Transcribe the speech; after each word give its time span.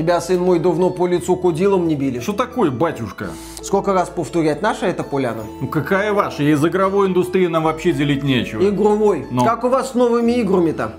Тебя, 0.00 0.18
сын 0.22 0.40
мой, 0.40 0.58
давно 0.58 0.88
по 0.88 1.06
лицу 1.06 1.36
кудилом 1.36 1.86
не 1.86 1.94
били. 1.94 2.20
Что 2.20 2.32
такое, 2.32 2.70
батюшка? 2.70 3.26
Сколько 3.60 3.92
раз 3.92 4.08
повторять, 4.08 4.62
наша 4.62 4.86
это 4.86 5.04
поляна? 5.04 5.42
Ну 5.60 5.68
какая 5.68 6.14
ваша? 6.14 6.42
Из 6.42 6.64
игровой 6.64 7.08
индустрии 7.08 7.46
нам 7.48 7.64
вообще 7.64 7.92
делить 7.92 8.22
нечего. 8.22 8.66
Игровой. 8.66 9.26
Ну. 9.30 9.44
Как 9.44 9.62
у 9.62 9.68
вас 9.68 9.90
с 9.90 9.94
новыми 9.94 10.32
играми-то? 10.40 10.94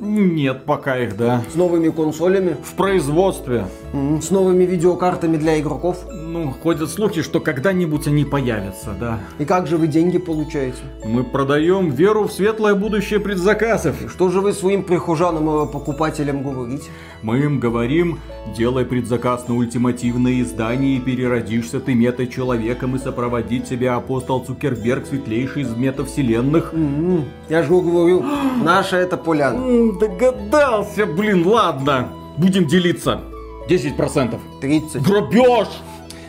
Нет, 0.00 0.64
пока 0.64 0.98
их, 0.98 1.16
да. 1.16 1.42
С 1.52 1.54
новыми 1.54 1.90
консолями? 1.90 2.56
В 2.62 2.74
производстве. 2.74 3.66
С 3.92 4.30
новыми 4.30 4.64
видеокартами 4.64 5.36
для 5.36 5.60
игроков? 5.60 5.98
Ну, 6.12 6.52
ходят 6.62 6.90
слухи, 6.90 7.22
что 7.22 7.40
когда-нибудь 7.40 8.06
они 8.06 8.24
появятся, 8.24 8.90
да. 8.98 9.20
И 9.38 9.44
как 9.44 9.66
же 9.66 9.76
вы 9.76 9.86
деньги 9.86 10.18
получаете? 10.18 10.78
Мы 11.04 11.24
продаем 11.24 11.90
веру 11.90 12.24
в 12.24 12.32
светлое 12.32 12.74
будущее 12.74 13.20
предзаказов. 13.20 13.96
Что 14.08 14.30
же 14.30 14.40
вы 14.40 14.52
своим 14.52 14.82
прихожанам 14.82 15.64
и 15.64 15.72
покупателям 15.72 16.42
говорите? 16.42 16.84
Мы 17.24 17.38
им 17.38 17.58
говорим, 17.58 18.18
делай 18.54 18.84
предзаказ 18.84 19.48
на 19.48 19.56
ультимативное 19.56 20.42
издание 20.42 20.98
и 20.98 21.00
переродишься 21.00 21.80
ты 21.80 21.94
мета-человеком 21.94 22.96
и 22.96 22.98
сопроводить 22.98 23.64
тебя 23.66 23.96
апостол 23.96 24.44
Цукерберг, 24.44 25.06
светлейший 25.06 25.62
из 25.62 25.74
метавселенных. 25.74 26.74
М, 26.74 27.24
Я 27.48 27.62
же 27.62 27.70
говорю, 27.70 28.22
наша 28.62 28.98
это 28.98 29.16
поляна. 29.16 29.56
М, 29.56 29.98
Догадался, 29.98 31.06
блин, 31.06 31.46
ладно. 31.46 32.08
Будем 32.36 32.66
делиться. 32.66 33.22
10%. 33.70 34.38
30. 34.60 35.00
Грабеж! 35.02 35.68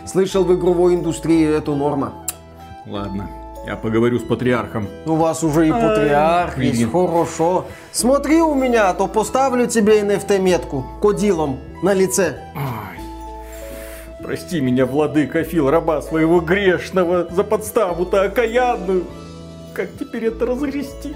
Слышал, 0.07 0.45
в 0.45 0.55
игровой 0.55 0.95
индустрии 0.95 1.45
это 1.45 1.75
норма. 1.75 2.13
Ладно, 2.87 3.29
я 3.65 3.75
поговорю 3.75 4.19
с 4.19 4.23
патриархом. 4.23 4.87
У 5.05 5.15
вас 5.15 5.43
уже 5.43 5.67
и 5.67 5.71
патриарх 5.71 6.57
блин. 6.57 6.71
есть, 6.71 6.91
хорошо. 6.91 7.65
Смотри 7.91 8.41
у 8.41 8.53
меня, 8.53 8.89
а 8.89 8.93
то 8.93 9.07
поставлю 9.07 9.67
тебе 9.67 10.01
NFT-метку 10.01 10.85
кодилом 11.01 11.59
на 11.81 11.93
лице. 11.93 12.37
Ай. 12.55 12.99
Прости 14.23 14.61
меня, 14.61 14.85
владыка 14.85 15.43
Фил, 15.43 15.69
раба 15.69 16.01
своего 16.01 16.39
грешного, 16.39 17.27
за 17.29 17.43
подставу-то 17.43 18.23
окаянную. 18.23 19.05
Как 19.73 19.89
теперь 19.99 20.25
это 20.25 20.45
разгрести? 20.45 21.15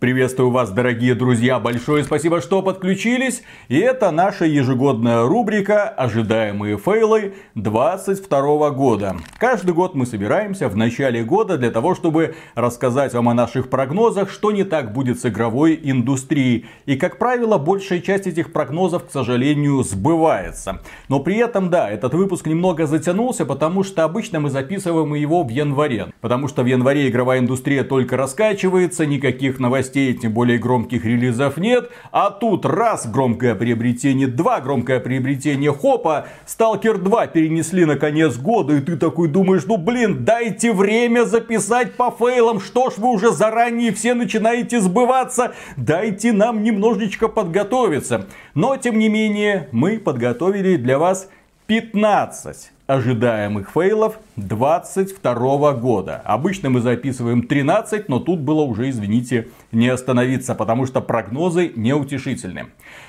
Приветствую 0.00 0.50
вас, 0.50 0.70
дорогие 0.70 1.16
друзья, 1.16 1.58
большое 1.58 2.04
спасибо, 2.04 2.40
что 2.40 2.62
подключились. 2.62 3.42
И 3.66 3.76
это 3.78 4.12
наша 4.12 4.44
ежегодная 4.44 5.24
рубрика 5.24 5.88
«Ожидаемые 5.88 6.78
фейлы 6.78 7.34
22 7.56 8.70
года». 8.70 9.16
Каждый 9.38 9.74
год 9.74 9.96
мы 9.96 10.06
собираемся 10.06 10.68
в 10.68 10.76
начале 10.76 11.24
года 11.24 11.58
для 11.58 11.72
того, 11.72 11.96
чтобы 11.96 12.36
рассказать 12.54 13.12
вам 13.12 13.28
о 13.28 13.34
наших 13.34 13.70
прогнозах, 13.70 14.30
что 14.30 14.52
не 14.52 14.62
так 14.62 14.92
будет 14.92 15.18
с 15.18 15.26
игровой 15.26 15.76
индустрией. 15.82 16.66
И, 16.86 16.94
как 16.94 17.18
правило, 17.18 17.58
большая 17.58 17.98
часть 17.98 18.28
этих 18.28 18.52
прогнозов, 18.52 19.06
к 19.06 19.10
сожалению, 19.10 19.82
сбывается. 19.82 20.80
Но 21.08 21.18
при 21.18 21.38
этом, 21.38 21.70
да, 21.70 21.90
этот 21.90 22.14
выпуск 22.14 22.46
немного 22.46 22.86
затянулся, 22.86 23.44
потому 23.44 23.82
что 23.82 24.04
обычно 24.04 24.38
мы 24.38 24.50
записываем 24.50 25.12
его 25.14 25.42
в 25.42 25.48
январе. 25.48 26.12
Потому 26.20 26.46
что 26.46 26.62
в 26.62 26.66
январе 26.66 27.08
игровая 27.08 27.40
индустрия 27.40 27.82
только 27.82 28.16
раскачивается, 28.16 29.04
никаких 29.04 29.58
новостей, 29.58 29.87
тем 29.88 30.32
более 30.32 30.58
громких 30.58 31.04
релизов 31.04 31.56
нет. 31.56 31.90
А 32.12 32.30
тут 32.30 32.64
раз 32.64 33.06
громкое 33.06 33.54
приобретение, 33.54 34.26
два 34.26 34.60
громкое 34.60 35.00
приобретение, 35.00 35.72
хопа, 35.72 36.28
Сталкер 36.46 36.98
2 36.98 37.26
перенесли 37.28 37.84
на 37.84 37.96
конец 37.96 38.36
года, 38.36 38.76
и 38.76 38.80
ты 38.80 38.96
такой 38.96 39.28
думаешь, 39.28 39.64
ну 39.66 39.76
блин, 39.76 40.24
дайте 40.24 40.72
время 40.72 41.24
записать 41.24 41.96
по 41.96 42.10
фейлам, 42.10 42.60
что 42.60 42.90
ж 42.90 42.94
вы 42.98 43.10
уже 43.10 43.32
заранее 43.32 43.92
все 43.92 44.14
начинаете 44.14 44.80
сбываться, 44.80 45.54
дайте 45.76 46.32
нам 46.32 46.62
немножечко 46.62 47.28
подготовиться. 47.28 48.26
Но, 48.54 48.76
тем 48.76 48.98
не 48.98 49.08
менее, 49.08 49.68
мы 49.72 49.98
подготовили 49.98 50.76
для 50.76 50.98
вас 50.98 51.28
15 51.66 52.77
ожидаемых 52.88 53.70
фейлов 53.70 54.18
22 54.36 55.74
года. 55.74 56.22
Обычно 56.24 56.70
мы 56.70 56.80
записываем 56.80 57.46
13, 57.46 58.08
но 58.08 58.18
тут 58.18 58.40
было 58.40 58.62
уже, 58.62 58.88
извините, 58.88 59.48
не 59.72 59.88
остановиться, 59.88 60.54
потому 60.54 60.86
что 60.86 61.02
прогнозы 61.02 61.70
неутешительны. 61.76 62.68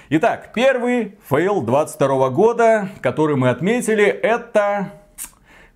Итак, 0.09 0.51
первый 0.53 1.15
фейл 1.29 1.61
22 1.61 2.29
года, 2.29 2.89
который 2.99 3.37
мы 3.37 3.49
отметили, 3.49 4.05
это 4.05 4.91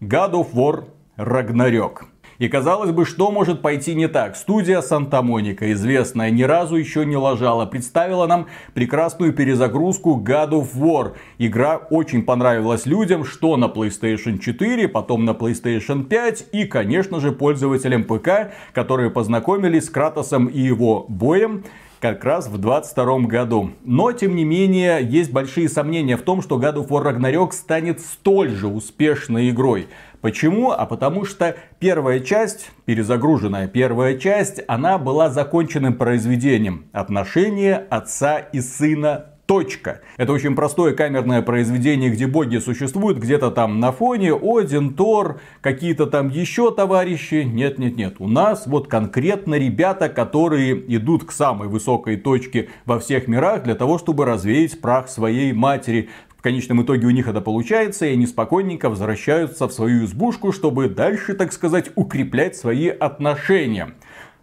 God 0.01 0.33
of 0.33 0.53
War 0.53 0.83
Ragnarok. 1.17 2.12
И 2.39 2.47
казалось 2.47 2.91
бы, 2.91 3.05
что 3.05 3.31
может 3.31 3.61
пойти 3.61 3.93
не 3.93 4.07
так? 4.07 4.35
Студия 4.35 4.81
Санта-Моника, 4.81 5.71
известная, 5.73 6.31
ни 6.31 6.43
разу 6.43 6.75
еще 6.75 7.05
не 7.05 7.15
лажала, 7.15 7.65
представила 7.65 8.25
нам 8.25 8.47
прекрасную 8.73 9.33
перезагрузку 9.33 10.21
God 10.23 10.49
of 10.51 10.69
War. 10.75 11.13
Игра 11.37 11.77
очень 11.77 12.23
понравилась 12.23 12.85
людям, 12.85 13.23
что 13.23 13.55
на 13.57 13.65
PlayStation 13.65 14.39
4, 14.39 14.87
потом 14.87 15.25
на 15.25 15.31
PlayStation 15.31 16.03
5 16.03 16.45
и, 16.51 16.65
конечно 16.65 17.19
же, 17.19 17.31
пользователям 17.31 18.03
ПК, 18.03 18.51
которые 18.73 19.09
познакомились 19.09 19.85
с 19.85 19.89
Кратосом 19.89 20.47
и 20.47 20.59
его 20.59 21.05
боем 21.07 21.63
как 22.03 22.25
раз 22.25 22.49
в 22.49 22.57
22 22.57 23.19
году. 23.19 23.69
Но, 23.85 24.11
тем 24.11 24.35
не 24.35 24.43
менее, 24.43 24.99
есть 25.01 25.31
большие 25.31 25.69
сомнения 25.69 26.17
в 26.17 26.21
том, 26.21 26.41
что 26.41 26.59
God 26.59 26.75
of 26.75 26.89
War 26.89 27.01
Ragnarok 27.01 27.53
станет 27.53 28.01
столь 28.01 28.49
же 28.49 28.67
успешной 28.67 29.51
игрой. 29.51 29.87
Почему? 30.23 30.71
А 30.71 30.85
потому 30.85 31.25
что 31.25 31.57
первая 31.79 32.21
часть, 32.21 32.71
перезагруженная 32.85 33.67
первая 33.67 34.17
часть, 34.17 34.61
она 34.69 34.97
была 34.97 35.29
законченным 35.29 35.97
произведением. 35.97 36.87
Отношения 36.93 37.75
отца 37.89 38.37
и 38.39 38.61
сына 38.61 39.32
Точка. 39.53 40.01
Это 40.17 40.33
очень 40.33 40.55
простое 40.55 40.95
камерное 40.95 41.43
произведение, 41.43 42.09
где 42.09 42.25
боги 42.25 42.57
существуют 42.57 43.19
где-то 43.19 43.51
там 43.51 43.79
на 43.79 43.91
фоне. 43.91 44.33
Один, 44.33 44.95
Тор, 44.95 45.41
какие-то 45.61 46.07
там 46.07 46.29
еще 46.29 46.71
товарищи. 46.71 47.43
Нет, 47.45 47.77
нет, 47.77 47.95
нет. 47.95 48.15
У 48.17 48.27
нас 48.27 48.65
вот 48.65 48.87
конкретно 48.87 49.53
ребята, 49.53 50.09
которые 50.09 50.73
идут 50.95 51.25
к 51.25 51.31
самой 51.31 51.67
высокой 51.67 52.17
точке 52.17 52.69
во 52.85 52.99
всех 52.99 53.27
мирах 53.27 53.61
для 53.61 53.75
того, 53.75 53.99
чтобы 53.99 54.25
развеять 54.25 54.81
прах 54.81 55.07
своей 55.07 55.53
матери. 55.53 56.09
В 56.35 56.41
конечном 56.41 56.81
итоге 56.81 57.05
у 57.05 57.11
них 57.11 57.27
это 57.27 57.39
получается, 57.39 58.07
и 58.07 58.13
они 58.13 58.25
спокойненько 58.25 58.89
возвращаются 58.89 59.67
в 59.67 59.71
свою 59.71 60.05
избушку, 60.05 60.51
чтобы 60.51 60.89
дальше, 60.89 61.35
так 61.35 61.53
сказать, 61.53 61.91
укреплять 61.93 62.55
свои 62.55 62.87
отношения. 62.87 63.93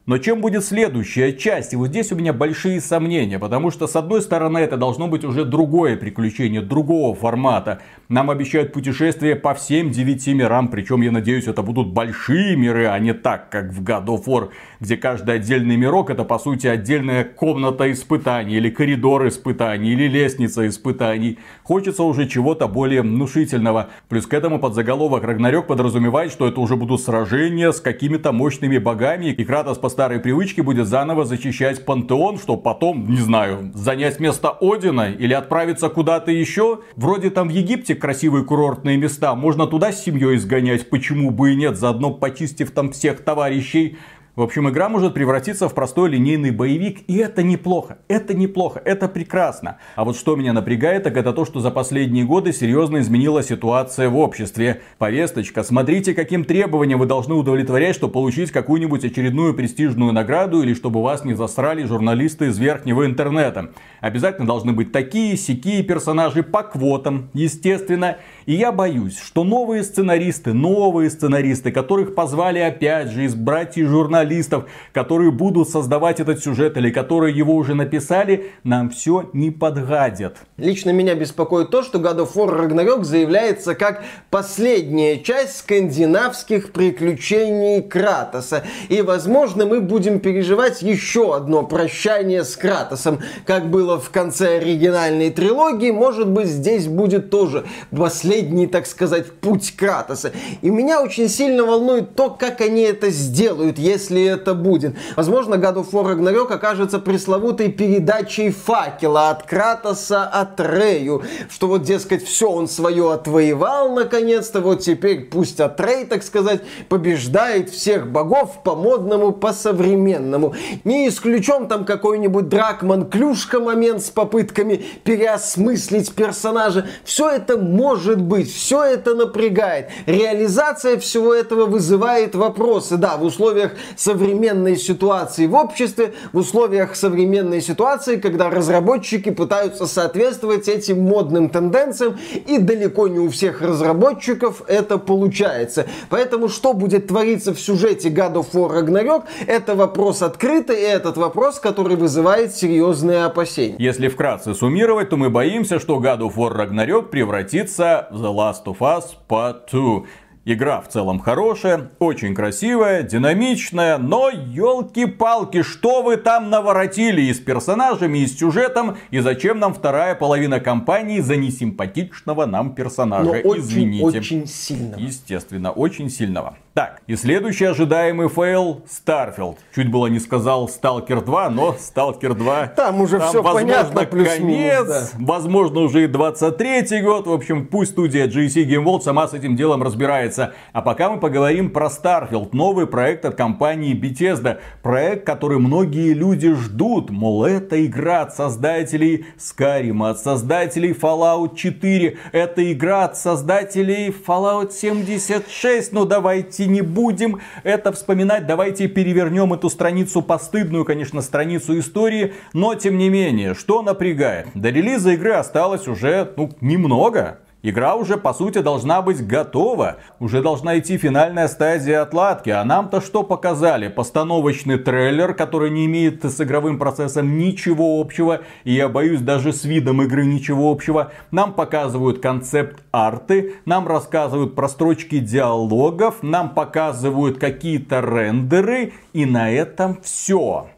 Но 0.07 0.17
чем 0.19 0.41
будет 0.41 0.65
следующая 0.65 1.35
часть? 1.35 1.75
И 1.75 1.77
вот 1.77 1.89
здесь 1.89 2.11
у 2.11 2.17
меня 2.17 2.33
большие 2.33 2.81
сомнения, 2.81 3.39
потому 3.39 3.71
что 3.71 3.87
с 3.87 3.95
одной 3.97 4.23
стороны 4.23 4.59
это 4.59 4.77
должно 4.77 5.09
быть 5.09 5.25
уже 5.25 5.45
другое 5.45 5.97
приключение, 5.97 6.63
другого 6.63 7.15
формата. 7.15 7.81
Нам 8.09 8.31
обещают 8.31 8.73
путешествия 8.73 9.37
по 9.37 9.55
всем 9.55 9.91
девяти 9.91 10.33
мирам, 10.33 10.69
причем 10.69 11.03
я 11.03 11.13
надеюсь 11.13 11.47
это 11.47 11.63
будут 11.63 11.93
большие 11.93 12.57
миры, 12.57 12.87
а 12.87 12.99
не 12.99 13.13
так, 13.13 13.51
как 13.51 13.73
в 13.73 13.85
God 13.85 14.07
of 14.07 14.25
War, 14.25 14.49
где 14.81 14.97
каждый 14.97 15.37
отдельный 15.37 15.77
мирок 15.77 16.11
это 16.11 16.25
по 16.25 16.39
сути 16.39 16.67
отдельная 16.67 17.25
комната 17.25 17.91
испытаний, 17.93 18.57
или 18.57 18.71
коридор 18.71 19.29
испытаний, 19.29 19.93
или 19.93 20.09
лестница 20.09 20.67
испытаний. 20.67 21.39
Хочется 21.63 22.03
уже 22.03 22.27
чего-то 22.27 22.67
более 22.67 23.03
внушительного. 23.03 23.91
Плюс 24.09 24.27
к 24.27 24.35
этому 24.35 24.59
подзаголовок 24.59 25.23
Рагнарёк 25.23 25.67
подразумевает, 25.67 26.33
что 26.33 26.49
это 26.49 26.61
уже 26.61 26.77
будут 26.77 27.01
сражения 27.01 27.73
с 27.73 27.81
какими-то 27.81 28.33
мощными 28.33 28.79
богами, 28.79 29.27
и 29.27 29.45
Кратос 29.45 29.79
по 29.79 29.89
старой 29.89 30.19
привычке 30.19 30.63
будет 30.63 30.87
заново 30.87 31.25
зачищать 31.25 31.85
пантеон, 31.85 32.39
чтобы 32.39 32.63
потом, 32.63 33.11
не 33.11 33.21
знаю, 33.21 33.71
занять 33.75 34.19
место 34.19 34.51
Одина 34.61 35.11
или 35.11 35.35
отправиться 35.35 35.89
куда-то 35.91 36.31
еще. 36.31 36.81
Вроде 36.97 37.31
там 37.31 37.49
в 37.49 37.53
Египте 37.53 37.95
красивые 37.95 38.45
курортные 38.45 38.97
места, 38.97 39.35
можно 39.35 39.67
туда 39.67 39.93
с 39.93 40.03
семьей 40.03 40.39
сгонять, 40.39 40.89
почему 40.89 41.31
бы 41.31 41.53
и 41.53 41.57
нет, 41.57 41.77
заодно 41.77 42.13
почистив 42.13 42.71
там 42.71 42.93
всех 42.93 43.21
товарищей. 43.21 43.99
В 44.37 44.43
общем, 44.43 44.69
игра 44.69 44.89
может 44.89 45.13
превратиться 45.13 45.69
в 45.69 45.75
простой 45.75 46.09
линейный 46.09 46.53
боевик, 46.53 47.01
и 47.09 47.17
это 47.17 47.43
неплохо, 47.43 47.99
это 48.07 48.33
неплохо, 48.33 48.81
это 48.85 49.09
прекрасно. 49.09 49.79
А 49.97 50.05
вот 50.05 50.17
что 50.17 50.37
меня 50.37 50.53
напрягает, 50.53 51.03
так 51.03 51.17
это 51.17 51.33
то, 51.33 51.45
что 51.45 51.59
за 51.59 51.73
последние 51.73 52.25
годы 52.25 52.53
серьезно 52.53 52.99
изменилась 52.99 53.49
ситуация 53.49 54.09
в 54.09 54.17
обществе. 54.17 54.83
Повесточка, 54.99 55.65
смотрите, 55.65 56.15
каким 56.15 56.45
требованиям 56.45 57.01
вы 57.01 57.07
должны 57.07 57.35
удовлетворять, 57.35 57.97
чтобы 57.97 58.13
получить 58.13 58.53
какую-нибудь 58.53 59.05
очередную 59.05 59.53
престижную 59.53 60.13
награду, 60.13 60.63
или 60.63 60.75
чтобы 60.75 61.03
вас 61.03 61.25
не 61.25 61.35
засрали 61.35 61.83
журналисты 61.83 62.47
из 62.47 62.59
верхнего 62.59 63.07
интернета. 63.07 63.73
Обязательно 64.01 64.47
должны 64.47 64.73
быть 64.73 64.93
такие, 64.93 65.37
сякие 65.37 65.83
персонажи 65.83 66.45
по 66.45 66.63
квотам, 66.63 67.31
естественно. 67.35 68.19
И 68.47 68.55
я 68.55 68.71
боюсь, 68.71 69.19
что 69.19 69.43
новые 69.43 69.83
сценаристы, 69.83 70.53
новые 70.53 71.11
сценаристы, 71.11 71.73
которых 71.73 72.15
позвали 72.15 72.61
опять 72.61 73.11
же 73.11 73.25
из 73.25 73.35
братьев 73.35 73.89
журналистов, 73.89 74.20
сценаристов, 74.21 74.65
которые 74.93 75.31
будут 75.31 75.69
создавать 75.69 76.21
этот 76.21 76.43
сюжет 76.43 76.77
или 76.77 76.91
которые 76.91 77.37
его 77.37 77.55
уже 77.55 77.75
написали, 77.75 78.53
нам 78.65 78.91
все 78.91 79.31
не 79.33 79.51
подгадят. 79.51 80.39
Лично 80.57 80.91
меня 80.91 81.15
беспокоит 81.15 81.71
то, 81.71 81.83
что 81.83 81.99
God 81.99 82.19
of 82.19 82.35
War 82.35 82.69
Ragnarok 82.69 83.05
заявляется 83.05 83.75
как 83.75 84.03
последняя 84.31 85.19
часть 85.19 85.59
скандинавских 85.59 86.73
приключений 86.73 87.83
Кратоса. 87.83 88.65
И, 88.89 89.03
возможно, 89.03 89.67
мы 89.67 89.81
будем 89.81 90.21
переживать 90.21 90.83
еще 90.83 91.35
одно 91.35 91.63
прощание 91.63 92.45
с 92.45 92.57
Кратосом, 92.57 93.21
как 93.47 93.71
было 93.71 93.99
в 93.99 94.11
конце 94.11 94.59
оригинальной 94.59 95.31
трилогии. 95.31 95.91
Может 95.91 96.29
быть, 96.29 96.49
здесь 96.49 96.87
будет 96.87 97.31
тоже 97.31 97.65
последний, 97.91 98.67
так 98.67 98.87
сказать, 98.87 99.33
путь 99.33 99.75
Кратоса. 99.77 100.33
И 100.63 100.71
меня 100.71 101.03
очень 101.03 101.29
сильно 101.29 101.65
волнует 101.65 102.15
то, 102.15 102.31
как 102.31 102.61
они 102.61 102.83
это 102.83 103.11
сделают, 103.11 103.79
если 103.79 104.10
это 104.19 104.55
будет. 104.55 104.97
Возможно, 105.17 105.55
God 105.55 105.77
of 105.77 105.91
War 105.93 106.15
Ragnarok 106.15 106.53
окажется 106.53 106.99
пресловутой 106.99 107.71
передачей 107.71 108.51
факела 108.51 109.31
от 109.31 109.45
Кратоса 109.45 110.25
от 110.25 110.61
Рею, 110.61 111.23
что 111.49 111.69
вот, 111.69 111.83
дескать, 111.83 112.25
все, 112.25 112.51
он 112.51 112.69
свое 112.69 113.13
отвоевал 113.13 113.93
наконец-то, 113.93 114.61
вот 114.61 114.81
теперь 114.81 115.27
пусть 115.27 115.61
Атрей, 115.61 116.05
так 116.05 116.23
сказать, 116.23 116.63
побеждает 116.89 117.71
всех 117.71 118.11
богов 118.11 118.63
по 118.63 118.75
модному, 118.75 119.33
по 119.33 119.53
современному. 119.53 120.55
Не 120.85 121.09
исключен 121.09 121.69
там 121.69 121.85
какой-нибудь 121.85 122.49
Дракман 122.49 123.09
Клюшка 123.09 123.61
момент 123.61 124.03
с 124.03 124.11
попытками 124.11 124.85
переосмыслить 125.05 126.13
персонажа. 126.15 126.87
Все 127.05 127.29
это 127.29 127.57
может 127.57 128.21
быть, 128.21 128.53
все 128.53 128.83
это 128.83 129.15
напрягает. 129.15 129.89
Реализация 130.07 130.99
всего 130.99 131.35
этого 131.35 131.67
вызывает 131.67 132.35
вопросы. 132.35 132.97
Да, 132.97 133.17
в 133.17 133.25
условиях 133.25 133.73
современной 134.01 134.77
ситуации 134.77 135.47
в 135.47 135.55
обществе, 135.55 136.15
в 136.33 136.39
условиях 136.39 136.97
современной 136.97 137.61
ситуации, 137.61 138.17
когда 138.17 138.49
разработчики 138.49 139.31
пытаются 139.31 139.87
соответствовать 139.87 140.69
этим 140.69 141.03
модным 141.03 141.51
тенденциям, 141.51 142.19
и 142.47 142.59
далеко 142.59 143.09
не 143.09 143.19
у 143.19 143.29
всех 143.29 143.61
разработчиков 143.61 144.63
это 144.67 144.97
получается. 144.97 145.87
Поэтому 146.09 146.49
что 146.49 146.73
будет 146.73 147.09
твориться 147.09 147.53
в 147.53 147.61
сюжете 147.61 148.09
God 148.09 148.35
of 148.35 148.53
War 148.53 148.81
Ragnarok, 148.81 149.25
это 149.47 149.75
вопрос 149.75 150.23
открытый, 150.23 150.81
и 150.81 150.85
этот 150.85 151.19
вопрос, 151.19 151.61
который 151.61 151.97
вызывает 151.97 152.55
серьезные 152.55 153.25
опасения. 153.25 153.77
Если 153.79 154.09
вкратце 154.09 154.55
суммировать, 154.55 155.11
то 155.11 155.19
мы 155.19 155.29
боимся, 155.29 155.79
что 155.79 156.01
God 156.01 156.21
of 156.21 156.37
War 156.37 156.57
Ragnarok 156.57 157.11
превратится 157.11 158.09
в 158.11 158.25
The 158.25 158.35
Last 158.35 158.65
of 158.65 158.79
Us 158.79 159.05
Part 159.29 159.71
2. 159.71 160.05
Игра 160.47 160.81
в 160.81 160.89
целом 160.89 161.19
хорошая, 161.19 161.91
очень 161.99 162.35
красивая, 162.35 163.03
динамичная, 163.03 163.99
но 163.99 164.31
елки-палки, 164.31 165.61
что 165.61 166.03
вы 166.03 166.17
там 166.17 166.49
наворотили 166.49 167.21
и 167.21 167.35
с 167.35 167.39
персонажами, 167.39 168.21
и 168.21 168.27
с 168.27 168.39
сюжетом, 168.39 168.97
и 169.11 169.19
зачем 169.19 169.59
нам 169.59 169.75
вторая 169.75 170.15
половина 170.15 170.59
кампании 170.59 171.21
за 171.21 171.37
несимпатичного 171.37 172.47
нам 172.47 172.75
персонажа? 172.75 173.25
Но 173.25 173.33
очень, 173.33 173.61
Извините. 173.61 174.05
очень 174.05 174.47
сильного. 174.47 174.99
Естественно, 174.99 175.73
очень 175.73 176.09
сильного. 176.09 176.57
Так, 176.81 177.03
и 177.07 177.15
следующий 177.15 177.67
ожидаемый 177.67 178.31
фейл 178.31 178.81
Starfield. 178.89 179.59
Чуть 179.75 179.91
было 179.91 180.07
не 180.07 180.19
сказал 180.19 180.67
Stalker 180.67 181.23
2, 181.23 181.51
но 181.51 181.77
Stalker 181.79 182.33
2... 182.33 182.69
Там 182.69 183.03
уже 183.03 183.19
там, 183.19 183.29
все 183.29 183.43
возможно, 183.43 183.69
понятно, 183.69 184.07
плюс 184.07 184.29
конец, 184.29 184.87
да. 184.87 185.07
возможно, 185.19 185.81
уже 185.81 186.05
и 186.05 186.07
23 186.07 187.03
год. 187.03 187.27
В 187.27 187.33
общем, 187.33 187.67
пусть 187.67 187.91
студия 187.91 188.27
GSC 188.27 188.65
Game 188.65 188.85
World 188.85 189.03
сама 189.03 189.29
с 189.29 189.35
этим 189.35 189.57
делом 189.57 189.83
разбирается. 189.83 190.55
А 190.73 190.81
пока 190.81 191.11
мы 191.11 191.21
поговорим 191.21 191.69
про 191.69 191.89
Starfield, 191.89 192.49
новый 192.53 192.87
проект 192.87 193.27
от 193.27 193.35
компании 193.35 193.95
Bethesda. 193.95 194.61
Проект, 194.81 195.27
который 195.27 195.59
многие 195.59 196.15
люди 196.15 196.55
ждут. 196.55 197.11
Мол, 197.11 197.45
это 197.45 197.85
игра 197.85 198.23
от 198.23 198.35
создателей 198.35 199.27
Skyrim, 199.37 200.09
от 200.09 200.19
создателей 200.19 200.93
Fallout 200.93 201.57
4. 201.57 202.17
Это 202.33 202.73
игра 202.73 203.05
от 203.05 203.19
создателей 203.19 204.09
Fallout 204.09 204.73
76. 204.73 205.93
Ну, 205.93 206.07
давайте 206.07 206.70
не 206.73 206.83
будем 206.83 207.41
это 207.63 207.93
вспоминать, 207.93 208.47
давайте 208.47 208.89
перевернем 208.89 209.53
эту 209.53 209.69
страницу, 209.71 210.23
постыдную, 210.23 210.85
конечно, 210.85 211.21
страницу 211.21 211.79
истории, 211.79 212.35
но 212.53 212.75
тем 212.75 212.99
не 212.99 213.09
менее, 213.09 213.55
что 213.55 213.83
напрягает? 213.83 214.49
До 214.55 214.71
релиза 214.71 215.13
игры 215.13 215.33
осталось 215.33 215.89
уже, 215.89 216.33
ну, 216.37 216.51
немного. 216.61 217.41
Игра 217.63 217.95
уже, 217.95 218.17
по 218.17 218.33
сути, 218.33 218.59
должна 218.59 219.03
быть 219.03 219.27
готова. 219.27 219.97
Уже 220.19 220.41
должна 220.41 220.79
идти 220.79 220.97
финальная 220.97 221.47
стадия 221.47 222.01
отладки. 222.01 222.49
А 222.49 222.65
нам-то 222.65 223.03
что 223.03 223.23
показали? 223.23 223.89
Постановочный 223.89 224.79
трейлер, 224.79 225.35
который 225.35 225.71
не 225.71 225.85
имеет 225.85 226.25
с 226.25 226.41
игровым 226.41 226.79
процессом 226.79 227.37
ничего 227.37 228.01
общего. 228.01 228.41
И 228.65 228.73
я 228.73 228.89
боюсь, 228.89 229.21
даже 229.21 229.53
с 229.53 229.65
видом 229.65 230.01
игры 230.03 230.25
ничего 230.25 230.71
общего. 230.71 231.13
Нам 231.31 231.53
показывают 231.53 232.21
концепт 232.21 232.83
арты. 232.93 233.57
Нам 233.67 233.87
рассказывают 233.87 234.55
про 234.55 234.69
строчки 234.69 235.19
диалогов. 235.19 236.23
Нам 236.23 236.55
показывают 236.55 237.39
какие-то 237.39 238.01
рендеры. 238.01 238.95
И 239.13 239.27
на 239.27 239.51
этом 239.51 239.99
все. 240.03 240.69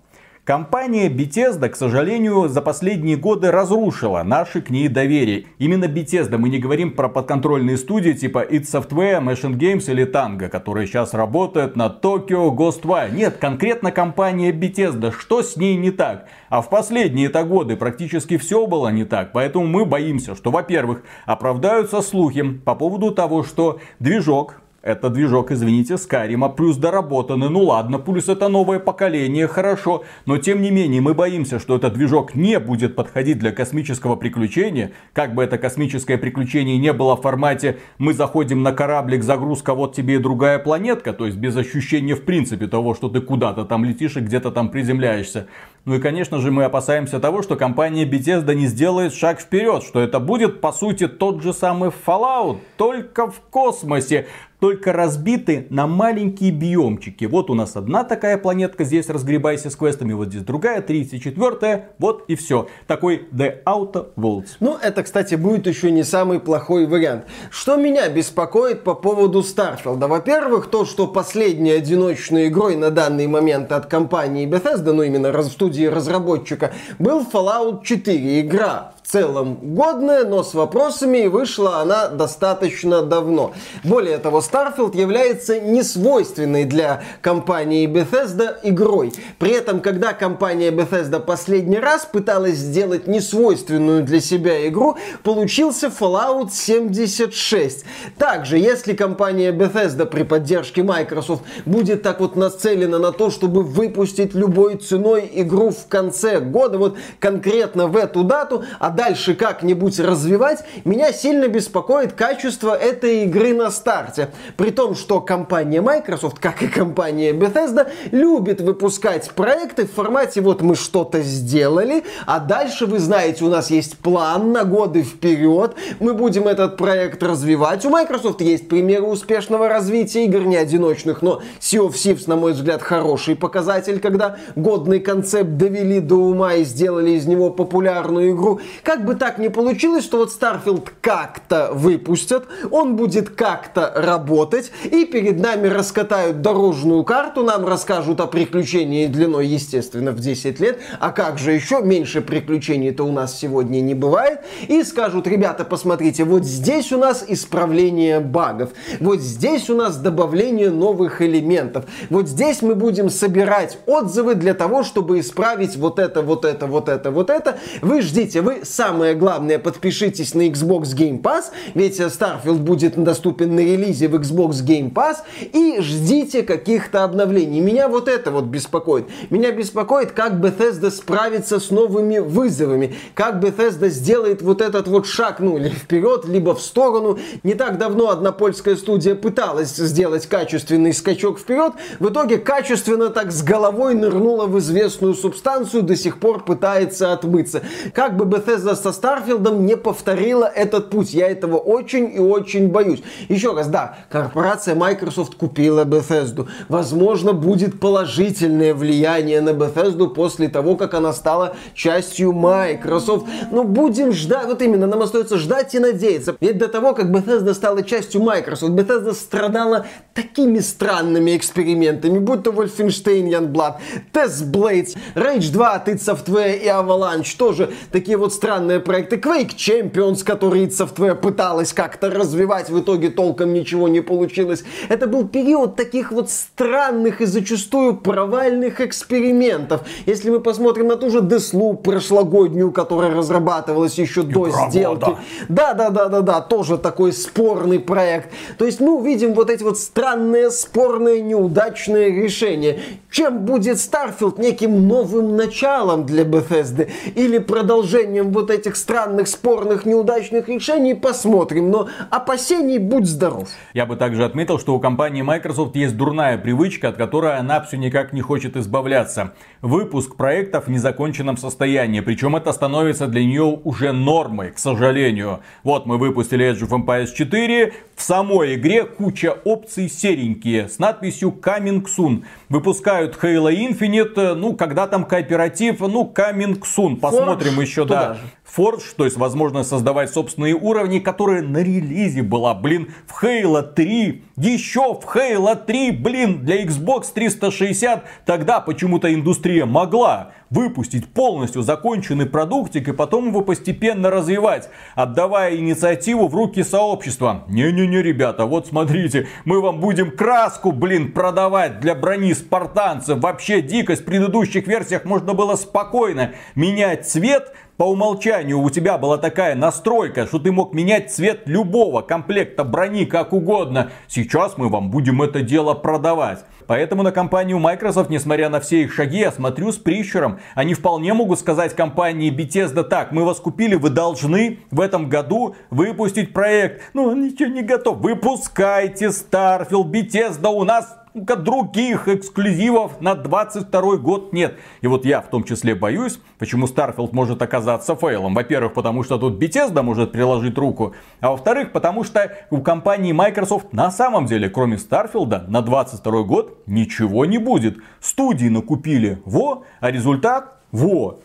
Компания 0.44 1.08
Bethesda, 1.08 1.68
к 1.68 1.76
сожалению, 1.76 2.48
за 2.48 2.62
последние 2.62 3.16
годы 3.16 3.52
разрушила 3.52 4.24
наше 4.24 4.60
к 4.60 4.70
ней 4.70 4.88
доверие. 4.88 5.46
Именно 5.58 5.84
Bethesda, 5.84 6.36
мы 6.36 6.48
не 6.48 6.58
говорим 6.58 6.96
про 6.96 7.08
подконтрольные 7.08 7.76
студии 7.76 8.10
типа 8.10 8.44
id 8.50 8.62
Software, 8.62 9.22
Machine 9.22 9.56
Games 9.56 9.88
или 9.88 10.04
Tango, 10.04 10.48
которые 10.48 10.88
сейчас 10.88 11.14
работают 11.14 11.76
на 11.76 11.86
Tokyo 11.86 12.50
Ghostwire. 12.50 13.14
Нет, 13.14 13.36
конкретно 13.36 13.92
компания 13.92 14.50
Bethesda, 14.50 15.14
что 15.16 15.44
с 15.44 15.56
ней 15.56 15.76
не 15.76 15.92
так? 15.92 16.26
А 16.48 16.60
в 16.60 16.68
последние-то 16.68 17.44
годы 17.44 17.76
практически 17.76 18.36
все 18.36 18.66
было 18.66 18.88
не 18.88 19.04
так, 19.04 19.30
поэтому 19.30 19.68
мы 19.68 19.84
боимся, 19.84 20.34
что, 20.34 20.50
во-первых, 20.50 21.04
оправдаются 21.24 22.02
слухи 22.02 22.42
по 22.42 22.74
поводу 22.74 23.12
того, 23.12 23.44
что 23.44 23.78
движок, 24.00 24.61
это 24.82 25.10
движок, 25.10 25.52
извините, 25.52 25.96
Скарима, 25.96 26.48
плюс 26.48 26.76
доработанный. 26.76 27.48
Ну 27.48 27.62
ладно, 27.62 27.98
плюс 27.98 28.28
это 28.28 28.48
новое 28.48 28.80
поколение, 28.80 29.46
хорошо. 29.46 30.02
Но 30.26 30.38
тем 30.38 30.60
не 30.60 30.70
менее, 30.70 31.00
мы 31.00 31.14
боимся, 31.14 31.60
что 31.60 31.76
этот 31.76 31.94
движок 31.94 32.34
не 32.34 32.58
будет 32.58 32.96
подходить 32.96 33.38
для 33.38 33.52
космического 33.52 34.16
приключения. 34.16 34.90
Как 35.12 35.34
бы 35.34 35.44
это 35.44 35.56
космическое 35.56 36.18
приключение 36.18 36.78
не 36.78 36.92
было 36.92 37.16
в 37.16 37.22
формате 37.22 37.78
«мы 37.98 38.12
заходим 38.12 38.62
на 38.62 38.72
кораблик, 38.72 39.22
загрузка, 39.22 39.74
вот 39.74 39.94
тебе 39.94 40.16
и 40.16 40.18
другая 40.18 40.58
планетка», 40.58 41.12
то 41.12 41.26
есть 41.26 41.38
без 41.38 41.56
ощущения 41.56 42.16
в 42.16 42.24
принципе 42.24 42.66
того, 42.66 42.94
что 42.94 43.08
ты 43.08 43.20
куда-то 43.20 43.64
там 43.64 43.84
летишь 43.84 44.16
и 44.16 44.20
где-то 44.20 44.50
там 44.50 44.68
приземляешься. 44.68 45.46
Ну 45.84 45.96
и, 45.96 45.98
конечно 45.98 46.38
же, 46.38 46.52
мы 46.52 46.62
опасаемся 46.62 47.18
того, 47.18 47.42
что 47.42 47.56
компания 47.56 48.04
Bethesda 48.04 48.54
не 48.54 48.68
сделает 48.68 49.12
шаг 49.12 49.40
вперед, 49.40 49.82
что 49.82 49.98
это 49.98 50.20
будет, 50.20 50.60
по 50.60 50.70
сути, 50.70 51.08
тот 51.08 51.42
же 51.42 51.52
самый 51.52 51.90
Fallout, 51.90 52.58
только 52.76 53.28
в 53.28 53.40
космосе, 53.50 54.28
только 54.62 54.92
разбиты 54.92 55.66
на 55.70 55.88
маленькие 55.88 56.52
биомчики. 56.52 57.24
Вот 57.24 57.50
у 57.50 57.54
нас 57.54 57.74
одна 57.74 58.04
такая 58.04 58.38
планетка, 58.38 58.84
здесь 58.84 59.08
разгребайся 59.08 59.70
с 59.70 59.74
квестами, 59.74 60.12
вот 60.12 60.28
здесь 60.28 60.42
другая, 60.42 60.80
третья, 60.82 61.18
четвертая, 61.18 61.88
вот 61.98 62.26
и 62.28 62.36
все. 62.36 62.68
Такой 62.86 63.26
The 63.32 63.64
Outer 63.64 64.10
Worlds. 64.14 64.50
Ну, 64.60 64.78
это, 64.80 65.02
кстати, 65.02 65.34
будет 65.34 65.66
еще 65.66 65.90
не 65.90 66.04
самый 66.04 66.38
плохой 66.38 66.86
вариант. 66.86 67.24
Что 67.50 67.74
меня 67.74 68.08
беспокоит 68.08 68.84
по 68.84 68.94
поводу 68.94 69.40
Starfield? 69.40 70.06
Во-первых, 70.06 70.68
то, 70.68 70.84
что 70.84 71.08
последней 71.08 71.72
одиночной 71.72 72.46
игрой 72.46 72.76
на 72.76 72.92
данный 72.92 73.26
момент 73.26 73.72
от 73.72 73.86
компании 73.86 74.46
Bethesda, 74.48 74.92
ну 74.92 75.02
именно 75.02 75.32
в 75.32 75.42
студии 75.48 75.71
разработчика, 75.80 76.72
был 76.98 77.22
Fallout 77.22 77.84
4. 77.84 78.40
Игра 78.40 78.92
целом 79.12 79.58
годная, 79.60 80.24
но 80.24 80.42
с 80.42 80.54
вопросами, 80.54 81.18
и 81.18 81.28
вышла 81.28 81.80
она 81.80 82.08
достаточно 82.08 83.02
давно. 83.02 83.52
Более 83.84 84.16
того, 84.16 84.38
Starfield 84.38 84.96
является 84.98 85.60
несвойственной 85.60 86.64
для 86.64 87.02
компании 87.20 87.86
Bethesda 87.86 88.56
игрой. 88.62 89.12
При 89.38 89.50
этом, 89.50 89.80
когда 89.80 90.14
компания 90.14 90.70
Bethesda 90.70 91.20
последний 91.20 91.78
раз 91.78 92.08
пыталась 92.10 92.56
сделать 92.56 93.06
несвойственную 93.06 94.02
для 94.02 94.20
себя 94.20 94.66
игру, 94.68 94.96
получился 95.22 95.88
Fallout 95.88 96.50
76. 96.52 97.84
Также, 98.16 98.56
если 98.56 98.94
компания 98.94 99.52
Bethesda 99.52 100.06
при 100.06 100.22
поддержке 100.22 100.82
Microsoft 100.82 101.42
будет 101.66 102.02
так 102.02 102.20
вот 102.20 102.34
нацелена 102.34 102.98
на 102.98 103.12
то, 103.12 103.28
чтобы 103.28 103.62
выпустить 103.62 104.34
любой 104.34 104.76
ценой 104.76 105.30
игру 105.34 105.68
в 105.68 105.86
конце 105.88 106.40
года, 106.40 106.78
вот 106.78 106.96
конкретно 107.18 107.88
в 107.88 107.96
эту 107.96 108.24
дату, 108.24 108.64
а 108.78 108.88
дальше 109.02 109.34
как-нибудь 109.34 109.98
развивать, 109.98 110.60
меня 110.84 111.12
сильно 111.12 111.48
беспокоит 111.48 112.12
качество 112.12 112.72
этой 112.72 113.24
игры 113.24 113.52
на 113.52 113.72
старте. 113.72 114.28
При 114.56 114.70
том, 114.70 114.94
что 114.94 115.20
компания 115.20 115.80
Microsoft, 115.80 116.38
как 116.38 116.62
и 116.62 116.68
компания 116.68 117.32
Bethesda, 117.32 117.90
любит 118.12 118.60
выпускать 118.60 119.28
проекты 119.32 119.86
в 119.86 119.92
формате 119.92 120.40
вот 120.40 120.62
мы 120.62 120.76
что-то 120.76 121.20
сделали, 121.22 122.04
а 122.26 122.38
дальше, 122.38 122.86
вы 122.86 123.00
знаете, 123.00 123.44
у 123.44 123.48
нас 123.48 123.70
есть 123.70 123.98
план 123.98 124.52
на 124.52 124.62
годы 124.62 125.02
вперед, 125.02 125.74
мы 125.98 126.14
будем 126.14 126.46
этот 126.46 126.76
проект 126.76 127.24
развивать. 127.24 127.84
У 127.84 127.90
Microsoft 127.90 128.40
есть 128.40 128.68
примеры 128.68 129.06
успешного 129.06 129.68
развития 129.68 130.26
игр 130.26 130.42
не 130.42 130.56
одиночных, 130.56 131.22
но 131.22 131.42
Sea 131.58 131.88
of 131.88 131.94
Thieves, 131.94 132.24
на 132.28 132.36
мой 132.36 132.52
взгляд, 132.52 132.82
хороший 132.82 133.34
показатель, 133.34 133.98
когда 133.98 134.36
годный 134.54 135.00
концепт 135.00 135.56
довели 135.56 135.98
до 135.98 136.14
ума 136.14 136.54
и 136.54 136.62
сделали 136.62 137.10
из 137.10 137.26
него 137.26 137.50
популярную 137.50 138.30
игру. 138.30 138.60
Как 138.82 139.04
бы 139.04 139.14
так 139.14 139.38
ни 139.38 139.48
получилось, 139.48 140.04
что 140.04 140.18
вот 140.18 140.30
Starfield 140.30 140.88
как-то 141.00 141.70
выпустят, 141.72 142.46
он 142.70 142.96
будет 142.96 143.30
как-то 143.30 143.92
работать, 143.94 144.72
и 144.84 145.04
перед 145.04 145.38
нами 145.40 145.68
раскатают 145.68 146.42
дорожную 146.42 147.04
карту, 147.04 147.44
нам 147.44 147.66
расскажут 147.66 148.20
о 148.20 148.26
приключении 148.26 149.06
длиной, 149.06 149.46
естественно, 149.46 150.10
в 150.10 150.20
10 150.20 150.58
лет, 150.60 150.80
а 150.98 151.10
как 151.10 151.38
же 151.38 151.52
еще, 151.52 151.80
меньше 151.82 152.20
приключений-то 152.22 153.04
у 153.04 153.12
нас 153.12 153.38
сегодня 153.38 153.80
не 153.80 153.94
бывает, 153.94 154.40
и 154.66 154.82
скажут, 154.82 155.26
ребята, 155.26 155.64
посмотрите, 155.64 156.24
вот 156.24 156.44
здесь 156.44 156.92
у 156.92 156.98
нас 156.98 157.24
исправление 157.28 158.18
багов, 158.18 158.70
вот 158.98 159.20
здесь 159.20 159.70
у 159.70 159.76
нас 159.76 159.96
добавление 159.96 160.70
новых 160.70 161.22
элементов, 161.22 161.84
вот 162.10 162.28
здесь 162.28 162.62
мы 162.62 162.74
будем 162.74 163.10
собирать 163.10 163.78
отзывы 163.86 164.34
для 164.34 164.54
того, 164.54 164.82
чтобы 164.82 165.20
исправить 165.20 165.76
вот 165.76 165.98
это, 165.98 166.22
вот 166.22 166.44
это, 166.44 166.66
вот 166.66 166.88
это, 166.88 167.10
вот 167.10 167.30
это. 167.30 167.58
Вы 167.80 168.02
ждите, 168.02 168.40
вы 168.40 168.64
самое 168.72 169.14
главное, 169.14 169.58
подпишитесь 169.58 170.34
на 170.34 170.48
Xbox 170.48 170.96
Game 170.96 171.20
Pass, 171.20 171.46
ведь 171.74 172.00
Starfield 172.00 172.58
будет 172.58 173.02
доступен 173.02 173.54
на 173.54 173.60
релизе 173.60 174.08
в 174.08 174.14
Xbox 174.14 174.64
Game 174.64 174.92
Pass, 174.92 175.18
и 175.52 175.80
ждите 175.80 176.42
каких-то 176.42 177.04
обновлений. 177.04 177.60
Меня 177.60 177.88
вот 177.88 178.08
это 178.08 178.30
вот 178.30 178.44
беспокоит. 178.44 179.06
Меня 179.30 179.52
беспокоит, 179.52 180.12
как 180.12 180.34
Bethesda 180.34 180.90
справится 180.90 181.60
с 181.60 181.70
новыми 181.70 182.18
вызовами, 182.18 182.94
как 183.14 183.42
Bethesda 183.42 183.88
сделает 183.88 184.42
вот 184.42 184.60
этот 184.60 184.88
вот 184.88 185.06
шаг, 185.06 185.40
ну, 185.40 185.58
или 185.58 185.68
вперед, 185.68 186.24
либо 186.26 186.54
в 186.54 186.62
сторону. 186.62 187.18
Не 187.42 187.54
так 187.54 187.78
давно 187.78 188.08
одна 188.08 188.32
польская 188.32 188.76
студия 188.76 189.14
пыталась 189.14 189.76
сделать 189.76 190.26
качественный 190.26 190.94
скачок 190.94 191.38
вперед, 191.38 191.72
в 191.98 192.08
итоге 192.08 192.38
качественно 192.38 193.10
так 193.10 193.32
с 193.32 193.42
головой 193.42 193.94
нырнула 193.94 194.46
в 194.46 194.58
известную 194.58 195.14
субстанцию, 195.14 195.82
до 195.82 195.96
сих 195.96 196.18
пор 196.18 196.44
пытается 196.44 197.12
отмыться. 197.12 197.62
Как 197.94 198.16
бы 198.16 198.24
Bethesda 198.24 198.61
со 198.62 198.92
Старфилдом 198.92 199.66
не 199.66 199.76
повторила 199.76 200.44
этот 200.44 200.90
путь, 200.90 201.12
я 201.12 201.28
этого 201.28 201.56
очень 201.56 202.14
и 202.14 202.18
очень 202.18 202.68
боюсь. 202.68 203.02
Еще 203.28 203.52
раз, 203.54 203.68
да, 203.68 203.98
корпорация 204.10 204.74
Microsoft 204.74 205.34
купила 205.34 205.84
Bethesda. 205.84 206.48
Возможно, 206.68 207.32
будет 207.32 207.80
положительное 207.80 208.74
влияние 208.74 209.40
на 209.40 209.50
Bethesda 209.50 210.08
после 210.08 210.48
того, 210.48 210.76
как 210.76 210.94
она 210.94 211.12
стала 211.12 211.56
частью 211.74 212.32
Microsoft. 212.32 213.26
Но 213.50 213.64
будем 213.64 214.12
ждать, 214.12 214.46
вот 214.46 214.62
именно, 214.62 214.86
нам 214.86 215.02
остается 215.02 215.38
ждать 215.38 215.74
и 215.74 215.78
надеяться. 215.78 216.36
Ведь 216.40 216.58
до 216.58 216.68
того, 216.68 216.94
как 216.94 217.06
Bethesda 217.06 217.54
стала 217.54 217.82
частью 217.82 218.22
Microsoft, 218.22 218.72
Bethesda 218.72 219.12
страдала 219.12 219.86
такими 220.14 220.60
странными 220.60 221.36
экспериментами, 221.36 222.18
будь 222.18 222.42
то 222.42 222.50
Wolfenstein 222.50 223.28
Youngblood, 223.28 223.74
Test 224.12 224.50
Blades, 224.50 224.96
Rage 225.14 225.50
2 225.52 225.72
от 225.72 225.88
id 225.88 225.98
Software 225.98 226.56
и 226.56 226.66
Avalanche, 226.66 227.36
тоже 227.36 227.70
такие 227.90 228.16
вот 228.16 228.32
странные 228.32 228.51
проекты. 228.80 229.16
Quake 229.16 229.56
Champions, 229.56 230.24
который 230.24 230.64
id 230.64 230.70
Software 230.70 231.14
пыталась 231.14 231.72
как-то 231.72 232.10
развивать, 232.10 232.70
в 232.70 232.80
итоге 232.80 233.10
толком 233.10 233.52
ничего 233.52 233.88
не 233.88 234.00
получилось. 234.00 234.64
Это 234.88 235.06
был 235.06 235.26
период 235.26 235.76
таких 235.76 236.12
вот 236.12 236.30
странных 236.30 237.20
и 237.20 237.26
зачастую 237.26 237.96
провальных 237.96 238.80
экспериментов. 238.80 239.82
Если 240.06 240.30
мы 240.30 240.40
посмотрим 240.40 240.88
на 240.88 240.96
ту 240.96 241.10
же 241.10 241.18
Deathloop 241.18 241.82
прошлогоднюю, 241.82 242.72
которая 242.72 243.14
разрабатывалась 243.14 243.98
еще 243.98 244.22
до 244.22 244.48
Игра 244.48 244.70
сделки. 244.70 245.16
Да, 245.48 245.74
да, 245.74 245.90
да, 245.90 246.08
да, 246.08 246.20
да, 246.20 246.40
тоже 246.40 246.78
такой 246.78 247.12
спорный 247.12 247.80
проект. 247.80 248.30
То 248.58 248.64
есть 248.64 248.80
мы 248.80 248.96
увидим 248.98 249.34
вот 249.34 249.50
эти 249.50 249.62
вот 249.62 249.78
странные, 249.78 250.50
спорные, 250.50 251.22
неудачные 251.22 252.10
решения. 252.10 252.80
Чем 253.12 253.44
будет 253.44 253.76
Starfield 253.76 254.40
неким 254.40 254.88
новым 254.88 255.36
началом 255.36 256.06
для 256.06 256.24
Bethesda 256.24 256.90
или 257.14 257.36
продолжением 257.36 258.32
вот 258.32 258.50
этих 258.50 258.74
странных, 258.74 259.28
спорных, 259.28 259.84
неудачных 259.84 260.48
решений, 260.48 260.94
посмотрим. 260.94 261.70
Но 261.70 261.90
опасений 262.08 262.78
будь 262.78 263.04
здоров. 263.04 263.50
Я 263.74 263.84
бы 263.84 263.96
также 263.96 264.24
отметил, 264.24 264.58
что 264.58 264.74
у 264.74 264.80
компании 264.80 265.20
Microsoft 265.20 265.76
есть 265.76 265.94
дурная 265.94 266.38
привычка, 266.38 266.88
от 266.88 266.96
которой 266.96 267.36
она 267.36 267.60
все 267.60 267.76
никак 267.76 268.14
не 268.14 268.22
хочет 268.22 268.56
избавляться. 268.56 269.34
Выпуск 269.60 270.16
проектов 270.16 270.68
в 270.68 270.70
незаконченном 270.70 271.36
состоянии. 271.36 272.00
Причем 272.00 272.34
это 272.34 272.50
становится 272.54 273.08
для 273.08 273.22
нее 273.22 273.60
уже 273.62 273.92
нормой, 273.92 274.52
к 274.52 274.58
сожалению. 274.58 275.40
Вот 275.64 275.84
мы 275.84 275.98
выпустили 275.98 276.50
Age 276.50 276.66
of 276.66 276.70
Empires 276.70 277.12
4. 277.14 277.74
В 277.94 278.02
самой 278.02 278.54
игре 278.54 278.84
куча 278.84 279.36
опций 279.44 279.90
серенькие 279.90 280.70
с 280.70 280.78
надписью 280.78 281.38
Coming 281.42 281.84
Soon. 281.84 282.24
Выпускают 282.48 283.01
Halo 283.10 283.50
Infinite, 283.50 284.34
ну, 284.34 284.54
когда 284.54 284.86
там 284.86 285.04
кооператив, 285.04 285.80
ну, 285.80 286.12
Coming 286.14 286.60
Soon. 286.60 287.00
Посмотрим 287.00 287.58
Forge 287.58 287.62
еще, 287.62 287.82
туда 287.82 288.08
да. 288.08 288.14
же. 288.14 288.20
Forge, 288.54 288.94
то 288.96 289.04
есть 289.04 289.16
возможность 289.16 289.70
создавать 289.70 290.10
собственные 290.10 290.54
уровни, 290.54 290.98
которые 290.98 291.42
на 291.42 291.58
релизе 291.58 292.22
была, 292.22 292.54
блин, 292.54 292.92
в 293.06 293.24
Halo 293.24 293.62
3, 293.62 294.24
еще 294.36 294.94
в 294.94 295.04
Halo 295.16 295.56
3, 295.56 295.90
блин, 295.92 296.44
для 296.44 296.62
Xbox 296.62 297.06
360, 297.14 298.04
тогда 298.26 298.60
почему-то 298.60 299.12
индустрия 299.12 299.64
могла 299.64 300.32
выпустить 300.52 301.08
полностью 301.08 301.62
законченный 301.62 302.26
продуктик 302.26 302.88
и 302.88 302.92
потом 302.92 303.28
его 303.28 303.40
постепенно 303.40 304.10
развивать, 304.10 304.68
отдавая 304.94 305.56
инициативу 305.56 306.28
в 306.28 306.34
руки 306.34 306.62
сообщества. 306.62 307.44
Не-не-не, 307.48 308.02
ребята, 308.02 308.44
вот 308.44 308.66
смотрите, 308.66 309.28
мы 309.46 309.62
вам 309.62 309.80
будем 309.80 310.10
краску, 310.10 310.72
блин, 310.72 311.12
продавать 311.12 311.80
для 311.80 311.94
брони 311.94 312.34
спартанцев. 312.34 313.18
Вообще 313.20 313.62
дикость 313.62 314.02
в 314.02 314.04
предыдущих 314.04 314.66
версиях 314.66 315.06
можно 315.06 315.32
было 315.32 315.56
спокойно 315.56 316.32
менять 316.54 317.08
цвет, 317.08 317.54
по 317.76 317.84
умолчанию 317.84 318.60
у 318.60 318.70
тебя 318.70 318.98
была 318.98 319.18
такая 319.18 319.54
настройка, 319.54 320.26
что 320.26 320.38
ты 320.38 320.52
мог 320.52 320.74
менять 320.74 321.10
цвет 321.12 321.42
любого 321.46 322.02
комплекта 322.02 322.64
брони 322.64 323.04
как 323.04 323.32
угодно. 323.32 323.90
Сейчас 324.08 324.58
мы 324.58 324.68
вам 324.68 324.90
будем 324.90 325.22
это 325.22 325.42
дело 325.42 325.74
продавать. 325.74 326.44
Поэтому 326.66 327.02
на 327.02 327.12
компанию 327.12 327.58
Microsoft, 327.58 328.08
несмотря 328.08 328.48
на 328.48 328.60
все 328.60 328.82
их 328.82 328.92
шаги, 328.92 329.18
я 329.18 329.32
смотрю 329.32 329.72
с 329.72 329.78
прищуром. 329.78 330.38
Они 330.54 330.74
вполне 330.74 331.12
могут 331.12 331.38
сказать 331.40 331.74
компании 331.74 332.34
Bethesda 332.34 332.84
так, 332.84 333.12
мы 333.12 333.24
вас 333.24 333.40
купили, 333.40 333.74
вы 333.74 333.90
должны 333.90 334.60
в 334.70 334.80
этом 334.80 335.08
году 335.08 335.56
выпустить 335.70 336.32
проект. 336.32 336.82
Ну, 336.94 337.14
ничего 337.14 337.50
не 337.50 337.62
готов. 337.62 337.98
Выпускайте 337.98 339.06
Starfield, 339.06 339.90
Bethesda, 339.90 340.48
у 340.48 340.64
нас 340.64 341.01
других 341.14 342.08
эксклюзивов 342.08 343.00
на 343.00 343.14
22 343.14 343.96
год 343.96 344.32
нет. 344.32 344.58
И 344.80 344.86
вот 344.86 345.04
я 345.04 345.20
в 345.20 345.28
том 345.28 345.44
числе 345.44 345.74
боюсь, 345.74 346.20
почему 346.38 346.66
Starfield 346.66 347.10
может 347.12 347.42
оказаться 347.42 347.94
фейлом. 347.96 348.34
Во-первых, 348.34 348.74
потому 348.74 349.02
что 349.02 349.18
тут 349.18 349.42
Bethesda 349.42 349.82
может 349.82 350.12
приложить 350.12 350.56
руку. 350.56 350.94
А 351.20 351.30
во-вторых, 351.30 351.72
потому 351.72 352.04
что 352.04 352.32
у 352.50 352.62
компании 352.62 353.12
Microsoft 353.12 353.72
на 353.72 353.90
самом 353.90 354.26
деле, 354.26 354.48
кроме 354.48 354.76
Starfield, 354.76 355.48
на 355.48 355.62
22 355.62 356.22
год 356.22 356.62
ничего 356.66 357.24
не 357.24 357.38
будет. 357.38 357.78
Студии 358.00 358.48
накупили 358.48 359.22
во, 359.24 359.64
а 359.80 359.90
результат 359.90 360.60
во. 360.70 361.20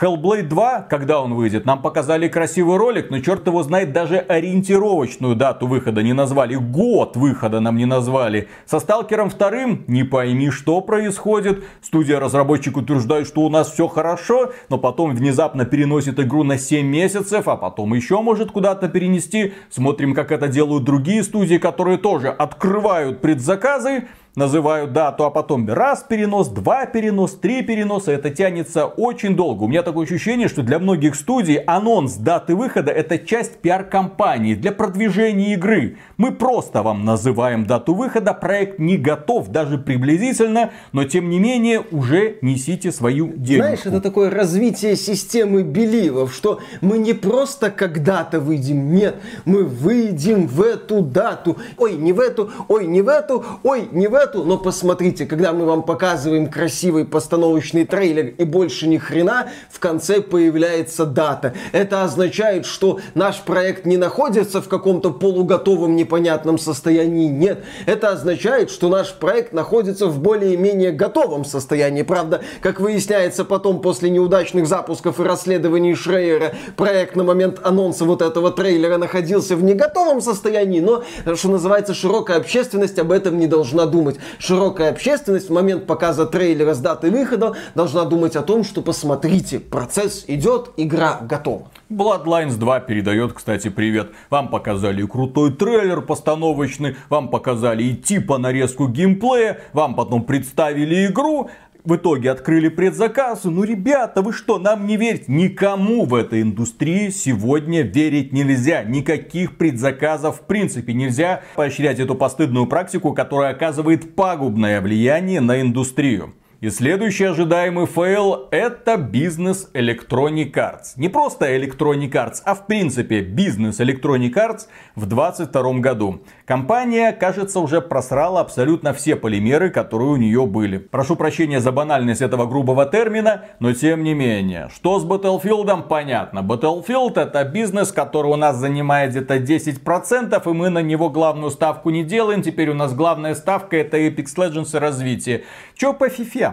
Hellblade 0.00 0.48
2, 0.48 0.86
когда 0.88 1.20
он 1.20 1.34
выйдет, 1.34 1.66
нам 1.66 1.82
показали 1.82 2.26
красивый 2.26 2.78
ролик, 2.78 3.10
но 3.10 3.20
черт 3.20 3.46
его 3.46 3.62
знает, 3.62 3.92
даже 3.92 4.16
ориентировочную 4.16 5.36
дату 5.36 5.66
выхода 5.66 6.02
не 6.02 6.14
назвали, 6.14 6.54
год 6.54 7.16
выхода 7.16 7.60
нам 7.60 7.76
не 7.76 7.84
назвали. 7.84 8.48
Со 8.64 8.80
Сталкером 8.80 9.28
2 9.28 9.50
не 9.86 10.02
пойми, 10.02 10.50
что 10.50 10.80
происходит. 10.80 11.64
Студия-разработчик 11.82 12.78
утверждает, 12.78 13.26
что 13.26 13.42
у 13.42 13.50
нас 13.50 13.70
все 13.70 13.86
хорошо, 13.86 14.52
но 14.70 14.78
потом 14.78 15.14
внезапно 15.14 15.66
переносит 15.66 16.18
игру 16.18 16.42
на 16.42 16.56
7 16.56 16.86
месяцев, 16.86 17.46
а 17.46 17.56
потом 17.56 17.92
еще 17.92 18.22
может 18.22 18.50
куда-то 18.50 18.88
перенести. 18.88 19.52
Смотрим, 19.68 20.14
как 20.14 20.32
это 20.32 20.48
делают 20.48 20.84
другие 20.84 21.22
студии, 21.22 21.58
которые 21.58 21.98
тоже 21.98 22.28
открывают 22.28 23.20
предзаказы, 23.20 24.08
называют 24.34 24.92
дату, 24.92 25.24
а 25.24 25.30
потом 25.30 25.68
раз 25.68 26.04
перенос, 26.08 26.48
два 26.48 26.86
перенос, 26.86 27.34
три 27.34 27.62
переноса. 27.62 28.12
Это 28.12 28.30
тянется 28.30 28.86
очень 28.86 29.36
долго. 29.36 29.64
У 29.64 29.68
меня 29.68 29.82
такое 29.82 30.06
ощущение, 30.06 30.48
что 30.48 30.62
для 30.62 30.78
многих 30.78 31.14
студий 31.14 31.56
анонс 31.56 32.14
даты 32.14 32.54
выхода 32.54 32.90
это 32.90 33.18
часть 33.18 33.58
пиар-компании 33.58 34.54
для 34.54 34.72
продвижения 34.72 35.54
игры. 35.54 35.98
Мы 36.16 36.32
просто 36.32 36.82
вам 36.82 37.04
называем 37.04 37.66
дату 37.66 37.94
выхода, 37.94 38.32
проект 38.32 38.78
не 38.78 38.96
готов 38.96 39.48
даже 39.48 39.76
приблизительно, 39.78 40.70
но 40.92 41.04
тем 41.04 41.28
не 41.28 41.38
менее 41.38 41.82
уже 41.90 42.38
несите 42.40 42.90
свою 42.90 43.28
денежку. 43.28 43.64
Знаешь, 43.64 43.86
это 43.86 44.00
такое 44.00 44.30
развитие 44.30 44.96
системы 44.96 45.62
беливов, 45.62 46.34
что 46.34 46.60
мы 46.80 46.98
не 46.98 47.12
просто 47.12 47.70
когда-то 47.70 48.40
выйдем, 48.40 48.92
нет, 48.94 49.16
мы 49.44 49.64
выйдем 49.64 50.46
в 50.46 50.62
эту 50.62 51.02
дату. 51.02 51.58
Ой, 51.76 51.96
не 51.96 52.12
в 52.12 52.20
эту, 52.20 52.50
ой, 52.68 52.86
не 52.86 53.02
в 53.02 53.08
эту, 53.08 53.44
ой, 53.62 53.88
не 53.92 54.06
в 54.06 54.14
эту. 54.14 54.21
Но 54.34 54.56
посмотрите, 54.56 55.26
когда 55.26 55.52
мы 55.52 55.64
вам 55.64 55.82
показываем 55.82 56.48
красивый 56.48 57.04
постановочный 57.04 57.84
трейлер 57.84 58.34
и 58.38 58.44
больше 58.44 58.86
ни 58.86 58.96
хрена, 58.96 59.48
в 59.70 59.80
конце 59.80 60.20
появляется 60.20 61.04
дата. 61.04 61.54
Это 61.72 62.04
означает, 62.04 62.64
что 62.64 63.00
наш 63.14 63.40
проект 63.40 63.84
не 63.84 63.96
находится 63.96 64.62
в 64.62 64.68
каком-то 64.68 65.10
полуготовом 65.10 65.96
непонятном 65.96 66.58
состоянии. 66.58 67.28
Нет, 67.28 67.64
это 67.86 68.10
означает, 68.10 68.70
что 68.70 68.88
наш 68.88 69.12
проект 69.14 69.52
находится 69.52 70.06
в 70.06 70.20
более-менее 70.20 70.92
готовом 70.92 71.44
состоянии. 71.44 72.02
Правда, 72.02 72.42
как 72.60 72.80
выясняется 72.80 73.44
потом 73.44 73.80
после 73.80 74.10
неудачных 74.10 74.66
запусков 74.66 75.18
и 75.18 75.24
расследований 75.24 75.94
Шрейера, 75.94 76.54
проект 76.76 77.16
на 77.16 77.24
момент 77.24 77.60
анонса 77.64 78.04
вот 78.04 78.22
этого 78.22 78.50
трейлера 78.50 78.98
находился 78.98 79.56
в 79.56 79.64
неготовом 79.64 80.20
состоянии, 80.20 80.80
но, 80.80 81.02
что 81.34 81.48
называется, 81.48 81.94
широкая 81.94 82.36
общественность 82.36 82.98
об 82.98 83.10
этом 83.10 83.38
не 83.38 83.46
должна 83.46 83.86
думать. 83.86 84.11
Широкая 84.38 84.90
общественность 84.90 85.48
в 85.48 85.52
момент 85.52 85.86
показа 85.86 86.26
трейлера 86.26 86.74
с 86.74 86.78
даты 86.78 87.10
выхода 87.10 87.54
должна 87.74 88.04
думать 88.04 88.36
о 88.36 88.42
том, 88.42 88.64
что 88.64 88.82
посмотрите, 88.82 89.60
процесс 89.60 90.24
идет, 90.28 90.70
игра 90.76 91.20
готова. 91.22 91.68
Bloodlines 91.90 92.56
2 92.56 92.80
передает, 92.80 93.32
кстати, 93.34 93.68
привет. 93.68 94.12
Вам 94.30 94.48
показали 94.48 95.04
крутой 95.04 95.52
трейлер 95.52 96.00
постановочный, 96.00 96.96
вам 97.08 97.28
показали 97.28 97.84
и 97.84 97.94
типа 97.94 98.38
нарезку 98.38 98.88
геймплея, 98.88 99.60
вам 99.72 99.94
потом 99.94 100.24
представили 100.24 101.06
игру, 101.06 101.50
в 101.84 101.96
итоге 101.96 102.30
открыли 102.30 102.68
предзаказы. 102.68 103.50
Ну, 103.50 103.64
ребята, 103.64 104.22
вы 104.22 104.32
что, 104.32 104.58
нам 104.58 104.86
не 104.86 104.96
верите? 104.96 105.24
Никому 105.28 106.04
в 106.04 106.14
этой 106.14 106.42
индустрии 106.42 107.10
сегодня 107.10 107.82
верить 107.82 108.32
нельзя. 108.32 108.84
Никаких 108.84 109.56
предзаказов 109.56 110.40
в 110.40 110.46
принципе 110.46 110.92
нельзя 110.92 111.42
поощрять 111.56 111.98
эту 111.98 112.14
постыдную 112.14 112.66
практику, 112.66 113.12
которая 113.12 113.52
оказывает 113.52 114.14
пагубное 114.14 114.80
влияние 114.80 115.40
на 115.40 115.60
индустрию. 115.60 116.34
И 116.62 116.70
следующий 116.70 117.24
ожидаемый 117.24 117.86
фейл 117.86 118.46
это 118.52 118.96
бизнес 118.96 119.68
Electronic 119.74 120.52
Arts. 120.52 120.92
Не 120.94 121.08
просто 121.08 121.56
Electronic 121.56 122.12
Arts, 122.12 122.36
а 122.44 122.54
в 122.54 122.68
принципе 122.68 123.20
бизнес 123.20 123.80
Electronic 123.80 124.32
Arts 124.34 124.68
в 124.94 125.06
2022 125.06 125.80
году. 125.80 126.22
Компания, 126.44 127.10
кажется, 127.10 127.58
уже 127.58 127.80
просрала 127.80 128.40
абсолютно 128.40 128.94
все 128.94 129.16
полимеры, 129.16 129.70
которые 129.70 130.10
у 130.10 130.16
нее 130.16 130.46
были. 130.46 130.78
Прошу 130.78 131.16
прощения 131.16 131.58
за 131.58 131.72
банальность 131.72 132.22
этого 132.22 132.46
грубого 132.46 132.86
термина, 132.86 133.46
но 133.58 133.72
тем 133.72 134.04
не 134.04 134.14
менее. 134.14 134.68
Что 134.72 135.00
с 135.00 135.04
Battlefield, 135.04 135.88
понятно. 135.88 136.46
Battlefield 136.48 137.18
это 137.18 137.42
бизнес, 137.42 137.90
который 137.90 138.30
у 138.30 138.36
нас 138.36 138.56
занимает 138.56 139.10
где-то 139.10 139.38
10%, 139.38 140.40
и 140.48 140.52
мы 140.54 140.70
на 140.70 140.80
него 140.80 141.10
главную 141.10 141.50
ставку 141.50 141.90
не 141.90 142.04
делаем. 142.04 142.40
Теперь 142.40 142.70
у 142.70 142.74
нас 142.74 142.94
главная 142.94 143.34
ставка 143.34 143.76
это 143.76 143.98
Apex 143.98 144.36
Legends 144.36 144.76
и 144.76 144.78
развитие. 144.78 145.42
Че 145.74 145.92
по 145.92 146.06
FIFA? 146.06 146.51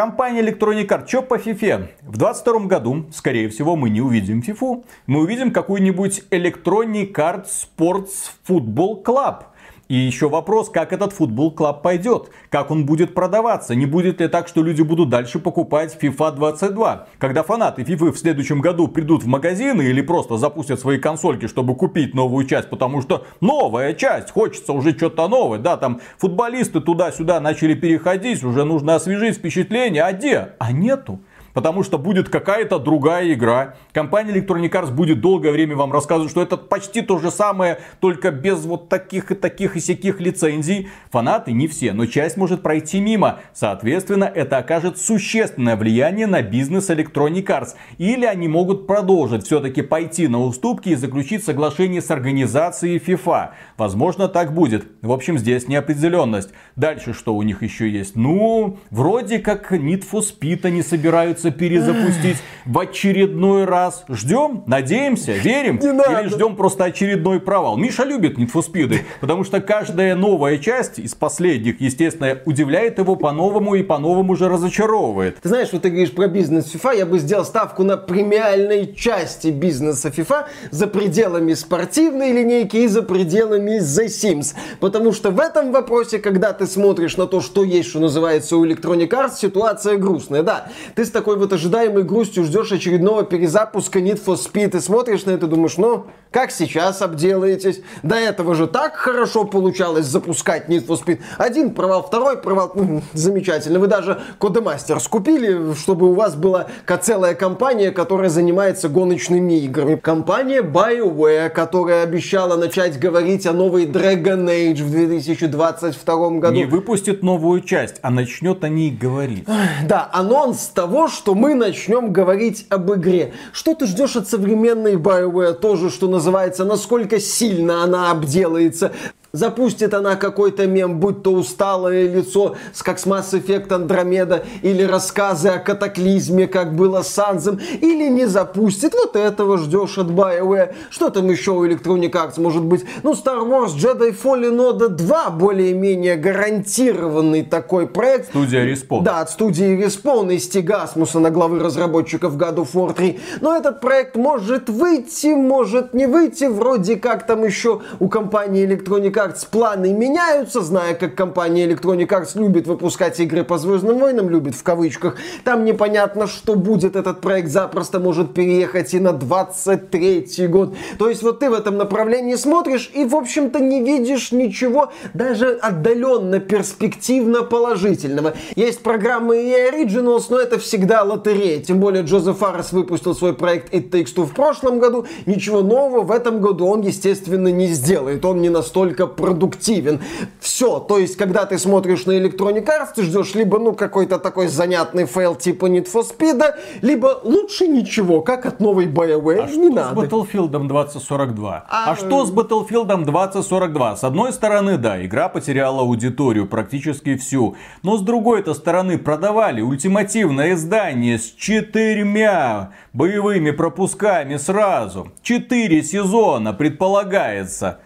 Компания 0.00 0.40
Electronic 0.40 0.86
Arts, 0.86 1.08
что 1.08 1.20
по 1.20 1.34
FIFA? 1.34 1.88
В 2.00 2.16
2022 2.16 2.60
году, 2.68 3.04
скорее 3.12 3.50
всего, 3.50 3.76
мы 3.76 3.90
не 3.90 4.00
увидим 4.00 4.40
FIFA. 4.40 4.82
Мы 5.06 5.20
увидим 5.20 5.52
какую-нибудь 5.52 6.22
Electronic 6.30 7.12
Arts 7.12 7.66
Sports 7.76 8.30
Football 8.48 9.04
Club. 9.04 9.42
И 9.90 9.96
еще 9.96 10.28
вопрос, 10.28 10.70
как 10.70 10.92
этот 10.92 11.12
футбол 11.12 11.50
клаб 11.50 11.82
пойдет, 11.82 12.30
как 12.48 12.70
он 12.70 12.86
будет 12.86 13.12
продаваться, 13.12 13.74
не 13.74 13.86
будет 13.86 14.20
ли 14.20 14.28
так, 14.28 14.46
что 14.46 14.62
люди 14.62 14.82
будут 14.82 15.08
дальше 15.08 15.40
покупать 15.40 15.98
FIFA 16.00 16.36
22. 16.36 17.08
Когда 17.18 17.42
фанаты 17.42 17.82
FIFA 17.82 18.12
в 18.12 18.16
следующем 18.16 18.60
году 18.60 18.86
придут 18.86 19.24
в 19.24 19.26
магазины 19.26 19.82
или 19.82 20.00
просто 20.00 20.36
запустят 20.36 20.78
свои 20.78 20.98
консольки, 20.98 21.48
чтобы 21.48 21.74
купить 21.74 22.14
новую 22.14 22.46
часть, 22.46 22.70
потому 22.70 23.02
что 23.02 23.26
новая 23.40 23.92
часть, 23.94 24.30
хочется 24.30 24.74
уже 24.74 24.96
что-то 24.96 25.26
новое, 25.26 25.58
да, 25.58 25.76
там 25.76 26.00
футболисты 26.18 26.80
туда-сюда 26.80 27.40
начали 27.40 27.74
переходить, 27.74 28.44
уже 28.44 28.62
нужно 28.62 28.94
освежить 28.94 29.38
впечатление, 29.38 30.04
а 30.04 30.12
где? 30.12 30.50
А 30.60 30.70
нету. 30.70 31.18
Потому 31.54 31.82
что 31.82 31.98
будет 31.98 32.28
какая-то 32.28 32.78
другая 32.78 33.32
игра. 33.32 33.74
Компания 33.92 34.32
Electronic 34.32 34.70
Arts 34.70 34.90
будет 34.92 35.20
долгое 35.20 35.52
время 35.52 35.76
вам 35.76 35.92
рассказывать, 35.92 36.30
что 36.30 36.42
это 36.42 36.56
почти 36.56 37.02
то 37.02 37.18
же 37.18 37.30
самое, 37.30 37.80
только 38.00 38.30
без 38.30 38.64
вот 38.64 38.88
таких 38.88 39.30
и 39.30 39.34
таких 39.34 39.76
и 39.76 39.80
всяких 39.80 40.20
лицензий. 40.20 40.88
Фанаты 41.10 41.52
не 41.52 41.66
все, 41.66 41.92
но 41.92 42.06
часть 42.06 42.36
может 42.36 42.62
пройти 42.62 43.00
мимо. 43.00 43.40
Соответственно, 43.52 44.24
это 44.24 44.58
окажет 44.58 44.98
существенное 44.98 45.76
влияние 45.76 46.26
на 46.26 46.42
бизнес 46.42 46.90
Electronic 46.90 47.44
Arts. 47.46 47.74
Или 47.98 48.26
они 48.26 48.48
могут 48.48 48.86
продолжить 48.86 49.44
все-таки 49.44 49.82
пойти 49.82 50.28
на 50.28 50.40
уступки 50.40 50.90
и 50.90 50.94
заключить 50.94 51.44
соглашение 51.44 52.02
с 52.02 52.10
организацией 52.10 52.98
FIFA. 52.98 53.50
Возможно, 53.76 54.28
так 54.28 54.54
будет. 54.54 54.86
В 55.02 55.12
общем, 55.12 55.38
здесь 55.38 55.68
неопределенность. 55.68 56.50
Дальше 56.76 57.12
что 57.12 57.34
у 57.34 57.42
них 57.42 57.62
еще 57.62 57.88
есть? 57.88 58.16
Ну, 58.16 58.78
вроде 58.90 59.38
как 59.38 59.72
Need 59.72 60.04
for 60.10 60.20
Speed 60.20 60.66
они 60.66 60.82
собираются 60.82 61.39
перезапустить 61.48 62.36
в 62.66 62.78
очередной 62.78 63.64
раз. 63.64 64.04
Ждем, 64.08 64.64
надеемся, 64.66 65.32
верим? 65.32 65.76
Или 65.76 66.28
ждем 66.28 66.56
просто 66.56 66.84
очередной 66.84 67.40
провал? 67.40 67.78
Миша 67.78 68.04
любит 68.04 68.38
Need 68.38 68.52
for 68.52 68.62
Speed, 68.62 68.98
потому 69.20 69.44
что 69.44 69.60
каждая 69.60 70.14
новая 70.14 70.58
часть 70.58 70.98
из 70.98 71.14
последних, 71.14 71.80
естественно, 71.80 72.38
удивляет 72.44 72.98
его 72.98 73.16
по-новому 73.16 73.74
и 73.74 73.82
по-новому 73.82 74.36
же 74.36 74.48
разочаровывает. 74.48 75.40
Ты 75.40 75.48
знаешь, 75.48 75.68
вот 75.72 75.82
ты 75.82 75.88
говоришь 75.88 76.12
про 76.12 76.28
бизнес 76.28 76.74
FIFA, 76.74 76.98
я 76.98 77.06
бы 77.06 77.18
сделал 77.18 77.44
ставку 77.44 77.82
на 77.82 77.96
премиальной 77.96 78.94
части 78.94 79.48
бизнеса 79.48 80.08
FIFA 80.08 80.46
за 80.70 80.86
пределами 80.86 81.54
спортивной 81.54 82.32
линейки 82.32 82.76
и 82.76 82.86
за 82.86 83.02
пределами 83.02 83.78
The 83.80 84.06
Sims. 84.06 84.54
Потому 84.80 85.12
что 85.12 85.30
в 85.30 85.40
этом 85.40 85.72
вопросе, 85.72 86.18
когда 86.18 86.52
ты 86.52 86.66
смотришь 86.66 87.16
на 87.16 87.26
то, 87.26 87.40
что 87.40 87.64
есть, 87.64 87.90
что 87.90 88.00
называется 88.00 88.56
у 88.56 88.66
Electronic 88.66 89.08
Arts, 89.08 89.36
ситуация 89.38 89.96
грустная. 89.96 90.42
Да, 90.42 90.68
ты 90.94 91.04
с 91.04 91.10
такой 91.10 91.29
вот 91.36 91.52
ожидаемой 91.52 92.02
грустью 92.02 92.44
ждешь 92.44 92.72
очередного 92.72 93.24
перезапуска 93.24 93.98
Need 93.98 94.24
for 94.24 94.36
Speed 94.36 94.76
и 94.76 94.80
смотришь 94.80 95.24
на 95.24 95.32
это 95.32 95.46
думаешь, 95.46 95.76
ну, 95.76 96.06
как 96.30 96.52
сейчас 96.52 97.02
обделаетесь? 97.02 97.80
До 98.04 98.14
этого 98.14 98.54
же 98.54 98.68
так 98.68 98.94
хорошо 98.94 99.44
получалось 99.44 100.06
запускать 100.06 100.68
Need 100.68 100.86
for 100.86 101.02
Speed. 101.02 101.20
Один 101.38 101.74
провал, 101.74 102.04
второй 102.04 102.36
провал. 102.36 102.72
Замечательно. 103.12 103.78
Вы 103.80 103.88
даже 103.88 104.20
Codemaster 104.38 105.00
скупили, 105.00 105.74
чтобы 105.74 106.08
у 106.10 106.14
вас 106.14 106.36
была 106.36 106.66
целая 107.02 107.34
компания, 107.34 107.90
которая 107.90 108.28
занимается 108.28 108.88
гоночными 108.88 109.54
играми. 109.60 109.96
Компания 109.96 110.62
BioWare, 110.62 111.48
которая 111.50 112.04
обещала 112.04 112.56
начать 112.56 112.98
говорить 112.98 113.46
о 113.46 113.52
новой 113.52 113.86
Dragon 113.86 114.46
Age 114.46 114.84
в 114.84 114.90
2022 114.90 116.30
году. 116.38 116.54
Не 116.54 116.64
выпустит 116.64 117.22
новую 117.22 117.62
часть, 117.62 117.96
а 118.02 118.10
начнет 118.10 118.62
о 118.62 118.68
ней 118.68 118.90
говорить. 118.90 119.46
Да, 119.84 120.08
анонс 120.12 120.66
того, 120.66 121.08
что 121.08 121.19
мы 121.26 121.54
начнем 121.54 122.12
говорить 122.12 122.66
об 122.68 122.92
игре. 122.92 123.32
Что 123.52 123.74
ты 123.74 123.86
ждешь 123.86 124.16
от 124.16 124.28
современной 124.28 124.94
BioWare? 124.94 125.54
Тоже, 125.54 125.90
что 125.90 126.08
называется, 126.08 126.64
насколько 126.64 127.20
сильно 127.20 127.84
она 127.84 128.10
обделается. 128.10 128.92
Запустит 129.32 129.94
она 129.94 130.16
какой-то 130.16 130.66
мем, 130.66 130.98
будь 130.98 131.22
то 131.22 131.32
усталое 131.32 132.08
лицо, 132.08 132.56
как 132.82 132.98
с 132.98 133.06
Mass 133.06 133.32
Effect 133.32 133.68
Andromeda, 133.68 134.44
или 134.62 134.82
рассказы 134.82 135.50
о 135.50 135.58
катаклизме, 135.58 136.48
как 136.48 136.74
было 136.74 137.02
с 137.02 137.08
Санзом, 137.08 137.60
или 137.80 138.08
не 138.08 138.26
запустит. 138.26 138.92
Вот 138.94 139.14
этого 139.14 139.56
ждешь 139.58 139.98
от 139.98 140.08
BioWare. 140.08 140.74
Что 140.90 141.10
там 141.10 141.30
еще 141.30 141.52
у 141.52 141.64
Electronic 141.64 142.10
Arts 142.10 142.40
может 142.40 142.64
быть? 142.64 142.84
Ну, 143.04 143.12
Star 143.12 143.46
Wars 143.48 143.76
Jedi 143.76 144.16
Fallen 144.20 144.56
Order 144.56 144.88
2 144.88 145.30
более-менее 145.30 146.16
гарантированный 146.16 147.44
такой 147.44 147.86
проект. 147.86 148.30
Студия 148.30 148.64
Respawn. 148.66 149.02
Да, 149.02 149.20
от 149.20 149.30
студии 149.30 149.78
Respawn 149.78 150.34
и 150.34 150.38
Стига 150.40 150.82
Асмуса 150.82 151.20
на 151.20 151.30
главы 151.30 151.60
разработчиков 151.60 152.36
God 152.36 152.56
of 152.56 152.72
War 152.72 152.94
3. 152.94 153.20
Но 153.40 153.56
этот 153.56 153.80
проект 153.80 154.16
может 154.16 154.68
выйти, 154.68 155.28
может 155.28 155.94
не 155.94 156.06
выйти. 156.06 156.44
Вроде 156.46 156.96
как 156.96 157.26
там 157.26 157.44
еще 157.44 157.82
у 158.00 158.08
компании 158.08 158.66
Electronic 158.66 159.19
Arts 159.20 159.46
планы 159.50 159.92
меняются, 159.92 160.60
зная, 160.62 160.94
как 160.94 161.14
компания 161.14 161.66
Electronic 161.66 162.08
Arts 162.08 162.38
любит 162.38 162.66
выпускать 162.66 163.20
игры 163.20 163.44
по 163.44 163.58
Звездным 163.58 163.98
войнам, 163.98 164.30
любит 164.30 164.54
в 164.54 164.62
кавычках. 164.62 165.16
Там 165.44 165.64
непонятно, 165.64 166.26
что 166.26 166.54
будет. 166.54 166.96
Этот 166.96 167.20
проект 167.20 167.50
запросто 167.50 168.00
может 168.00 168.32
переехать 168.32 168.94
и 168.94 169.00
на 169.00 169.12
23 169.12 170.46
год. 170.48 170.74
То 170.98 171.08
есть 171.08 171.22
вот 171.22 171.40
ты 171.40 171.50
в 171.50 171.54
этом 171.54 171.76
направлении 171.76 172.34
смотришь 172.36 172.90
и, 172.94 173.04
в 173.04 173.14
общем-то, 173.14 173.60
не 173.60 173.82
видишь 173.82 174.32
ничего 174.32 174.92
даже 175.14 175.52
отдаленно 175.52 176.40
перспективно 176.40 177.42
положительного. 177.42 178.34
Есть 178.56 178.82
программы 178.82 179.42
и 179.42 179.52
Originals, 179.52 180.24
но 180.30 180.38
это 180.38 180.58
всегда 180.58 181.02
лотерея. 181.02 181.60
Тем 181.60 181.80
более 181.80 182.02
Джозеф 182.04 182.38
Фаррес 182.38 182.72
выпустил 182.72 183.14
свой 183.14 183.34
проект 183.34 183.72
It 183.74 183.90
Takes 183.90 184.14
Two 184.14 184.24
в 184.24 184.32
прошлом 184.32 184.78
году. 184.78 185.06
Ничего 185.26 185.60
нового 185.60 186.02
в 186.02 186.10
этом 186.10 186.40
году 186.40 186.66
он, 186.66 186.80
естественно, 186.80 187.48
не 187.48 187.66
сделает. 187.66 188.24
Он 188.24 188.40
не 188.40 188.48
настолько 188.48 189.06
продуктивен. 189.16 190.00
Все. 190.40 190.78
То 190.80 190.98
есть, 190.98 191.16
когда 191.16 191.46
ты 191.46 191.58
смотришь 191.58 192.06
на 192.06 192.12
Electronic 192.12 192.64
Arts, 192.66 192.88
ты 192.96 193.02
ждешь 193.02 193.34
либо, 193.34 193.58
ну, 193.58 193.72
какой-то 193.72 194.18
такой 194.18 194.48
занятный 194.48 195.06
фейл 195.06 195.34
типа 195.34 195.66
Need 195.66 195.86
for 195.92 196.02
Speed, 196.02 196.54
либо 196.82 197.20
лучше 197.24 197.66
ничего, 197.68 198.20
как 198.22 198.46
от 198.46 198.60
новой 198.60 198.86
BioWare. 198.86 199.44
А 199.44 199.50
не 199.50 199.70
что 199.70 199.74
надо. 199.74 200.00
с 200.00 200.04
Battlefield 200.04 200.68
2042? 200.68 201.64
А, 201.68 201.90
А, 201.92 201.96
что 201.96 202.24
с 202.24 202.32
Battlefield 202.32 203.04
2042? 203.04 203.96
С 203.96 204.04
одной 204.04 204.32
стороны, 204.32 204.76
да, 204.78 205.04
игра 205.04 205.28
потеряла 205.28 205.80
аудиторию, 205.82 206.46
практически 206.46 207.16
всю. 207.16 207.56
Но 207.82 207.96
с 207.96 208.02
другой-то 208.02 208.54
стороны, 208.54 208.98
продавали 208.98 209.60
ультимативное 209.60 210.52
издание 210.54 211.18
с 211.18 211.32
четырьмя 211.36 212.72
боевыми 212.92 213.50
пропусками 213.50 214.36
сразу. 214.36 215.08
Четыре 215.22 215.82
сезона 215.82 216.52
предполагается. 216.52 217.80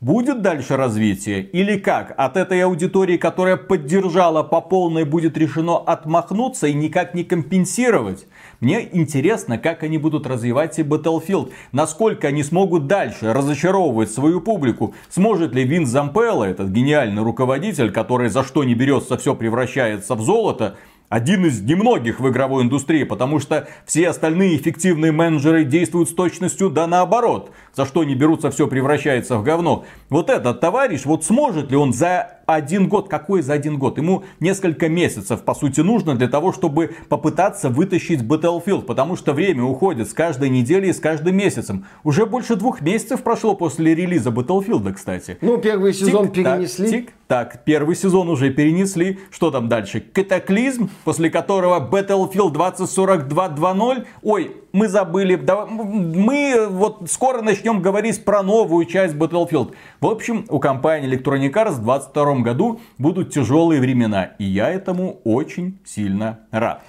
Будет 0.00 0.40
дальше 0.40 0.78
развитие? 0.78 1.42
Или 1.42 1.76
как? 1.76 2.14
От 2.16 2.38
этой 2.38 2.64
аудитории, 2.64 3.18
которая 3.18 3.58
поддержала 3.58 4.42
по 4.42 4.62
полной, 4.62 5.04
будет 5.04 5.36
решено 5.36 5.76
отмахнуться 5.76 6.68
и 6.68 6.72
никак 6.72 7.12
не 7.12 7.22
компенсировать? 7.22 8.26
Мне 8.60 8.88
интересно, 8.92 9.58
как 9.58 9.82
они 9.82 9.98
будут 9.98 10.26
развивать 10.26 10.78
и 10.78 10.82
Battlefield. 10.82 11.52
Насколько 11.72 12.28
они 12.28 12.42
смогут 12.42 12.86
дальше 12.86 13.34
разочаровывать 13.34 14.10
свою 14.10 14.40
публику. 14.40 14.94
Сможет 15.10 15.54
ли 15.54 15.64
Вин 15.64 15.84
Зампелло, 15.84 16.44
этот 16.44 16.70
гениальный 16.70 17.22
руководитель, 17.22 17.92
который 17.92 18.30
за 18.30 18.42
что 18.42 18.64
не 18.64 18.74
берется, 18.74 19.18
все 19.18 19.34
превращается 19.34 20.14
в 20.14 20.22
золото, 20.22 20.76
один 21.10 21.44
из 21.44 21.60
немногих 21.60 22.20
в 22.20 22.28
игровой 22.30 22.62
индустрии, 22.62 23.02
потому 23.02 23.40
что 23.40 23.68
все 23.84 24.08
остальные 24.08 24.56
эффективные 24.56 25.10
менеджеры 25.10 25.64
действуют 25.64 26.08
с 26.08 26.14
точностью 26.14 26.70
да 26.70 26.86
наоборот. 26.86 27.50
За 27.74 27.84
что 27.84 28.04
не 28.04 28.14
берутся, 28.14 28.50
все 28.50 28.68
превращается 28.68 29.36
в 29.36 29.42
говно. 29.42 29.84
Вот 30.08 30.30
этот 30.30 30.60
товарищ, 30.60 31.04
вот 31.04 31.24
сможет 31.24 31.70
ли 31.72 31.76
он 31.76 31.92
за 31.92 32.39
один 32.54 32.88
год, 32.88 33.08
какой 33.08 33.42
за 33.42 33.52
один 33.52 33.78
год? 33.78 33.98
Ему 33.98 34.24
несколько 34.40 34.88
месяцев, 34.88 35.42
по 35.42 35.54
сути, 35.54 35.80
нужно 35.80 36.14
для 36.14 36.28
того, 36.28 36.52
чтобы 36.52 36.94
попытаться 37.08 37.68
вытащить 37.68 38.22
Battlefield, 38.22 38.82
потому 38.82 39.16
что 39.16 39.32
время 39.32 39.64
уходит 39.64 40.08
с 40.08 40.14
каждой 40.14 40.48
недели 40.48 40.88
и 40.88 40.92
с 40.92 41.00
каждым 41.00 41.36
месяцем. 41.36 41.86
Уже 42.04 42.26
больше 42.26 42.56
двух 42.56 42.80
месяцев 42.80 43.22
прошло 43.22 43.54
после 43.54 43.94
релиза 43.94 44.30
Battlefield, 44.30 44.92
кстати. 44.92 45.38
Ну, 45.40 45.58
первый 45.58 45.92
сезон 45.92 46.30
Тик-так, 46.30 46.56
перенесли. 46.56 46.90
Тик-так, 46.90 47.64
первый 47.64 47.94
сезон 47.94 48.28
уже 48.28 48.50
перенесли. 48.50 49.18
Что 49.30 49.50
там 49.50 49.68
дальше? 49.68 50.00
Катаклизм, 50.00 50.90
после 51.04 51.30
которого 51.30 51.80
Battlefield 51.80 52.52
2042 52.52 53.50
2.0. 53.50 54.06
Ой, 54.22 54.56
мы 54.72 54.88
забыли. 54.88 55.36
Да, 55.36 55.66
мы 55.66 56.66
вот 56.68 57.10
скоро 57.10 57.42
начнем 57.42 57.82
говорить 57.82 58.24
про 58.24 58.42
новую 58.42 58.86
часть 58.86 59.14
Battlefield. 59.14 59.72
В 60.00 60.06
общем, 60.06 60.46
у 60.48 60.58
компании 60.58 61.10
Electronic 61.10 61.52
Arts 61.52 61.80
в 61.80 61.84
2022 61.84 62.34
году 62.40 62.80
будут 62.98 63.32
тяжелые 63.32 63.80
времена. 63.80 64.32
И 64.38 64.44
я 64.44 64.70
этому 64.70 65.20
очень 65.24 65.78
сильно 65.84 66.40
рад. 66.50 66.82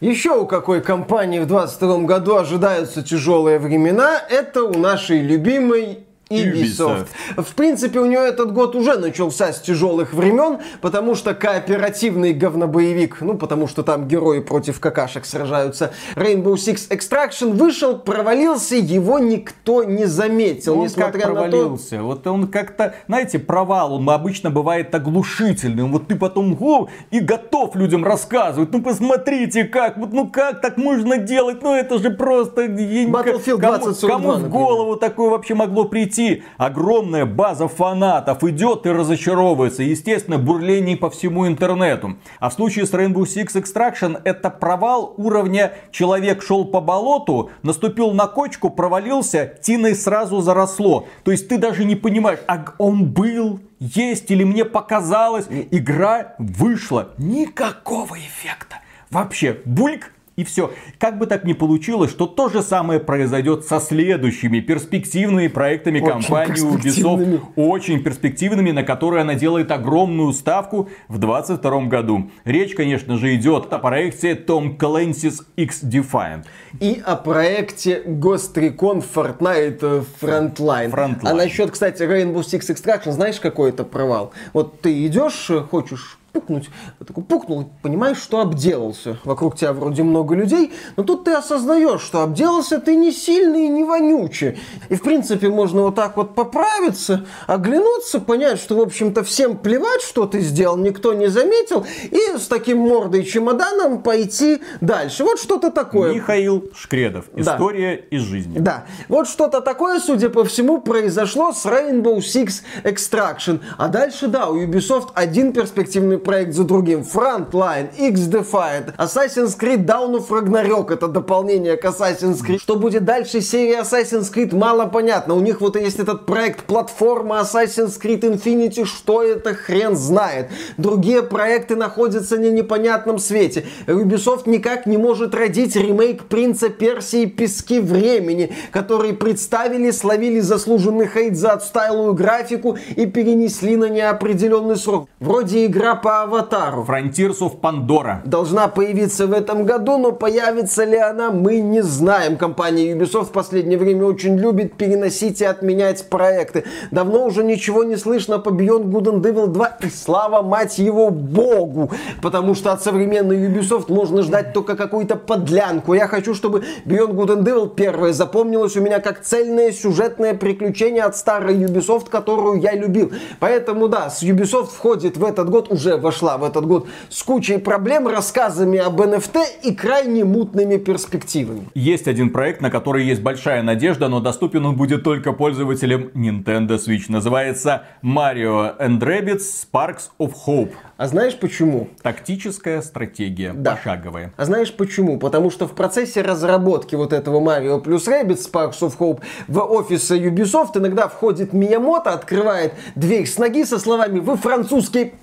Еще 0.00 0.30
у 0.30 0.46
какой 0.46 0.80
компании 0.80 1.40
в 1.40 1.46
22 1.46 1.98
году 2.00 2.36
ожидаются 2.36 3.02
тяжелые 3.02 3.58
времена, 3.58 4.18
это 4.30 4.64
у 4.64 4.78
нашей 4.78 5.20
любимой 5.20 6.06
Ubisoft. 6.30 7.08
В 7.36 7.54
принципе, 7.54 7.98
у 7.98 8.06
нее 8.06 8.20
этот 8.20 8.52
год 8.52 8.76
уже 8.76 8.96
начался 8.96 9.52
с 9.52 9.60
тяжелых 9.60 10.14
времен, 10.14 10.58
потому 10.80 11.16
что 11.16 11.34
кооперативный 11.34 12.32
говнобоевик, 12.32 13.20
ну, 13.20 13.36
потому 13.36 13.66
что 13.66 13.82
там 13.82 14.06
герои 14.06 14.38
против 14.38 14.78
какашек 14.78 15.26
сражаются, 15.26 15.92
Rainbow 16.14 16.54
Six 16.54 16.88
Extraction 16.90 17.52
вышел, 17.52 17.98
провалился, 17.98 18.76
его 18.76 19.18
никто 19.18 19.82
не 19.82 20.06
заметил, 20.06 20.78
Он 20.78 20.84
несмотря 20.84 21.20
как 21.20 21.34
на 21.34 21.34
то... 21.34 21.50
провалился. 21.50 22.02
Вот 22.02 22.24
он 22.28 22.46
как-то, 22.46 22.94
знаете, 23.08 23.40
провал, 23.40 23.94
он 23.94 24.08
обычно 24.08 24.50
бывает 24.50 24.94
оглушительным. 24.94 25.90
Вот 25.90 26.06
ты 26.06 26.14
потом 26.14 26.54
го, 26.54 26.90
и 27.10 27.18
готов 27.18 27.74
людям 27.74 28.04
рассказывать. 28.04 28.70
Ну 28.72 28.82
посмотрите, 28.82 29.64
как, 29.64 29.98
вот 29.98 30.12
ну 30.12 30.28
как 30.28 30.60
так 30.60 30.76
можно 30.76 31.18
делать? 31.18 31.60
Ну 31.62 31.74
это 31.74 31.98
же 31.98 32.10
просто... 32.10 32.66
Battlefield 32.66 33.58
кому, 33.58 33.78
2042, 33.78 34.08
кому 34.08 34.28
в 34.28 34.32
например. 34.34 34.50
голову 34.50 34.96
такое 34.96 35.30
вообще 35.30 35.54
могло 35.54 35.86
прийти? 35.86 36.19
Огромная 36.56 37.26
база 37.26 37.68
фанатов 37.68 38.44
идет 38.44 38.86
и 38.86 38.90
разочаровывается. 38.90 39.82
Естественно, 39.82 40.38
бурление 40.38 40.96
по 40.96 41.10
всему 41.10 41.46
интернету. 41.46 42.16
А 42.38 42.50
в 42.50 42.54
случае 42.54 42.86
с 42.86 42.92
Rainbow 42.92 43.22
Six 43.22 43.54
Extraction 43.54 44.20
это 44.24 44.50
провал 44.50 45.14
уровня 45.16 45.72
человек 45.90 46.42
шел 46.42 46.64
по 46.64 46.80
болоту, 46.80 47.50
наступил 47.62 48.12
на 48.12 48.26
кочку, 48.26 48.70
провалился, 48.70 49.54
тиной 49.62 49.94
сразу 49.94 50.40
заросло. 50.40 51.06
То 51.24 51.30
есть 51.30 51.48
ты 51.48 51.58
даже 51.58 51.84
не 51.84 51.96
понимаешь, 51.96 52.40
а 52.46 52.64
он 52.78 53.06
был, 53.10 53.60
есть 53.78 54.30
или 54.30 54.44
мне 54.44 54.64
показалось. 54.64 55.46
Игра 55.70 56.34
вышла. 56.38 57.10
Никакого 57.18 58.16
эффекта. 58.16 58.76
Вообще, 59.10 59.60
бульк 59.64 60.12
и 60.40 60.44
все. 60.44 60.72
Как 60.98 61.18
бы 61.18 61.26
так 61.26 61.44
ни 61.44 61.52
получилось, 61.52 62.10
что 62.10 62.26
то 62.26 62.48
же 62.48 62.62
самое 62.62 62.98
произойдет 62.98 63.64
со 63.66 63.78
следующими 63.78 64.60
перспективными 64.60 65.48
проектами 65.48 66.00
Очень 66.00 66.12
компании. 66.12 66.50
Ubisoft. 66.50 67.40
Очень 67.56 68.02
перспективными, 68.02 68.70
на 68.70 68.82
которые 68.82 69.22
она 69.22 69.34
делает 69.34 69.70
огромную 69.70 70.32
ставку 70.32 70.88
в 71.08 71.18
2022 71.18 71.80
году. 71.86 72.30
Речь, 72.44 72.74
конечно 72.74 73.18
же, 73.18 73.34
идет 73.34 73.72
о 73.72 73.78
проекте 73.78 74.32
Tom 74.34 74.78
Clancy's 74.78 75.42
X 75.56 75.82
Defiant. 75.82 76.44
И 76.80 77.02
о 77.04 77.16
проекте 77.16 78.02
Ghost 78.06 78.54
Recon 78.54 79.04
Fortnite 79.14 80.04
Frontline. 80.20 80.90
Frontline. 80.90 81.20
А 81.24 81.34
насчет, 81.34 81.70
кстати, 81.70 82.02
Rainbow 82.02 82.40
Six 82.40 82.74
Extraction, 82.74 83.12
знаешь, 83.12 83.40
какой 83.40 83.70
это 83.70 83.84
провал? 83.84 84.32
Вот 84.52 84.80
ты 84.80 85.06
идешь, 85.06 85.50
хочешь 85.70 86.19
пукнуть, 86.32 86.70
вот 86.98 87.08
такой 87.08 87.24
пукнул, 87.24 87.70
понимаешь, 87.82 88.18
что 88.18 88.40
обделался. 88.40 89.18
Вокруг 89.24 89.56
тебя 89.56 89.72
вроде 89.72 90.02
много 90.02 90.34
людей, 90.34 90.72
но 90.96 91.02
тут 91.02 91.24
ты 91.24 91.32
осознаешь, 91.32 92.02
что 92.02 92.22
обделался 92.22 92.78
ты 92.78 92.96
не 92.96 93.12
сильный 93.12 93.66
и 93.66 93.68
не 93.68 93.84
вонючий. 93.84 94.58
И, 94.88 94.94
в 94.94 95.02
принципе, 95.02 95.48
можно 95.48 95.82
вот 95.82 95.94
так 95.94 96.16
вот 96.16 96.34
поправиться, 96.34 97.26
оглянуться, 97.46 98.20
понять, 98.20 98.60
что, 98.60 98.76
в 98.76 98.80
общем-то, 98.80 99.24
всем 99.24 99.56
плевать, 99.56 100.02
что 100.02 100.26
ты 100.26 100.40
сделал, 100.40 100.76
никто 100.76 101.12
не 101.14 101.28
заметил, 101.28 101.84
и 102.10 102.38
с 102.38 102.46
таким 102.46 102.78
мордой 102.78 103.24
чемоданом 103.24 104.02
пойти 104.02 104.60
дальше. 104.80 105.24
Вот 105.24 105.38
что-то 105.38 105.70
такое. 105.70 106.14
Михаил 106.14 106.70
Шкредов. 106.74 107.26
Да. 107.34 107.54
История 107.54 107.94
из 107.94 108.22
жизни. 108.22 108.58
Да, 108.58 108.84
вот 109.08 109.28
что-то 109.28 109.60
такое, 109.60 109.98
судя 110.00 110.28
по 110.28 110.44
всему, 110.44 110.80
произошло 110.80 111.52
с 111.52 111.66
Rainbow 111.66 112.18
Six 112.18 112.62
Extraction. 112.84 113.60
А 113.76 113.88
дальше, 113.88 114.28
да, 114.28 114.48
у 114.48 114.60
Ubisoft 114.60 115.08
один 115.14 115.52
перспективный 115.52 116.18
проект 116.22 116.54
за 116.54 116.64
другим. 116.64 117.00
Frontline, 117.00 117.88
X-Defiant, 117.96 118.96
Assassin's 118.96 119.58
Creed 119.58 119.84
Dawn 119.84 120.16
of 120.16 120.28
Ragnarok, 120.28 120.92
это 120.92 121.08
дополнение 121.08 121.76
к 121.76 121.84
Assassin's 121.84 122.44
Creed. 122.44 122.58
Что 122.58 122.76
будет 122.76 123.04
дальше 123.04 123.40
серии 123.40 123.80
Assassin's 123.80 124.32
Creed, 124.32 124.54
мало 124.54 124.86
понятно. 124.86 125.34
У 125.34 125.40
них 125.40 125.60
вот 125.60 125.76
есть 125.76 125.98
этот 125.98 126.26
проект 126.26 126.64
платформа 126.64 127.40
Assassin's 127.40 128.00
Creed 128.00 128.20
Infinity, 128.20 128.84
что 128.84 129.22
это 129.22 129.54
хрен 129.54 129.96
знает. 129.96 130.48
Другие 130.76 131.22
проекты 131.22 131.76
находятся 131.76 132.36
на 132.36 132.50
непонятном 132.50 133.18
свете. 133.18 133.66
Ubisoft 133.86 134.42
никак 134.46 134.86
не 134.86 134.96
может 134.96 135.34
родить 135.34 135.76
ремейк 135.76 136.24
Принца 136.24 136.68
Персии 136.68 137.26
Пески 137.26 137.80
Времени, 137.80 138.52
который 138.70 139.12
представили, 139.12 139.90
словили 139.90 140.40
заслуженный 140.40 141.06
хейт 141.06 141.36
за 141.36 141.52
отстайлую 141.52 142.14
графику 142.14 142.76
и 142.96 143.06
перенесли 143.06 143.76
на 143.76 143.88
неопределенный 143.88 144.76
срок. 144.76 145.08
Вроде 145.18 145.66
игра 145.66 145.94
по 145.94 146.09
по 146.10 146.22
Аватару. 146.22 146.82
Frontiers 146.82 147.38
of 147.38 147.60
Pandora. 147.60 148.20
Должна 148.24 148.66
появиться 148.66 149.28
в 149.28 149.32
этом 149.32 149.64
году, 149.64 149.96
но 149.96 150.10
появится 150.10 150.82
ли 150.82 150.96
она, 150.96 151.30
мы 151.30 151.60
не 151.60 151.82
знаем. 151.82 152.36
Компания 152.36 152.92
Ubisoft 152.92 153.26
в 153.26 153.30
последнее 153.30 153.78
время 153.78 154.06
очень 154.06 154.36
любит 154.36 154.74
переносить 154.74 155.40
и 155.40 155.44
отменять 155.44 156.08
проекты. 156.10 156.64
Давно 156.90 157.24
уже 157.26 157.44
ничего 157.44 157.84
не 157.84 157.94
слышно 157.96 158.40
по 158.40 158.48
Beyond 158.48 158.86
Good 158.86 159.04
and 159.04 159.22
Evil 159.22 159.46
2, 159.46 159.78
и 159.82 159.88
слава 159.88 160.42
мать 160.42 160.78
его 160.78 161.10
богу, 161.10 161.92
потому 162.22 162.56
что 162.56 162.72
от 162.72 162.82
современной 162.82 163.46
Ubisoft 163.46 163.84
можно 163.88 164.22
ждать 164.22 164.52
только 164.52 164.74
какую-то 164.74 165.14
подлянку. 165.14 165.94
Я 165.94 166.08
хочу, 166.08 166.34
чтобы 166.34 166.64
Beyond 166.86 167.12
Good 167.12 167.36
and 167.36 167.44
Evil 167.44 167.72
первое 167.72 168.12
запомнилось 168.12 168.76
у 168.76 168.80
меня 168.80 168.98
как 168.98 169.22
цельное 169.22 169.70
сюжетное 169.70 170.34
приключение 170.34 171.04
от 171.04 171.16
старой 171.16 171.54
Ubisoft, 171.54 172.10
которую 172.10 172.60
я 172.60 172.72
любил. 172.72 173.12
Поэтому 173.38 173.86
да, 173.86 174.10
с 174.10 174.24
Ubisoft 174.24 174.70
входит 174.74 175.16
в 175.16 175.24
этот 175.24 175.48
год, 175.48 175.70
уже 175.70 175.99
вошла 176.00 176.36
в 176.38 176.44
этот 176.44 176.66
год 176.66 176.88
с 177.08 177.22
кучей 177.22 177.58
проблем, 177.58 178.08
рассказами 178.08 178.78
об 178.78 179.00
NFT 179.00 179.38
и 179.64 179.74
крайне 179.74 180.24
мутными 180.24 180.76
перспективами. 180.76 181.68
Есть 181.74 182.08
один 182.08 182.30
проект, 182.30 182.60
на 182.60 182.70
который 182.70 183.04
есть 183.04 183.22
большая 183.22 183.62
надежда, 183.62 184.08
но 184.08 184.20
доступен 184.20 184.66
он 184.66 184.76
будет 184.76 185.04
только 185.04 185.32
пользователям 185.32 186.10
Nintendo 186.14 186.78
Switch. 186.78 187.04
Называется 187.08 187.84
Mario 188.02 188.76
and 188.78 188.98
Rabbids 189.00 189.42
Sparks 189.72 190.10
of 190.18 190.32
Hope. 190.46 190.72
А 190.96 191.06
знаешь 191.06 191.34
почему? 191.38 191.88
Тактическая 192.02 192.82
стратегия, 192.82 193.52
Да. 193.54 193.76
пошаговая. 193.76 194.32
А 194.36 194.44
знаешь 194.44 194.72
почему? 194.72 195.18
Потому 195.18 195.50
что 195.50 195.66
в 195.66 195.72
процессе 195.72 196.20
разработки 196.20 196.94
вот 196.94 197.12
этого 197.14 197.40
Mario 197.40 197.80
плюс 197.80 198.06
Rabbids 198.06 198.50
Sparks 198.50 198.80
of 198.80 198.98
Hope 198.98 199.20
в 199.48 199.58
офис 199.60 200.10
Ubisoft 200.10 200.76
иногда 200.76 201.08
входит 201.08 201.52
Миямото, 201.54 202.12
открывает 202.12 202.74
дверь 202.96 203.26
с 203.26 203.38
ноги 203.38 203.64
со 203.64 203.78
словами 203.78 204.18
«Вы 204.18 204.36
французский 204.36 205.14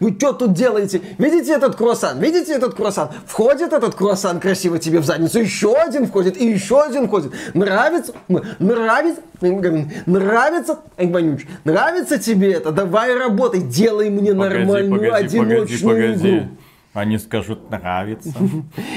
вы 0.00 0.14
что 0.16 0.32
тут 0.32 0.52
делаете? 0.52 1.00
Видите 1.18 1.52
этот 1.52 1.76
круассан? 1.76 2.20
Видите 2.20 2.54
этот 2.54 2.74
круассан? 2.74 3.10
Входит 3.26 3.72
этот 3.72 3.94
круассан 3.94 4.40
красиво 4.40 4.78
тебе 4.78 5.00
в 5.00 5.04
задницу, 5.04 5.40
еще 5.40 5.74
один 5.74 6.06
входит, 6.06 6.36
и 6.36 6.46
еще 6.46 6.82
один 6.82 7.06
входит. 7.06 7.32
Нравится? 7.54 8.12
Нравится? 8.58 9.20
Нравится? 9.40 10.80
Вонючий, 10.96 11.48
нравится 11.64 12.18
тебе 12.18 12.52
это? 12.52 12.72
Давай 12.72 13.16
работай, 13.16 13.60
делай 13.60 14.10
мне 14.10 14.32
нормальную 14.32 15.14
одиночную 15.14 16.14
игру. 16.14 16.48
Они 16.92 17.18
скажут, 17.18 17.70
нравится. 17.70 18.32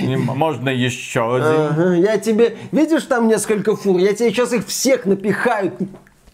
Можно 0.02 0.70
еще 0.70 1.36
один. 1.36 1.62
Ага, 1.72 1.94
я 1.96 2.20
тебе... 2.20 2.56
Видишь 2.72 3.04
там 3.04 3.28
несколько 3.28 3.76
фур? 3.76 3.98
Я 3.98 4.14
тебе 4.14 4.30
сейчас 4.30 4.54
их 4.54 4.68
всех 4.68 5.06
напихаю. 5.08 5.74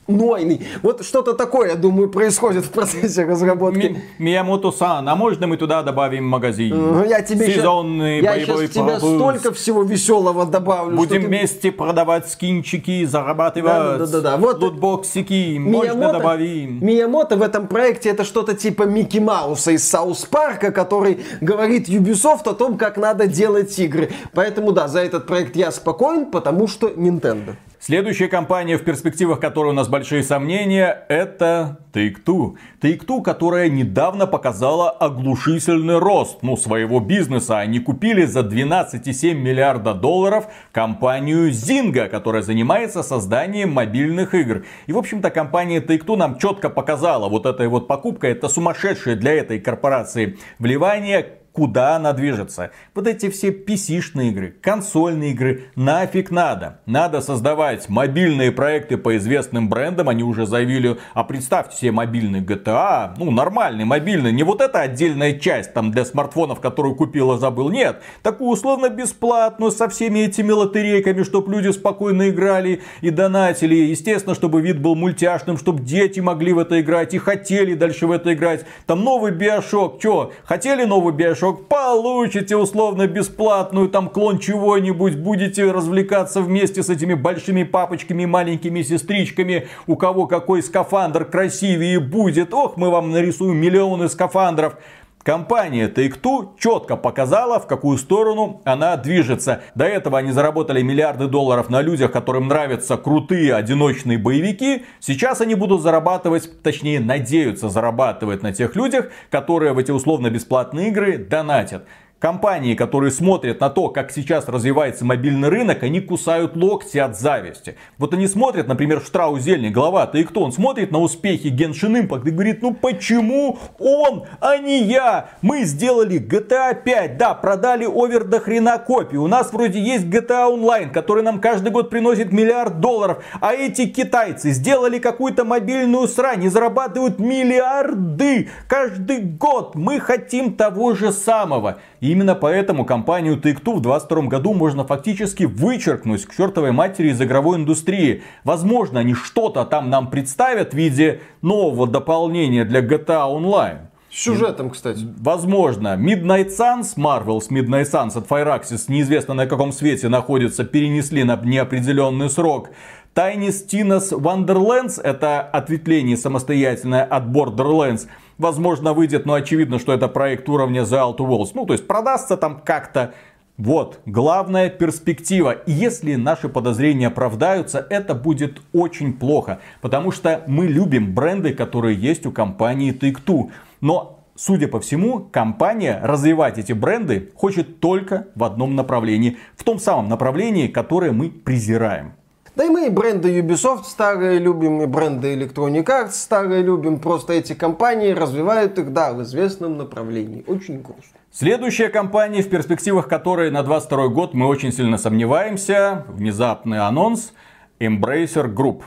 Нойный. 0.08 0.62
Вот 0.82 1.06
что-то 1.06 1.34
такое, 1.34 1.70
я 1.70 1.76
думаю, 1.76 2.10
происходит 2.10 2.66
в 2.66 2.72
процессе 2.72 3.24
разработки. 3.24 3.78
Ми- 3.78 3.98
Миямото-сан, 4.20 5.08
а 5.08 5.16
можно 5.16 5.48
мы 5.48 5.56
туда 5.58 5.82
добавим 5.82 6.26
магазин? 6.26 6.74
Ага, 6.74 7.06
Я 7.06 7.22
тебе 7.22 7.46
щас- 7.46 7.56
Сезонный 7.56 8.20
я 8.22 8.32
боевой 8.32 8.68
сейчас 8.68 8.84
тебе 8.84 8.98
столько 9.00 9.54
всего 9.54 9.84
веселого 9.84 10.46
добавлю. 10.46 10.98
Будем 10.98 11.22
ты- 11.22 11.28
вместе 11.28 11.72
продавать 11.72 12.30
скинчики, 12.30 13.06
зарабатывать 13.06 13.74
Да-да-да-да. 13.74 14.38
Вот- 14.38 14.62
лутбоксики. 14.62 15.58
Можно 15.58 15.92
Миямото- 15.94 16.12
добавим. 16.14 16.86
Миямото 16.86 17.38
в 17.38 17.42
этом 17.42 17.68
проекте 17.68 18.10
это 18.10 18.24
что-то 18.26 18.56
типа 18.56 18.84
Микки 18.84 19.20
Мауса 19.20 19.72
из 19.72 19.88
South 19.88 20.26
Park 20.26 20.56
а, 20.56 20.72
который 20.72 21.20
говорит 21.42 21.88
Ubisoft 21.88 22.50
о 22.50 22.54
том, 22.54 22.78
как 22.78 22.98
надо 22.98 23.28
делать 23.28 23.80
игры. 23.80 24.12
Поэтому 24.34 24.74
да, 24.74 24.88
за 24.88 25.00
этот 25.00 25.28
проект 25.28 25.56
я 25.56 25.72
спокоен, 25.72 26.26
потому 26.26 26.68
что 26.68 26.90
Nintendo. 26.90 27.56
Следующая 27.86 28.30
компания, 28.30 28.78
в 28.78 28.86
перспективах 28.86 29.42
которой 29.42 29.72
у 29.72 29.74
нас 29.74 29.90
большие 29.90 30.24
сомнения, 30.24 31.04
это 31.10 31.80
Take-Two. 31.92 32.56
Take-Two, 32.82 33.22
которая 33.22 33.68
недавно 33.68 34.26
показала 34.26 34.90
оглушительный 34.90 36.00
рост 36.00 36.44
ну, 36.44 36.56
своего 36.56 37.02
бизнеса. 37.02 37.60
Они 37.60 37.80
купили 37.80 38.24
за 38.24 38.40
12,7 38.40 39.34
миллиарда 39.34 39.94
долларов 39.94 40.48
компанию 40.72 41.50
Zynga, 41.50 42.08
которая 42.08 42.42
занимается 42.42 43.04
созданием 43.04 43.74
мобильных 43.74 44.34
игр. 44.34 44.64
И, 44.88 44.94
в 44.94 44.98
общем-то, 44.98 45.30
компания 45.30 45.82
Take-Two 45.82 46.16
нам 46.16 46.40
четко 46.40 46.70
показала, 46.70 47.28
вот 47.28 47.46
эта 47.46 47.68
вот 47.68 47.90
покупка, 47.90 48.28
это 48.28 48.48
сумасшедшее 48.48 49.18
для 49.18 49.34
этой 49.34 49.60
корпорации 49.60 50.38
вливание 50.58 51.43
куда 51.54 51.96
она 51.96 52.14
движется. 52.14 52.72
Вот 52.96 53.08
эти 53.08 53.30
все 53.30 53.52
PC-шные 53.52 54.30
игры, 54.30 54.56
консольные 54.60 55.32
игры, 55.32 55.66
нафиг 55.76 56.32
надо. 56.32 56.80
Надо 56.88 57.22
создавать 57.22 57.88
мобильные 57.90 58.52
проекты 58.52 58.98
по 58.98 59.16
известным 59.18 59.70
брендам. 59.70 60.10
Они 60.10 60.24
уже 60.24 60.48
заявили, 60.48 60.98
а 61.14 61.24
представьте 61.24 61.78
себе 61.78 61.92
мобильный 61.92 62.42
GTA, 62.42 63.14
ну 63.18 63.32
нормальный 63.32 63.86
мобильный, 63.86 64.34
не 64.34 64.44
вот 64.44 64.62
эта 64.62 64.82
отдельная 64.82 65.34
часть 65.40 65.74
там 65.74 65.92
для 65.92 66.06
смартфонов, 66.06 66.60
которую 66.60 66.96
купил 66.96 67.36
и 67.36 67.40
забыл. 67.40 67.70
Нет, 67.70 68.02
такую 68.24 68.50
условно 68.50 68.90
бесплатную 68.90 69.72
со 69.72 69.88
всеми 69.88 70.20
этими 70.20 70.52
лотерейками, 70.52 71.22
чтобы 71.22 71.54
люди 71.54 71.70
спокойно 71.72 72.30
играли 72.30 72.82
и 73.02 73.12
донатили. 73.12 73.76
Естественно, 73.76 74.34
чтобы 74.34 74.62
вид 74.62 74.82
был 74.82 74.96
мультяшным, 74.96 75.58
чтобы 75.58 75.84
дети 75.84 76.20
могли 76.20 76.54
в 76.54 76.60
это 76.60 76.82
играть 76.82 77.14
и 77.14 77.20
хотели 77.20 77.76
дальше 77.76 78.08
в 78.08 78.12
это 78.12 78.34
играть. 78.34 78.66
Там 78.88 79.04
новый 79.04 79.32
Биошок, 79.32 80.00
чё, 80.02 80.32
хотели 80.46 80.86
новый 80.86 81.14
Биошок? 81.14 81.43
Получите 81.52 82.56
условно 82.56 83.08
бесплатную 83.08 83.90
там 83.90 84.08
клон 84.08 84.40
чего-нибудь, 84.40 85.18
будете 85.18 85.70
развлекаться 85.70 86.42
вместе 86.42 86.84
с 86.84 86.90
этими 86.90 87.16
большими 87.16 87.64
папочками, 87.64 88.24
маленькими 88.24 88.82
сестричками, 88.82 89.68
у 89.86 89.98
кого 89.98 90.28
какой 90.28 90.64
скафандр 90.64 91.26
красивее 91.26 92.00
будет. 92.00 92.54
Ох, 92.54 92.78
мы 92.78 92.90
вам 92.90 93.12
нарисуем 93.12 93.58
миллионы 93.58 94.08
скафандров. 94.08 94.78
Компания 95.24 95.88
Take-Two 95.88 96.50
четко 96.60 96.98
показала, 96.98 97.58
в 97.58 97.66
какую 97.66 97.98
сторону 97.98 98.62
она 98.66 98.98
движется. 98.98 99.62
До 99.74 99.86
этого 99.86 100.18
они 100.20 100.32
заработали 100.32 100.82
миллиарды 100.82 101.28
долларов 101.28 101.70
на 101.70 101.82
людях, 101.82 102.12
которым 102.12 102.50
нравятся 102.50 102.98
крутые 102.98 103.56
одиночные 103.56 104.18
боевики. 104.18 104.84
Сейчас 105.00 105.40
они 105.40 105.56
будут 105.56 105.82
зарабатывать, 105.82 106.62
точнее 106.62 107.00
надеются 107.00 107.70
зарабатывать 107.70 108.44
на 108.44 108.52
тех 108.52 108.76
людях, 108.76 109.12
которые 109.30 109.72
в 109.72 109.78
эти 109.78 109.92
условно 109.92 110.30
бесплатные 110.30 110.90
игры 110.90 111.18
донатят. 111.18 111.86
Компании, 112.24 112.74
которые 112.74 113.12
смотрят 113.12 113.60
на 113.60 113.70
то, 113.70 113.90
как 113.90 114.10
сейчас 114.10 114.48
развивается 114.48 115.04
мобильный 115.04 115.50
рынок, 115.50 115.84
они 115.84 116.00
кусают 116.00 116.56
локти 116.56 116.98
от 116.98 117.20
зависти. 117.20 117.76
Вот 117.98 118.14
они 118.14 118.28
смотрят, 118.28 118.66
например, 118.66 119.02
Штрау 119.06 119.38
Зельни, 119.40 119.68
глава 119.68 120.10
и 120.14 120.24
кто 120.24 120.42
он 120.42 120.54
смотрит 120.54 120.90
на 120.90 121.00
успехи 121.00 121.48
Genshin 121.48 122.02
Impact 122.02 122.26
и 122.26 122.32
говорит, 122.32 122.62
ну 122.62 122.74
почему 122.74 123.60
он, 123.78 124.24
а 124.40 124.58
не 124.58 124.84
я? 124.84 125.32
Мы 125.42 125.66
сделали 125.66 126.18
GTA 126.18 126.82
5, 126.82 127.18
да, 127.18 127.34
продали 127.34 127.84
овер 127.86 128.24
до 128.24 128.40
хрена 128.40 128.78
копий. 128.78 129.18
У 129.18 129.28
нас 129.28 129.52
вроде 129.52 129.82
есть 129.82 130.06
GTA 130.06 130.50
Online, 130.50 130.92
который 130.92 131.24
нам 131.24 131.42
каждый 131.42 131.74
год 131.74 131.90
приносит 131.90 132.32
миллиард 132.32 132.80
долларов. 132.80 133.22
А 133.42 133.54
эти 133.54 133.86
китайцы 133.86 134.52
сделали 134.52 134.98
какую-то 134.98 135.44
мобильную 135.44 136.08
срань 136.08 136.46
и 136.46 136.48
зарабатывают 136.48 137.20
миллиарды 137.20 138.50
каждый 138.70 139.20
год. 139.20 139.76
Мы 139.76 140.00
хотим 140.00 140.54
того 140.54 140.94
же 140.94 141.12
самого. 141.12 141.80
И 142.00 142.13
именно 142.14 142.36
поэтому 142.36 142.86
компанию 142.86 143.36
Take-Two 143.36 143.76
в 143.76 143.82
2022 143.82 144.22
году 144.28 144.54
можно 144.54 144.86
фактически 144.86 145.44
вычеркнуть 145.44 146.26
к 146.26 146.36
чертовой 146.36 146.72
матери 146.72 147.10
из 147.10 147.22
игровой 147.22 147.58
индустрии. 147.58 148.24
Возможно, 148.44 149.00
они 149.00 149.14
что-то 149.14 149.66
там 149.66 149.90
нам 149.90 150.10
представят 150.10 150.72
в 150.72 150.78
виде 150.78 151.22
нового 151.42 151.88
дополнения 151.88 152.64
для 152.64 152.82
GTA 152.82 153.28
Online. 153.30 153.88
С 154.12 154.22
сюжетом, 154.22 154.70
кстати. 154.70 155.00
Возможно, 155.18 155.98
Midnight 156.00 156.50
Suns, 156.50 156.96
Marvel's 156.98 157.50
Midnight 157.50 157.90
Suns 157.92 158.16
от 158.16 158.28
Firaxis, 158.28 158.86
неизвестно 158.88 159.34
на 159.34 159.48
каком 159.48 159.72
свете 159.72 160.08
находится, 160.08 160.64
перенесли 160.64 161.24
на 161.24 161.36
неопределенный 161.44 162.30
срок. 162.30 162.70
Tiny 163.16 163.50
Tina's 163.50 164.12
Wonderlands, 164.12 165.00
это 165.00 165.42
ответвление 165.42 166.18
самостоятельное 166.18 167.04
от 167.04 167.26
Borderlands, 167.26 168.08
возможно 168.40 168.94
выйдет, 168.94 169.28
но 169.28 169.36
очевидно, 169.36 169.78
что 169.78 169.94
это 169.94 170.08
проект 170.08 170.50
уровня 170.50 170.82
The 170.82 171.00
Outer 171.00 171.18
Worlds. 171.18 171.52
Ну, 171.54 171.68
то 171.68 171.74
есть 171.74 171.86
продастся 171.86 172.38
там 172.38 172.60
как-то. 172.66 173.14
Вот, 173.56 174.00
главная 174.08 174.72
перспектива. 174.72 175.58
Если 175.68 176.16
наши 176.16 176.50
подозрения 176.50 177.06
оправдаются, 177.06 177.86
это 177.88 178.16
будет 178.16 178.64
очень 178.74 179.14
плохо. 179.14 179.60
Потому 179.82 180.10
что 180.12 180.44
мы 180.48 180.66
любим 180.66 181.14
бренды, 181.14 181.54
которые 181.54 181.96
есть 181.96 182.26
у 182.26 182.32
компании 182.32 182.92
Take-Two. 182.92 183.52
Но 183.82 184.20
Судя 184.36 184.68
по 184.68 184.80
всему, 184.80 185.20
компания 185.20 186.00
развивать 186.02 186.58
эти 186.58 186.74
бренды 186.74 187.32
хочет 187.36 187.80
только 187.80 188.30
в 188.34 188.44
одном 188.44 188.76
направлении. 188.76 189.38
В 189.56 189.64
том 189.64 189.78
самом 189.78 190.10
направлении, 190.10 190.68
которое 190.68 191.12
мы 191.12 191.30
презираем. 191.30 192.16
Да 192.56 192.66
и 192.66 192.70
мы 192.70 192.86
и 192.86 192.90
бренды 192.90 193.40
Ubisoft 193.40 193.86
старые 193.86 194.38
любим, 194.38 194.84
и 194.84 194.86
бренды 194.86 195.34
Electronic 195.34 195.86
Arts 195.86 196.12
старые 196.12 196.62
любим. 196.62 197.00
Просто 197.00 197.34
эти 197.34 197.54
компании 197.54 198.12
развивают 198.12 198.78
их, 198.78 198.94
да, 198.94 199.12
в 199.14 199.24
известном 199.24 199.78
направлении. 199.78 200.44
Очень 200.46 200.84
грустно. 200.84 201.20
Следующая 201.32 201.90
компания, 201.90 202.44
в 202.44 202.50
перспективах 202.50 203.08
которой 203.08 203.50
на 203.50 203.64
22 203.64 204.08
год 204.10 204.36
мы 204.36 204.46
очень 204.46 204.72
сильно 204.72 205.00
сомневаемся, 205.00 206.06
внезапный 206.10 206.78
анонс, 206.78 207.34
Embracer 207.80 208.54
Group. 208.54 208.84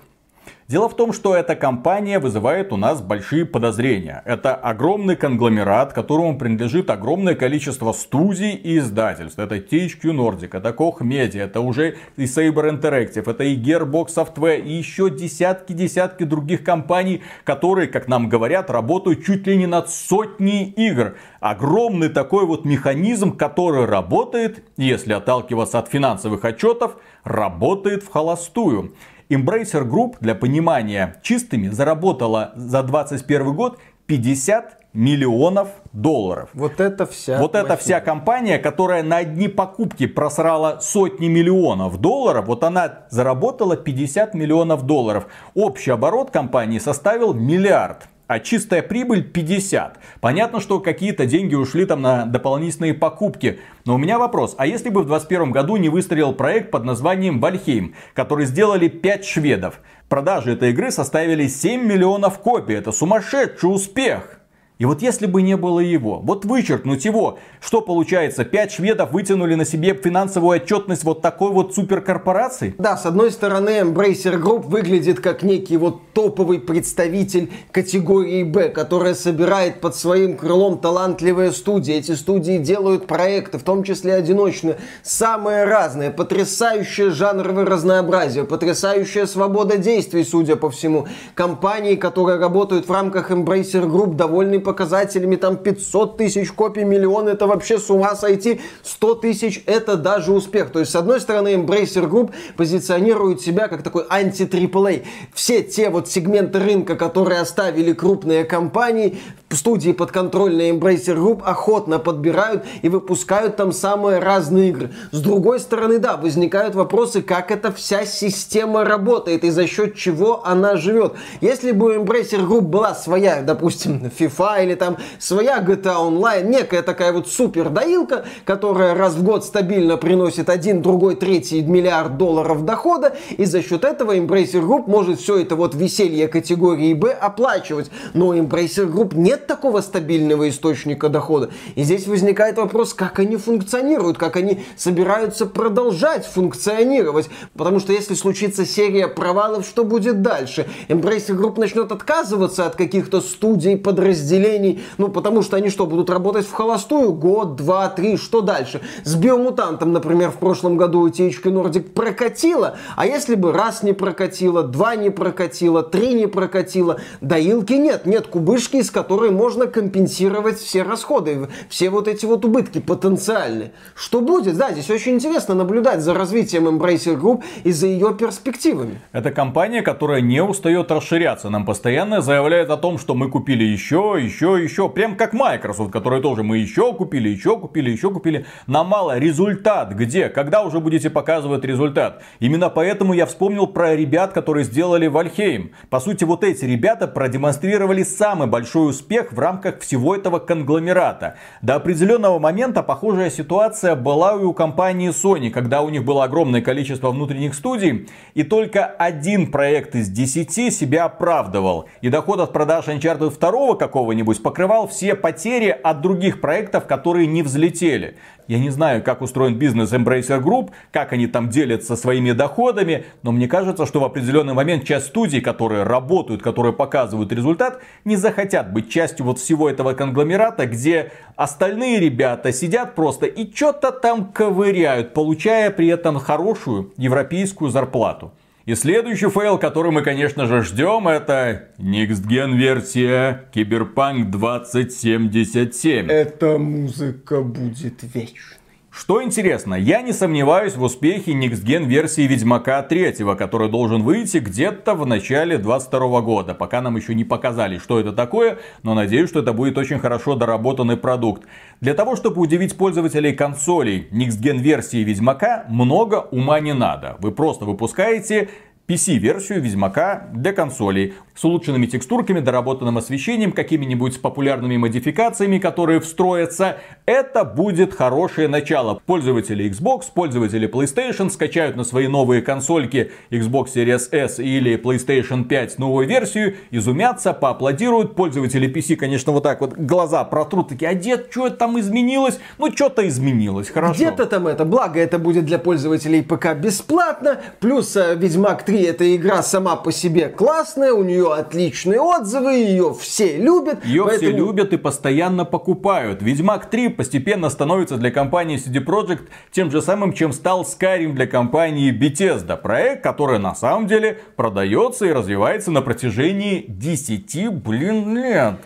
Дело 0.68 0.88
в 0.88 0.96
том, 0.96 1.12
что 1.12 1.36
эта 1.36 1.54
компания 1.54 2.18
вызывает 2.18 2.72
у 2.72 2.76
нас 2.76 3.00
большие 3.00 3.44
подозрения. 3.44 4.22
Это 4.24 4.56
огромный 4.56 5.14
конгломерат, 5.14 5.92
которому 5.92 6.36
принадлежит 6.36 6.90
огромное 6.90 7.36
количество 7.36 7.92
студий 7.92 8.54
и 8.54 8.78
издательств. 8.78 9.38
Это 9.38 9.58
THQ 9.58 10.00
Nordic, 10.02 10.58
это 10.58 10.70
Koch 10.70 11.02
Media, 11.02 11.42
это 11.42 11.60
уже 11.60 11.98
и 12.16 12.24
Saber 12.24 12.68
Interactive, 12.68 13.30
это 13.30 13.44
и 13.44 13.56
Gearbox 13.56 14.08
Software, 14.08 14.60
и 14.60 14.72
еще 14.72 15.08
десятки-десятки 15.08 16.24
других 16.24 16.64
компаний, 16.64 17.22
которые, 17.44 17.86
как 17.86 18.08
нам 18.08 18.28
говорят, 18.28 18.68
работают 18.68 19.24
чуть 19.24 19.46
ли 19.46 19.56
не 19.56 19.66
над 19.66 19.88
сотней 19.88 20.64
игр. 20.64 21.14
Огромный 21.38 22.08
такой 22.08 22.44
вот 22.44 22.64
механизм, 22.64 23.36
который 23.36 23.84
работает, 23.84 24.64
если 24.76 25.12
отталкиваться 25.12 25.78
от 25.78 25.86
финансовых 25.86 26.44
отчетов, 26.44 26.96
работает 27.22 28.02
в 28.02 28.10
холостую. 28.10 28.94
Embracer 29.28 29.84
Group, 29.84 30.16
для 30.20 30.34
понимания, 30.34 31.16
чистыми 31.22 31.68
заработала 31.68 32.52
за 32.54 32.82
2021 32.82 33.54
год 33.54 33.78
50 34.06 34.86
миллионов 34.92 35.68
долларов. 35.92 36.48
Вот 36.54 36.80
это 36.80 37.06
вся. 37.06 37.38
Вот 37.38 37.54
это 37.54 37.76
вся 37.76 38.00
компания, 38.00 38.58
которая 38.58 39.02
на 39.02 39.18
одни 39.18 39.48
покупки 39.48 40.06
просрала 40.06 40.78
сотни 40.80 41.28
миллионов 41.28 42.00
долларов, 42.00 42.46
вот 42.46 42.64
она 42.64 43.06
заработала 43.10 43.76
50 43.76 44.34
миллионов 44.34 44.84
долларов. 44.84 45.26
Общий 45.54 45.90
оборот 45.90 46.30
компании 46.30 46.78
составил 46.78 47.34
миллиард 47.34 48.08
а 48.26 48.40
чистая 48.40 48.82
прибыль 48.82 49.24
50. 49.24 49.98
Понятно, 50.20 50.60
что 50.60 50.80
какие-то 50.80 51.26
деньги 51.26 51.54
ушли 51.54 51.86
там 51.86 52.02
на 52.02 52.26
дополнительные 52.26 52.94
покупки. 52.94 53.60
Но 53.84 53.94
у 53.94 53.98
меня 53.98 54.18
вопрос, 54.18 54.54
а 54.58 54.66
если 54.66 54.88
бы 54.88 55.02
в 55.02 55.06
2021 55.06 55.52
году 55.52 55.76
не 55.76 55.88
выстрелил 55.88 56.32
проект 56.32 56.70
под 56.70 56.84
названием 56.84 57.40
Вальхейм, 57.40 57.94
который 58.14 58.46
сделали 58.46 58.88
5 58.88 59.24
шведов? 59.24 59.80
Продажи 60.08 60.52
этой 60.52 60.70
игры 60.70 60.90
составили 60.90 61.48
7 61.48 61.84
миллионов 61.84 62.38
копий. 62.38 62.74
Это 62.74 62.92
сумасшедший 62.92 63.72
успех. 63.72 64.40
И 64.78 64.84
вот 64.84 65.00
если 65.00 65.24
бы 65.24 65.40
не 65.40 65.56
было 65.56 65.80
его, 65.80 66.20
вот 66.22 66.44
вычеркнуть 66.44 67.06
его, 67.06 67.38
что 67.62 67.80
получается, 67.80 68.44
пять 68.44 68.72
шведов 68.72 69.10
вытянули 69.10 69.54
на 69.54 69.64
себе 69.64 69.94
финансовую 69.94 70.60
отчетность 70.60 71.02
вот 71.02 71.22
такой 71.22 71.50
вот 71.50 71.74
суперкорпорации? 71.74 72.74
Да, 72.76 72.98
с 72.98 73.06
одной 73.06 73.30
стороны, 73.30 73.80
Embracer 73.80 74.38
Group 74.38 74.66
выглядит 74.66 75.20
как 75.20 75.42
некий 75.42 75.78
вот 75.78 76.02
топовый 76.12 76.58
представитель 76.58 77.50
категории 77.72 78.42
Б, 78.42 78.68
которая 78.68 79.14
собирает 79.14 79.80
под 79.80 79.96
своим 79.96 80.36
крылом 80.36 80.76
талантливые 80.76 81.52
студии. 81.52 81.94
Эти 81.94 82.12
студии 82.12 82.58
делают 82.58 83.06
проекты, 83.06 83.56
в 83.56 83.62
том 83.62 83.82
числе 83.82 84.12
одиночные, 84.12 84.76
самые 85.02 85.64
разные, 85.64 86.10
потрясающее 86.10 87.08
жанровое 87.08 87.64
разнообразие, 87.64 88.44
потрясающая 88.44 89.24
свобода 89.24 89.78
действий, 89.78 90.22
судя 90.22 90.56
по 90.56 90.68
всему. 90.68 91.06
Компании, 91.34 91.94
которые 91.94 92.38
работают 92.38 92.86
в 92.86 92.92
рамках 92.92 93.30
Embracer 93.30 93.86
Group, 93.86 94.16
довольны 94.16 94.65
показателями, 94.66 95.36
там 95.36 95.56
500 95.56 96.16
тысяч 96.16 96.50
копий, 96.50 96.82
миллион, 96.82 97.28
это 97.28 97.46
вообще 97.46 97.78
с 97.78 97.88
ума 97.88 98.16
сойти, 98.16 98.60
100 98.82 99.14
тысяч, 99.14 99.62
это 99.64 99.96
даже 99.96 100.32
успех. 100.32 100.72
То 100.72 100.80
есть, 100.80 100.90
с 100.90 100.96
одной 100.96 101.20
стороны, 101.20 101.54
Embracer 101.54 102.10
Group 102.10 102.32
позиционирует 102.56 103.40
себя 103.40 103.68
как 103.68 103.84
такой 103.84 104.04
анти-AAA. 104.10 105.04
Все 105.32 105.62
те 105.62 105.88
вот 105.88 106.08
сегменты 106.08 106.58
рынка, 106.58 106.96
которые 106.96 107.40
оставили 107.40 107.92
крупные 107.92 108.44
компании, 108.44 109.18
студии 109.54 109.92
подконтрольные 109.92 110.72
Embracer 110.72 111.16
Group 111.16 111.42
охотно 111.44 112.00
подбирают 112.00 112.64
и 112.82 112.88
выпускают 112.88 113.56
там 113.56 113.70
самые 113.70 114.18
разные 114.18 114.70
игры. 114.70 114.92
С 115.12 115.20
другой 115.20 115.60
стороны, 115.60 115.98
да, 115.98 116.16
возникают 116.16 116.74
вопросы, 116.74 117.22
как 117.22 117.52
эта 117.52 117.70
вся 117.70 118.04
система 118.06 118.84
работает 118.84 119.44
и 119.44 119.50
за 119.50 119.68
счет 119.68 119.94
чего 119.94 120.44
она 120.44 120.74
живет. 120.76 121.14
Если 121.40 121.70
бы 121.70 121.86
у 121.86 122.02
Embracer 122.02 122.44
Group 122.44 122.62
была 122.62 122.94
своя, 122.94 123.40
допустим, 123.42 124.10
FIFA 124.18 124.64
или 124.64 124.74
там 124.74 124.96
своя 125.20 125.60
GTA 125.60 125.96
Online, 125.96 126.48
некая 126.48 126.82
такая 126.82 127.12
вот 127.12 127.28
супер 127.28 127.70
доилка, 127.70 128.24
которая 128.44 128.96
раз 128.96 129.14
в 129.14 129.22
год 129.22 129.44
стабильно 129.44 129.96
приносит 129.96 130.50
один, 130.50 130.82
другой, 130.82 131.14
третий 131.14 131.62
миллиард 131.62 132.16
долларов 132.16 132.64
дохода, 132.64 133.16
и 133.36 133.44
за 133.44 133.62
счет 133.62 133.84
этого 133.84 134.16
Embracer 134.16 134.60
Group 134.60 134.84
может 134.88 135.20
все 135.20 135.38
это 135.38 135.54
вот 135.54 135.76
веселье 135.76 136.26
категории 136.26 136.94
B 136.94 137.12
оплачивать. 137.12 137.92
Но 138.12 138.34
Embracer 138.34 138.90
Group 138.90 139.14
нет 139.36 139.46
такого 139.46 139.82
стабильного 139.82 140.48
источника 140.48 141.10
дохода. 141.10 141.50
И 141.74 141.82
здесь 141.82 142.06
возникает 142.06 142.56
вопрос, 142.56 142.94
как 142.94 143.18
они 143.18 143.36
функционируют, 143.36 144.16
как 144.16 144.36
они 144.36 144.64
собираются 144.76 145.44
продолжать 145.44 146.24
функционировать. 146.24 147.28
Потому 147.54 147.78
что 147.78 147.92
если 147.92 148.14
случится 148.14 148.64
серия 148.64 149.08
провалов, 149.08 149.66
что 149.66 149.84
будет 149.84 150.22
дальше? 150.22 150.66
Embracer 150.88 151.36
Group 151.38 151.60
начнет 151.60 151.92
отказываться 151.92 152.64
от 152.66 152.76
каких-то 152.76 153.20
студий, 153.20 153.76
подразделений, 153.76 154.82
ну, 154.96 155.08
потому 155.08 155.42
что 155.42 155.56
они 155.56 155.68
что, 155.68 155.86
будут 155.86 156.08
работать 156.08 156.46
в 156.46 156.52
холостую? 156.52 157.12
Год, 157.12 157.56
два, 157.56 157.88
три, 157.88 158.16
что 158.16 158.40
дальше? 158.40 158.80
С 159.04 159.14
биомутантом, 159.16 159.92
например, 159.92 160.30
в 160.30 160.36
прошлом 160.36 160.78
году 160.78 161.00
утечка 161.00 161.50
Нордик 161.50 161.92
прокатила, 161.92 162.78
а 162.96 163.06
если 163.06 163.34
бы 163.34 163.52
раз 163.52 163.82
не 163.82 163.92
прокатила, 163.92 164.62
два 164.62 164.96
не 164.96 165.10
прокатила, 165.10 165.82
три 165.82 166.14
не 166.14 166.26
прокатила, 166.26 167.00
доилки 167.20 167.74
нет, 167.74 168.06
нет 168.06 168.28
кубышки, 168.28 168.76
из 168.76 168.90
которой 168.90 169.25
можно 169.30 169.66
компенсировать 169.66 170.58
все 170.58 170.82
расходы, 170.82 171.48
все 171.68 171.90
вот 171.90 172.08
эти 172.08 172.26
вот 172.26 172.44
убытки 172.44 172.80
потенциальные. 172.80 173.72
Что 173.94 174.20
будет? 174.20 174.56
Да, 174.56 174.72
здесь 174.72 174.90
очень 174.90 175.14
интересно 175.14 175.54
наблюдать 175.54 176.00
за 176.00 176.14
развитием 176.14 176.68
Embracer 176.68 177.20
Group 177.20 177.42
и 177.64 177.72
за 177.72 177.86
ее 177.86 178.14
перспективами. 178.14 179.00
Это 179.12 179.30
компания, 179.30 179.82
которая 179.82 180.20
не 180.20 180.42
устает 180.42 180.90
расширяться. 180.90 181.50
Нам 181.50 181.64
постоянно 181.64 182.20
заявляет 182.20 182.70
о 182.70 182.76
том, 182.76 182.98
что 182.98 183.14
мы 183.14 183.30
купили 183.30 183.64
еще, 183.64 184.16
еще, 184.20 184.58
еще. 184.62 184.88
Прям 184.88 185.16
как 185.16 185.32
Microsoft, 185.32 185.92
который 185.92 186.20
тоже 186.20 186.42
мы 186.42 186.58
еще 186.58 186.92
купили, 186.92 187.28
еще 187.28 187.58
купили, 187.58 187.90
еще 187.90 188.10
купили. 188.10 188.46
Нам 188.66 188.88
мало. 188.88 189.18
Результат 189.18 189.92
где? 189.92 190.28
Когда 190.28 190.62
уже 190.62 190.80
будете 190.80 191.10
показывать 191.10 191.64
результат? 191.64 192.22
Именно 192.40 192.70
поэтому 192.70 193.14
я 193.14 193.26
вспомнил 193.26 193.66
про 193.66 193.96
ребят, 193.96 194.32
которые 194.32 194.64
сделали 194.64 195.06
Вальхейм. 195.06 195.72
По 195.90 196.00
сути, 196.00 196.24
вот 196.24 196.44
эти 196.44 196.64
ребята 196.64 197.06
продемонстрировали 197.06 198.02
самый 198.02 198.46
большой 198.46 198.90
успех 198.90 199.15
в 199.32 199.38
рамках 199.38 199.80
всего 199.80 200.16
этого 200.16 200.38
конгломерата. 200.38 201.36
До 201.60 201.74
определенного 201.74 202.38
момента 202.38 202.82
похожая 202.82 203.28
ситуация 203.28 203.96
была 203.96 204.32
и 204.34 204.44
у 204.44 204.54
компании 204.54 205.10
Sony, 205.10 205.50
когда 205.50 205.82
у 205.82 205.90
них 205.90 206.04
было 206.04 206.24
огромное 206.24 206.62
количество 206.62 207.10
внутренних 207.10 207.54
студий, 207.54 208.08
и 208.32 208.42
только 208.42 208.86
один 208.86 209.50
проект 209.50 209.94
из 209.94 210.08
десяти 210.08 210.70
себя 210.70 211.04
оправдывал. 211.04 211.86
И 212.00 212.08
доход 212.08 212.40
от 212.40 212.52
продаж 212.54 212.86
Uncharted 212.88 213.38
2 213.38 213.76
какого 213.76 214.06
какого-нибудь 214.06 214.42
покрывал 214.42 214.86
все 214.86 215.16
потери 215.16 215.68
от 215.68 216.00
других 216.00 216.40
проектов, 216.40 216.86
которые 216.86 217.26
не 217.26 217.42
взлетели. 217.42 218.16
Я 218.48 218.60
не 218.60 218.70
знаю, 218.70 219.02
как 219.02 219.22
устроен 219.22 219.58
бизнес 219.58 219.92
Embracer 219.92 220.40
Group, 220.40 220.70
как 220.92 221.12
они 221.12 221.26
там 221.26 221.48
делятся 221.48 221.96
своими 221.96 222.30
доходами, 222.30 223.04
но 223.22 223.32
мне 223.32 223.48
кажется, 223.48 223.86
что 223.86 224.00
в 224.00 224.04
определенный 224.04 224.54
момент 224.54 224.84
часть 224.84 225.06
студий, 225.06 225.40
которые 225.40 225.82
работают, 225.82 226.42
которые 226.42 226.72
показывают 226.72 227.32
результат, 227.32 227.80
не 228.04 228.14
захотят 228.14 228.72
быть 228.72 228.88
частью 228.88 229.26
вот 229.26 229.40
всего 229.40 229.68
этого 229.68 229.94
конгломерата, 229.94 230.66
где 230.66 231.10
остальные 231.34 231.98
ребята 231.98 232.52
сидят 232.52 232.94
просто 232.94 233.26
и 233.26 233.52
что-то 233.52 233.90
там 233.90 234.26
ковыряют, 234.26 235.12
получая 235.12 235.70
при 235.70 235.88
этом 235.88 236.18
хорошую 236.18 236.92
европейскую 236.96 237.70
зарплату. 237.70 238.32
И 238.66 238.74
следующий 238.74 239.30
фейл, 239.30 239.58
который 239.58 239.92
мы, 239.92 240.02
конечно 240.02 240.46
же, 240.46 240.64
ждем, 240.64 241.06
это 241.06 241.68
Next 241.78 242.26
Gen 242.26 242.56
версия 242.56 243.44
Cyberpunk 243.54 244.24
2077. 244.24 246.10
Эта 246.10 246.58
музыка 246.58 247.42
будет 247.42 248.02
вечной. 248.02 248.55
Что 248.98 249.22
интересно, 249.22 249.74
я 249.74 250.00
не 250.00 250.14
сомневаюсь 250.14 250.74
в 250.74 250.82
успехе 250.82 251.32
Next 251.32 251.84
версии 251.84 252.22
Ведьмака 252.22 252.80
3, 252.82 253.12
который 253.36 253.68
должен 253.68 254.02
выйти 254.02 254.38
где-то 254.38 254.94
в 254.94 255.04
начале 255.04 255.58
22 255.58 256.22
года. 256.22 256.54
Пока 256.54 256.80
нам 256.80 256.96
еще 256.96 257.14
не 257.14 257.22
показали, 257.22 257.76
что 257.76 258.00
это 258.00 258.14
такое, 258.14 258.56
но 258.82 258.94
надеюсь, 258.94 259.28
что 259.28 259.40
это 259.40 259.52
будет 259.52 259.76
очень 259.76 259.98
хорошо 259.98 260.34
доработанный 260.34 260.96
продукт. 260.96 261.42
Для 261.82 261.92
того, 261.92 262.16
чтобы 262.16 262.40
удивить 262.40 262.78
пользователей 262.78 263.34
консолей 263.34 264.08
Next 264.12 264.40
версии 264.40 265.04
Ведьмака, 265.04 265.66
много 265.68 266.26
ума 266.30 266.58
не 266.60 266.72
надо. 266.72 267.16
Вы 267.18 267.32
просто 267.32 267.66
выпускаете 267.66 268.48
PC-версию 268.86 269.60
Ведьмака 269.62 270.28
для 270.32 270.52
консолей 270.52 271.14
с 271.34 271.44
улучшенными 271.44 271.86
текстурками, 271.86 272.40
доработанным 272.40 272.96
освещением, 272.98 273.52
какими-нибудь 273.52 274.20
популярными 274.22 274.76
модификациями, 274.76 275.58
которые 275.58 276.00
встроятся. 276.00 276.78
Это 277.04 277.44
будет 277.44 277.92
хорошее 277.92 278.48
начало. 278.48 279.02
Пользователи 279.04 279.68
Xbox, 279.68 280.04
пользователи 280.14 280.68
PlayStation 280.68 281.28
скачают 281.30 281.76
на 281.76 281.84
свои 281.84 282.06
новые 282.06 282.42
консольки 282.42 283.10
Xbox 283.30 283.74
Series 283.74 284.08
S 284.12 284.38
или 284.38 284.80
PlayStation 284.80 285.44
5 285.44 285.78
новую 285.78 286.06
версию, 286.06 286.54
изумятся, 286.70 287.32
поаплодируют. 287.32 288.14
Пользователи 288.14 288.72
PC, 288.72 288.94
конечно, 288.94 289.32
вот 289.32 289.42
так 289.42 289.60
вот 289.60 289.74
глаза 289.76 290.24
протрут, 290.24 290.68
такие, 290.68 290.90
а 290.90 290.94
дед, 290.94 291.28
что 291.30 291.50
там 291.50 291.78
изменилось? 291.78 292.38
Ну, 292.58 292.72
что-то 292.72 293.06
изменилось, 293.06 293.68
хорошо. 293.68 293.94
Где-то 293.94 294.26
там 294.26 294.46
это, 294.46 294.64
благо 294.64 295.00
это 295.00 295.18
будет 295.18 295.44
для 295.44 295.58
пользователей 295.58 296.22
ПК 296.22 296.54
бесплатно, 296.54 297.40
плюс 297.60 297.96
э, 297.96 298.14
Ведьмак 298.14 298.62
3 298.62 298.75
3 298.76 298.82
эта 298.82 299.16
игра 299.16 299.42
сама 299.42 299.76
по 299.76 299.90
себе 299.90 300.28
классная, 300.28 300.92
у 300.92 301.02
нее 301.02 301.32
отличные 301.32 302.00
отзывы, 302.00 302.52
ее 302.52 302.94
все 302.98 303.38
любят. 303.38 303.84
Ее 303.84 304.04
поэтому... 304.04 304.30
все 304.30 304.36
любят 304.36 304.72
и 304.72 304.76
постоянно 304.76 305.44
покупают. 305.44 306.22
Ведьмак 306.22 306.68
3 306.68 306.90
постепенно 306.90 307.48
становится 307.48 307.96
для 307.96 308.10
компании 308.10 308.58
CD 308.58 308.84
Projekt 308.84 309.28
тем 309.50 309.70
же 309.70 309.80
самым, 309.80 310.12
чем 310.12 310.32
стал 310.32 310.62
Skyrim 310.62 311.12
для 311.12 311.26
компании 311.26 311.90
Bethesda. 311.92 312.56
Проект, 312.56 313.02
который 313.02 313.38
на 313.38 313.54
самом 313.54 313.86
деле 313.86 314.20
продается 314.36 315.06
и 315.06 315.12
развивается 315.12 315.70
на 315.70 315.80
протяжении 315.80 316.64
10, 316.68 317.54
блин, 317.54 318.16
лет. 318.16 318.56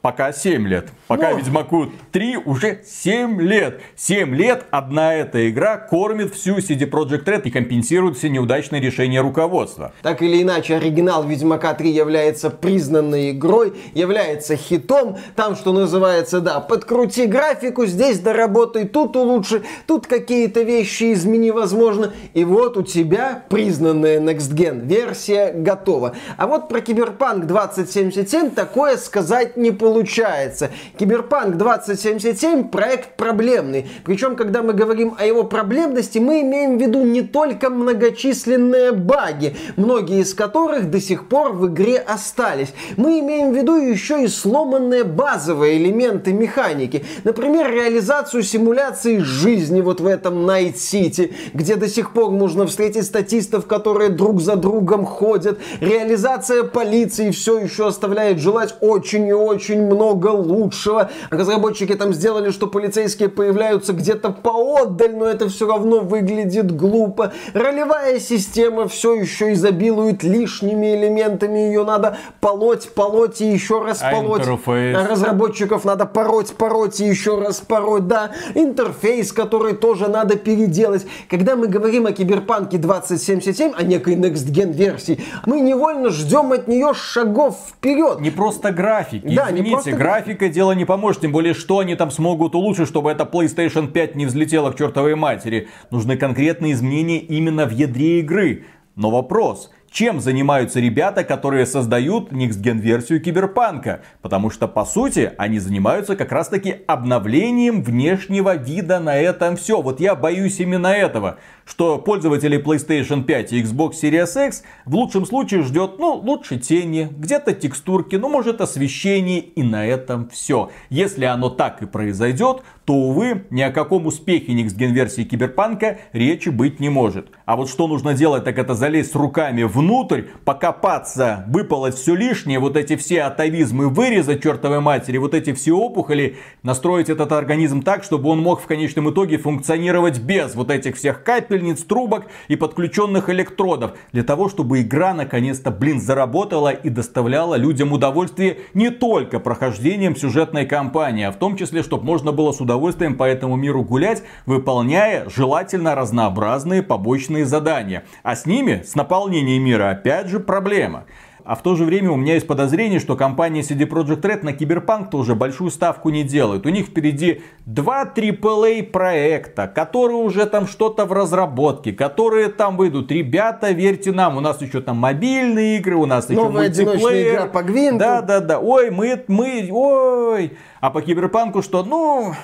Пока 0.00 0.32
7 0.32 0.68
лет. 0.68 0.90
Пока 1.08 1.32
Но... 1.32 1.38
Ведьмаку 1.38 1.88
3 2.12 2.36
уже 2.36 2.82
7 2.84 3.40
лет. 3.40 3.80
7 3.96 4.32
лет 4.32 4.64
одна 4.70 5.14
эта 5.14 5.50
игра 5.50 5.76
кормит 5.76 6.32
всю 6.34 6.58
CD 6.58 6.88
Projekt 6.88 7.24
Red 7.24 7.42
и 7.44 7.50
компенсирует 7.50 8.16
все 8.16 8.28
неудачные 8.28 8.80
решения 8.80 9.20
руководства. 9.20 9.92
Так 10.02 10.22
или 10.22 10.40
иначе, 10.40 10.76
оригинал 10.76 11.24
Ведьмака 11.24 11.74
3 11.74 11.90
является 11.90 12.48
признанной 12.50 13.32
игрой, 13.32 13.72
является 13.92 14.54
хитом. 14.54 15.18
Там, 15.34 15.56
что 15.56 15.72
называется, 15.72 16.40
да, 16.40 16.60
подкрути 16.60 17.26
графику, 17.26 17.84
здесь 17.86 18.20
доработай, 18.20 18.86
тут 18.86 19.16
улучши, 19.16 19.62
тут 19.88 20.06
какие-то 20.06 20.62
вещи 20.62 21.12
измени, 21.12 21.50
возможно. 21.50 22.12
И 22.34 22.44
вот 22.44 22.76
у 22.76 22.82
тебя 22.82 23.42
признанная 23.48 24.20
Next 24.20 24.54
Gen 24.54 24.86
версия 24.86 25.52
готова. 25.52 26.14
А 26.36 26.46
вот 26.46 26.68
про 26.68 26.80
Киберпанк 26.80 27.46
2077 27.46 28.50
такое 28.50 28.96
сказать 28.96 29.56
не 29.56 29.71
получается. 29.72 30.70
Киберпанк 30.98 31.56
2077 31.56 32.68
проект 32.68 33.16
проблемный. 33.16 33.90
Причем, 34.04 34.36
когда 34.36 34.62
мы 34.62 34.72
говорим 34.72 35.14
о 35.18 35.24
его 35.24 35.44
проблемности, 35.44 36.18
мы 36.18 36.42
имеем 36.42 36.78
в 36.78 36.80
виду 36.80 37.02
не 37.02 37.22
только 37.22 37.70
многочисленные 37.70 38.92
баги, 38.92 39.56
многие 39.76 40.20
из 40.20 40.34
которых 40.34 40.90
до 40.90 41.00
сих 41.00 41.28
пор 41.28 41.52
в 41.52 41.68
игре 41.68 41.98
остались. 41.98 42.72
Мы 42.96 43.20
имеем 43.20 43.52
в 43.52 43.56
виду 43.56 43.76
еще 43.76 44.24
и 44.24 44.28
сломанные 44.28 45.04
базовые 45.04 45.78
элементы 45.78 46.32
механики. 46.32 47.04
Например, 47.24 47.70
реализацию 47.70 48.42
симуляции 48.42 49.18
жизни 49.18 49.80
вот 49.80 50.00
в 50.00 50.06
этом 50.06 50.48
City, 50.50 51.34
где 51.54 51.76
до 51.76 51.88
сих 51.88 52.12
пор 52.12 52.30
можно 52.30 52.66
встретить 52.66 53.04
статистов, 53.04 53.66
которые 53.66 54.10
друг 54.10 54.40
за 54.40 54.56
другом 54.56 55.04
ходят. 55.04 55.58
Реализация 55.80 56.64
полиции 56.64 57.30
все 57.30 57.58
еще 57.58 57.88
оставляет 57.88 58.38
желать 58.38 58.74
очень 58.80 59.26
и 59.26 59.32
очень 59.32 59.61
очень 59.62 59.86
много 59.86 60.28
лучшего. 60.28 61.10
Разработчики 61.30 61.94
там 61.94 62.12
сделали, 62.12 62.50
что 62.50 62.66
полицейские 62.66 63.28
появляются 63.28 63.92
где-то 63.92 64.30
поотдаль, 64.30 65.14
но 65.14 65.26
это 65.26 65.48
все 65.48 65.68
равно 65.68 66.00
выглядит 66.00 66.74
глупо. 66.74 67.32
Ролевая 67.54 68.18
система 68.18 68.88
все 68.88 69.14
еще 69.14 69.52
изобилует 69.52 70.24
лишними 70.24 70.96
элементами, 70.96 71.58
ее 71.58 71.84
надо 71.84 72.16
полоть, 72.40 72.90
полоть 72.90 73.40
и 73.40 73.46
еще 73.46 73.80
раз 73.82 74.00
а 74.02 74.10
полоть. 74.10 74.42
А 74.46 75.06
разработчиков 75.08 75.84
надо 75.84 76.06
пороть, 76.06 76.52
пороть 76.54 77.00
и 77.00 77.04
еще 77.04 77.38
раз 77.38 77.60
пороть, 77.60 78.08
да. 78.08 78.32
Интерфейс, 78.56 79.32
который 79.32 79.74
тоже 79.74 80.08
надо 80.08 80.36
переделать. 80.36 81.06
Когда 81.30 81.54
мы 81.54 81.68
говорим 81.68 82.06
о 82.06 82.12
Киберпанке 82.12 82.78
2077, 82.78 83.74
о 83.76 83.82
некой 83.84 84.16
Next 84.16 84.50
Gen 84.50 84.72
версии, 84.72 85.20
мы 85.46 85.60
невольно 85.60 86.10
ждем 86.10 86.50
от 86.50 86.66
нее 86.66 86.92
шагов 86.94 87.56
вперед. 87.68 88.20
Не 88.20 88.30
просто 88.30 88.72
графики. 88.72 89.34
Да, 89.36 89.51
Извините, 89.52 89.74
просто... 89.74 89.92
графика 89.92 90.48
дело 90.48 90.72
не 90.72 90.84
поможет, 90.84 91.22
тем 91.22 91.32
более, 91.32 91.54
что 91.54 91.78
они 91.78 91.94
там 91.94 92.10
смогут 92.10 92.54
улучшить, 92.54 92.88
чтобы 92.88 93.10
эта 93.10 93.24
PlayStation 93.24 93.88
5 93.88 94.16
не 94.16 94.26
взлетела 94.26 94.70
к 94.70 94.78
чертовой 94.78 95.14
матери. 95.14 95.68
Нужны 95.90 96.16
конкретные 96.16 96.72
изменения 96.72 97.18
именно 97.18 97.66
в 97.66 97.70
ядре 97.70 98.20
игры. 98.20 98.64
Но 98.94 99.10
вопрос, 99.10 99.70
чем 99.92 100.20
занимаются 100.20 100.80
ребята, 100.80 101.22
которые 101.22 101.66
создают 101.66 102.32
Next 102.32 102.62
Gen 102.62 102.78
версию 102.78 103.22
Киберпанка. 103.22 104.02
Потому 104.22 104.50
что, 104.50 104.66
по 104.66 104.84
сути, 104.84 105.32
они 105.36 105.58
занимаются 105.58 106.16
как 106.16 106.32
раз 106.32 106.48
таки 106.48 106.76
обновлением 106.86 107.82
внешнего 107.82 108.56
вида 108.56 109.00
на 109.00 109.16
этом 109.16 109.56
все. 109.56 109.80
Вот 109.80 110.00
я 110.00 110.14
боюсь 110.14 110.60
именно 110.60 110.88
этого 110.88 111.38
что 111.64 111.98
пользователи 111.98 112.62
PlayStation 112.62 113.24
5 113.24 113.52
и 113.52 113.62
Xbox 113.62 113.92
Series 114.02 114.46
X 114.46 114.62
в 114.84 114.94
лучшем 114.94 115.26
случае 115.26 115.62
ждет, 115.62 115.98
ну, 115.98 116.14
лучше 116.14 116.58
тени, 116.58 117.08
где-то 117.10 117.52
текстурки, 117.54 118.16
ну, 118.16 118.28
может, 118.28 118.60
освещение, 118.60 119.40
и 119.40 119.62
на 119.62 119.86
этом 119.86 120.28
все. 120.28 120.70
Если 120.90 121.24
оно 121.24 121.50
так 121.50 121.82
и 121.82 121.86
произойдет, 121.86 122.62
то, 122.84 122.94
увы, 122.94 123.44
ни 123.50 123.62
о 123.62 123.70
каком 123.70 124.06
успехе 124.06 124.52
Next 124.52 124.76
Gen 124.76 124.90
версии 124.90 125.22
Киберпанка 125.22 125.98
речи 126.12 126.48
быть 126.48 126.80
не 126.80 126.88
может. 126.88 127.28
А 127.44 127.56
вот 127.56 127.68
что 127.68 127.86
нужно 127.86 128.14
делать, 128.14 128.44
так 128.44 128.58
это 128.58 128.74
залезть 128.74 129.14
руками 129.14 129.62
внутрь, 129.62 130.22
покопаться, 130.44 131.44
выпалоть 131.48 131.94
все 131.94 132.14
лишнее, 132.14 132.58
вот 132.58 132.76
эти 132.76 132.96
все 132.96 133.22
атовизмы 133.22 133.88
вырезать 133.88 134.42
чертовой 134.42 134.80
матери, 134.80 135.18
вот 135.18 135.34
эти 135.34 135.52
все 135.52 135.72
опухоли, 135.72 136.36
настроить 136.62 137.08
этот 137.08 137.30
организм 137.32 137.82
так, 137.82 138.02
чтобы 138.02 138.30
он 138.30 138.40
мог 138.40 138.60
в 138.60 138.66
конечном 138.66 139.10
итоге 139.10 139.38
функционировать 139.38 140.20
без 140.20 140.54
вот 140.54 140.70
этих 140.70 140.96
всех 140.96 141.22
капель, 141.22 141.61
капельниц, 141.62 141.84
трубок 141.84 142.26
и 142.48 142.56
подключенных 142.56 143.30
электродов. 143.30 143.92
Для 144.12 144.22
того, 144.22 144.48
чтобы 144.48 144.80
игра 144.80 145.14
наконец-то, 145.14 145.70
блин, 145.70 146.00
заработала 146.00 146.70
и 146.70 146.88
доставляла 146.88 147.54
людям 147.54 147.92
удовольствие 147.92 148.58
не 148.74 148.90
только 148.90 149.38
прохождением 149.38 150.16
сюжетной 150.16 150.66
кампании, 150.66 151.24
а 151.24 151.32
в 151.32 151.36
том 151.36 151.56
числе, 151.56 151.82
чтобы 151.82 152.04
можно 152.04 152.32
было 152.32 152.52
с 152.52 152.60
удовольствием 152.60 153.16
по 153.16 153.24
этому 153.24 153.56
миру 153.56 153.82
гулять, 153.82 154.22
выполняя 154.46 155.28
желательно 155.28 155.94
разнообразные 155.94 156.82
побочные 156.82 157.44
задания. 157.44 158.04
А 158.22 158.34
с 158.34 158.46
ними, 158.46 158.82
с 158.84 158.94
наполнением 158.94 159.62
мира, 159.62 159.90
опять 159.90 160.28
же 160.28 160.40
проблема. 160.40 161.04
А 161.44 161.56
в 161.56 161.62
то 161.62 161.74
же 161.74 161.84
время 161.84 162.10
у 162.12 162.16
меня 162.16 162.34
есть 162.34 162.46
подозрение, 162.46 163.00
что 163.00 163.16
компания 163.16 163.60
CD 163.62 163.88
Projekt 163.88 164.20
Red 164.20 164.44
на 164.44 164.52
Киберпанк 164.52 165.10
тоже 165.10 165.34
большую 165.34 165.70
ставку 165.70 166.10
не 166.10 166.22
делает. 166.22 166.66
У 166.66 166.68
них 166.68 166.86
впереди 166.86 167.42
два 167.66 168.04
AAA 168.04 168.84
проекта, 168.84 169.66
которые 169.66 170.18
уже 170.18 170.46
там 170.46 170.66
что-то 170.66 171.04
в 171.04 171.12
разработке, 171.12 171.92
которые 171.92 172.48
там 172.48 172.76
выйдут. 172.76 173.10
Ребята, 173.10 173.72
верьте 173.72 174.12
нам, 174.12 174.36
у 174.36 174.40
нас 174.40 174.62
еще 174.62 174.80
там 174.80 174.98
мобильные 174.98 175.78
игры, 175.78 175.96
у 175.96 176.06
нас 176.06 176.30
еще 176.30 176.40
Новая 176.40 176.68
мультиплеер. 176.68 177.34
игра 177.34 177.46
по 177.46 177.62
Гвинту. 177.62 177.98
Да, 177.98 178.22
да, 178.22 178.40
да. 178.40 178.58
Ой, 178.60 178.90
мы, 178.90 179.24
мы, 179.26 179.68
ой. 179.72 180.56
А 180.80 180.90
по 180.90 181.02
Киберпанку 181.02 181.62
что? 181.62 181.82
Ну, 181.82 182.34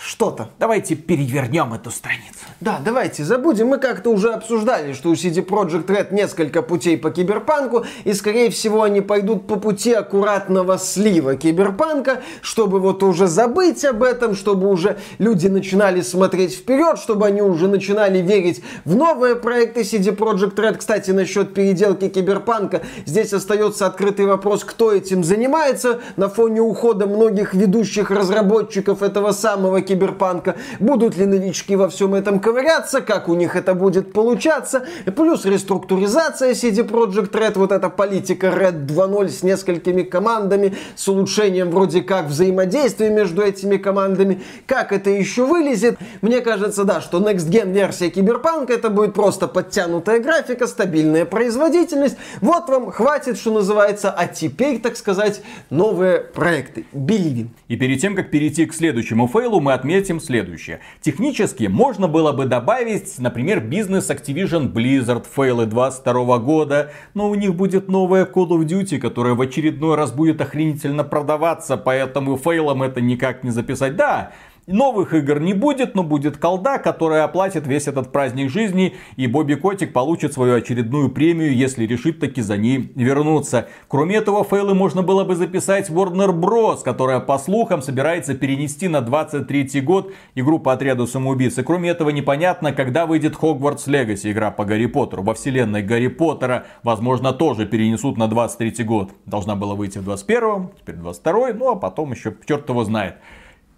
что-то. 0.00 0.50
Давайте 0.58 0.94
перевернем 0.94 1.74
эту 1.74 1.90
страницу. 1.90 2.45
Да, 2.58 2.80
давайте 2.82 3.22
забудем. 3.22 3.66
Мы 3.66 3.76
как-то 3.76 4.08
уже 4.08 4.32
обсуждали, 4.32 4.94
что 4.94 5.10
у 5.10 5.12
CD 5.12 5.44
Projekt 5.44 5.88
Red 5.88 6.14
несколько 6.14 6.62
путей 6.62 6.96
по 6.96 7.10
киберпанку, 7.10 7.84
и 8.04 8.14
скорее 8.14 8.48
всего 8.48 8.82
они 8.82 9.02
пойдут 9.02 9.46
по 9.46 9.56
пути 9.56 9.92
аккуратного 9.92 10.78
слива 10.78 11.36
киберпанка, 11.36 12.22
чтобы 12.40 12.80
вот 12.80 13.02
уже 13.02 13.26
забыть 13.26 13.84
об 13.84 14.02
этом, 14.02 14.34
чтобы 14.34 14.70
уже 14.70 14.96
люди 15.18 15.48
начинали 15.48 16.00
смотреть 16.00 16.54
вперед, 16.54 16.98
чтобы 16.98 17.26
они 17.26 17.42
уже 17.42 17.68
начинали 17.68 18.20
верить 18.22 18.62
в 18.86 18.96
новые 18.96 19.36
проекты 19.36 19.82
CD 19.82 20.16
Projekt 20.16 20.54
Red. 20.54 20.78
Кстати, 20.78 21.10
насчет 21.10 21.52
переделки 21.52 22.08
киберпанка, 22.08 22.80
здесь 23.04 23.34
остается 23.34 23.84
открытый 23.84 24.24
вопрос, 24.24 24.64
кто 24.64 24.92
этим 24.92 25.24
занимается 25.24 26.00
на 26.16 26.30
фоне 26.30 26.62
ухода 26.62 27.06
многих 27.06 27.52
ведущих 27.52 28.10
разработчиков 28.10 29.02
этого 29.02 29.32
самого 29.32 29.82
киберпанка. 29.82 30.56
Будут 30.80 31.18
ли 31.18 31.26
новички 31.26 31.76
во 31.76 31.90
всем 31.90 32.14
этом 32.14 32.40
ковыряться, 32.46 33.00
как 33.00 33.28
у 33.28 33.34
них 33.34 33.56
это 33.56 33.74
будет 33.74 34.12
получаться. 34.12 34.86
Плюс 35.16 35.44
реструктуризация 35.44 36.52
CD 36.52 36.88
Project 36.88 37.32
Red, 37.32 37.58
вот 37.58 37.72
эта 37.72 37.90
политика 37.90 38.46
Red 38.46 38.86
2.0 38.86 39.28
с 39.30 39.42
несколькими 39.42 40.02
командами, 40.02 40.76
с 40.94 41.08
улучшением 41.08 41.72
вроде 41.72 42.02
как 42.02 42.26
взаимодействия 42.26 43.10
между 43.10 43.42
этими 43.42 43.78
командами. 43.78 44.42
Как 44.66 44.92
это 44.92 45.10
еще 45.10 45.44
вылезет? 45.44 45.98
Мне 46.22 46.40
кажется, 46.40 46.84
да, 46.84 47.00
что 47.00 47.18
Next 47.18 47.50
Gen 47.50 47.72
версия 47.72 48.10
Киберпанка 48.10 48.74
это 48.74 48.90
будет 48.90 49.14
просто 49.14 49.48
подтянутая 49.48 50.20
графика, 50.20 50.68
стабильная 50.68 51.24
производительность. 51.24 52.16
Вот 52.42 52.68
вам 52.68 52.92
хватит, 52.92 53.38
что 53.38 53.52
называется, 53.52 54.12
а 54.12 54.28
теперь, 54.28 54.78
так 54.78 54.96
сказать, 54.96 55.42
новые 55.70 56.20
проекты. 56.20 56.86
Believe. 56.92 57.48
И 57.66 57.74
перед 57.74 58.00
тем, 58.00 58.14
как 58.14 58.30
перейти 58.30 58.66
к 58.66 58.72
следующему 58.72 59.26
фейлу, 59.26 59.58
мы 59.58 59.72
отметим 59.72 60.20
следующее. 60.20 60.78
Технически 61.00 61.64
можно 61.64 62.06
было 62.06 62.35
бы 62.36 62.46
добавить, 62.46 63.18
например, 63.18 63.60
бизнес 63.60 64.10
Activision 64.10 64.72
Blizzard 64.72 65.26
фейлы 65.28 65.66
22 65.66 66.38
года, 66.38 66.92
но 67.14 67.28
у 67.28 67.34
них 67.34 67.54
будет 67.54 67.88
новая 67.88 68.24
Call 68.24 68.48
of 68.50 68.64
Duty, 68.64 68.98
которая 68.98 69.34
в 69.34 69.40
очередной 69.40 69.96
раз 69.96 70.12
будет 70.12 70.40
охренительно 70.40 71.02
продаваться, 71.02 71.76
поэтому 71.76 72.36
фейлом 72.36 72.84
это 72.84 73.00
никак 73.00 73.42
не 73.42 73.50
записать. 73.50 73.96
Да, 73.96 74.32
Новых 74.66 75.14
игр 75.14 75.38
не 75.38 75.54
будет, 75.54 75.94
но 75.94 76.02
будет 76.02 76.38
колда, 76.38 76.78
которая 76.78 77.22
оплатит 77.22 77.68
весь 77.68 77.86
этот 77.86 78.10
праздник 78.10 78.50
жизни, 78.50 78.96
и 79.16 79.28
Бобби 79.28 79.54
Котик 79.54 79.92
получит 79.92 80.32
свою 80.32 80.56
очередную 80.56 81.08
премию, 81.08 81.54
если 81.54 81.86
решит 81.86 82.18
таки 82.18 82.42
за 82.42 82.56
ней 82.56 82.90
вернуться. 82.96 83.68
Кроме 83.86 84.16
этого, 84.16 84.42
фейлы 84.42 84.74
можно 84.74 85.02
было 85.02 85.22
бы 85.22 85.36
записать 85.36 85.88
Warner 85.88 86.32
Bros., 86.32 86.82
которая, 86.82 87.20
по 87.20 87.38
слухам, 87.38 87.80
собирается 87.80 88.34
перенести 88.34 88.88
на 88.88 89.02
23 89.02 89.80
год 89.82 90.12
игру 90.34 90.58
по 90.58 90.72
отряду 90.72 91.06
самоубийц. 91.06 91.56
И 91.58 91.62
кроме 91.62 91.90
этого, 91.90 92.10
непонятно, 92.10 92.72
когда 92.72 93.06
выйдет 93.06 93.34
Hogwarts 93.34 93.86
Legacy, 93.86 94.32
игра 94.32 94.50
по 94.50 94.64
Гарри 94.64 94.86
Поттеру. 94.86 95.22
Во 95.22 95.34
вселенной 95.34 95.82
Гарри 95.82 96.08
Поттера, 96.08 96.66
возможно, 96.82 97.32
тоже 97.32 97.66
перенесут 97.66 98.18
на 98.18 98.26
23 98.26 98.84
год. 98.84 99.12
Должна 99.26 99.54
была 99.54 99.76
выйти 99.76 99.98
в 99.98 100.04
21 100.04 100.70
теперь 100.80 100.96
22 100.96 101.52
ну 101.52 101.70
а 101.70 101.76
потом 101.76 102.12
еще 102.12 102.34
черт 102.46 102.68
его 102.68 102.84
знает. 102.84 103.16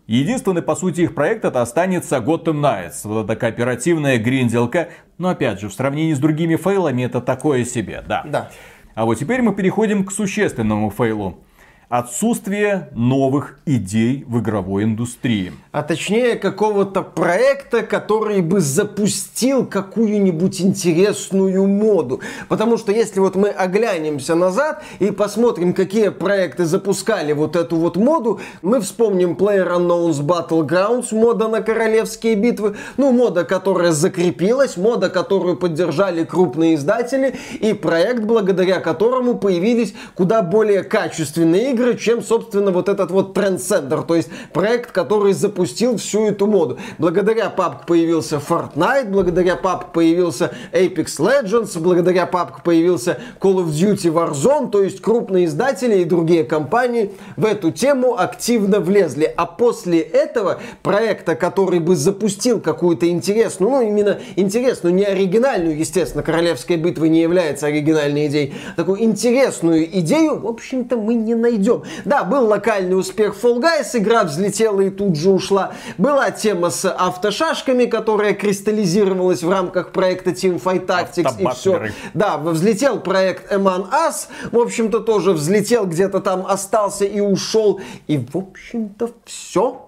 Единственный, 0.08 0.62
по 0.62 0.74
сути, 0.74 1.02
их 1.02 1.14
проект 1.14 1.44
это 1.44 1.60
останется 1.60 2.16
Gotham 2.16 2.62
Knights. 2.62 3.00
Вот 3.04 3.26
эта 3.26 3.36
кооперативная 3.36 4.16
гринделка. 4.16 4.88
Но 5.18 5.28
опять 5.28 5.60
же, 5.60 5.68
в 5.68 5.74
сравнении 5.74 6.14
с 6.14 6.18
другими 6.18 6.56
фейлами 6.56 7.02
это 7.02 7.20
такое 7.20 7.66
себе, 7.66 8.02
да. 8.08 8.22
Да. 8.24 8.50
А 8.94 9.04
вот 9.04 9.16
теперь 9.16 9.42
мы 9.42 9.54
переходим 9.54 10.06
к 10.06 10.10
существенному 10.10 10.88
фейлу. 10.88 11.44
Отсутствие 11.88 12.90
новых 12.92 13.58
идей 13.64 14.22
в 14.28 14.40
игровой 14.40 14.84
индустрии. 14.84 15.54
А 15.72 15.82
точнее 15.82 16.34
какого-то 16.34 17.00
проекта, 17.00 17.82
который 17.82 18.42
бы 18.42 18.60
запустил 18.60 19.64
какую-нибудь 19.64 20.60
интересную 20.60 21.66
моду. 21.66 22.20
Потому 22.50 22.76
что 22.76 22.92
если 22.92 23.20
вот 23.20 23.36
мы 23.36 23.48
оглянемся 23.48 24.34
назад 24.34 24.82
и 24.98 25.10
посмотрим, 25.10 25.72
какие 25.72 26.10
проекты 26.10 26.66
запускали 26.66 27.32
вот 27.32 27.56
эту 27.56 27.76
вот 27.76 27.96
моду, 27.96 28.38
мы 28.60 28.82
вспомним 28.82 29.32
PlayerUnknown's 29.32 30.20
Battlegrounds, 30.20 31.14
мода 31.14 31.48
на 31.48 31.62
королевские 31.62 32.34
битвы, 32.34 32.76
ну, 32.98 33.12
мода, 33.12 33.44
которая 33.44 33.92
закрепилась, 33.92 34.76
мода, 34.76 35.08
которую 35.08 35.56
поддержали 35.56 36.24
крупные 36.24 36.74
издатели, 36.74 37.36
и 37.60 37.72
проект, 37.72 38.24
благодаря 38.24 38.80
которому 38.80 39.38
появились 39.38 39.94
куда 40.14 40.42
более 40.42 40.82
качественные 40.82 41.70
игры, 41.70 41.77
чем, 41.96 42.22
собственно, 42.22 42.70
вот 42.70 42.88
этот 42.88 43.10
вот 43.10 43.34
трендсендер, 43.34 44.02
то 44.02 44.14
есть 44.14 44.28
проект, 44.52 44.92
который 44.92 45.32
запустил 45.32 45.96
всю 45.96 46.26
эту 46.26 46.46
моду. 46.46 46.78
Благодаря 46.98 47.52
PUBG 47.54 47.86
появился 47.86 48.36
Fortnite, 48.36 49.10
благодаря 49.10 49.58
PUBG 49.62 49.92
появился 49.92 50.52
Apex 50.72 51.18
Legends, 51.18 51.78
благодаря 51.78 52.28
PUBG 52.30 52.62
появился 52.64 53.18
Call 53.40 53.64
of 53.64 53.68
Duty 53.68 54.12
Warzone, 54.12 54.70
то 54.70 54.82
есть 54.82 55.00
крупные 55.00 55.46
издатели 55.46 56.00
и 56.00 56.04
другие 56.04 56.44
компании 56.44 57.12
в 57.36 57.44
эту 57.44 57.70
тему 57.70 58.18
активно 58.18 58.80
влезли. 58.80 59.32
А 59.36 59.46
после 59.46 60.00
этого 60.00 60.60
проекта, 60.82 61.34
который 61.34 61.80
бы 61.80 61.96
запустил 61.96 62.60
какую-то 62.60 63.08
интересную, 63.08 63.70
ну 63.70 63.82
именно 63.82 64.18
интересную, 64.36 64.94
не 64.94 65.04
оригинальную, 65.04 65.78
естественно, 65.78 66.22
Королевская 66.22 66.76
битва 66.76 67.04
не 67.04 67.20
является 67.20 67.66
оригинальной 67.66 68.26
идеей, 68.26 68.54
такую 68.76 69.02
интересную 69.02 69.84
идею, 70.00 70.38
в 70.38 70.46
общем-то, 70.46 70.96
мы 70.96 71.14
не 71.14 71.34
найдем 71.34 71.67
найдем. 71.68 71.82
Да, 72.04 72.24
был 72.24 72.46
локальный 72.46 72.98
успех 72.98 73.36
Fall 73.40 73.60
Guys, 73.60 73.90
игра 73.94 74.24
взлетела 74.24 74.80
и 74.80 74.90
тут 74.90 75.16
же 75.16 75.30
ушла. 75.30 75.72
Была 75.96 76.30
тема 76.30 76.70
с 76.70 76.90
автошашками, 76.90 77.86
которая 77.86 78.34
кристаллизировалась 78.34 79.42
в 79.42 79.50
рамках 79.50 79.92
проекта 79.92 80.30
Teamfight 80.30 80.86
Tactics 80.86 81.34
и 81.38 81.54
все. 81.54 81.92
Да, 82.14 82.38
взлетел 82.38 83.00
проект 83.00 83.52
Among 83.52 83.90
Us, 83.90 84.28
в 84.50 84.58
общем-то 84.58 85.00
тоже 85.00 85.32
взлетел, 85.32 85.86
где-то 85.86 86.20
там 86.20 86.46
остался 86.46 87.04
и 87.04 87.20
ушел. 87.20 87.80
И, 88.06 88.18
в 88.18 88.36
общем-то, 88.36 89.10
все. 89.24 89.87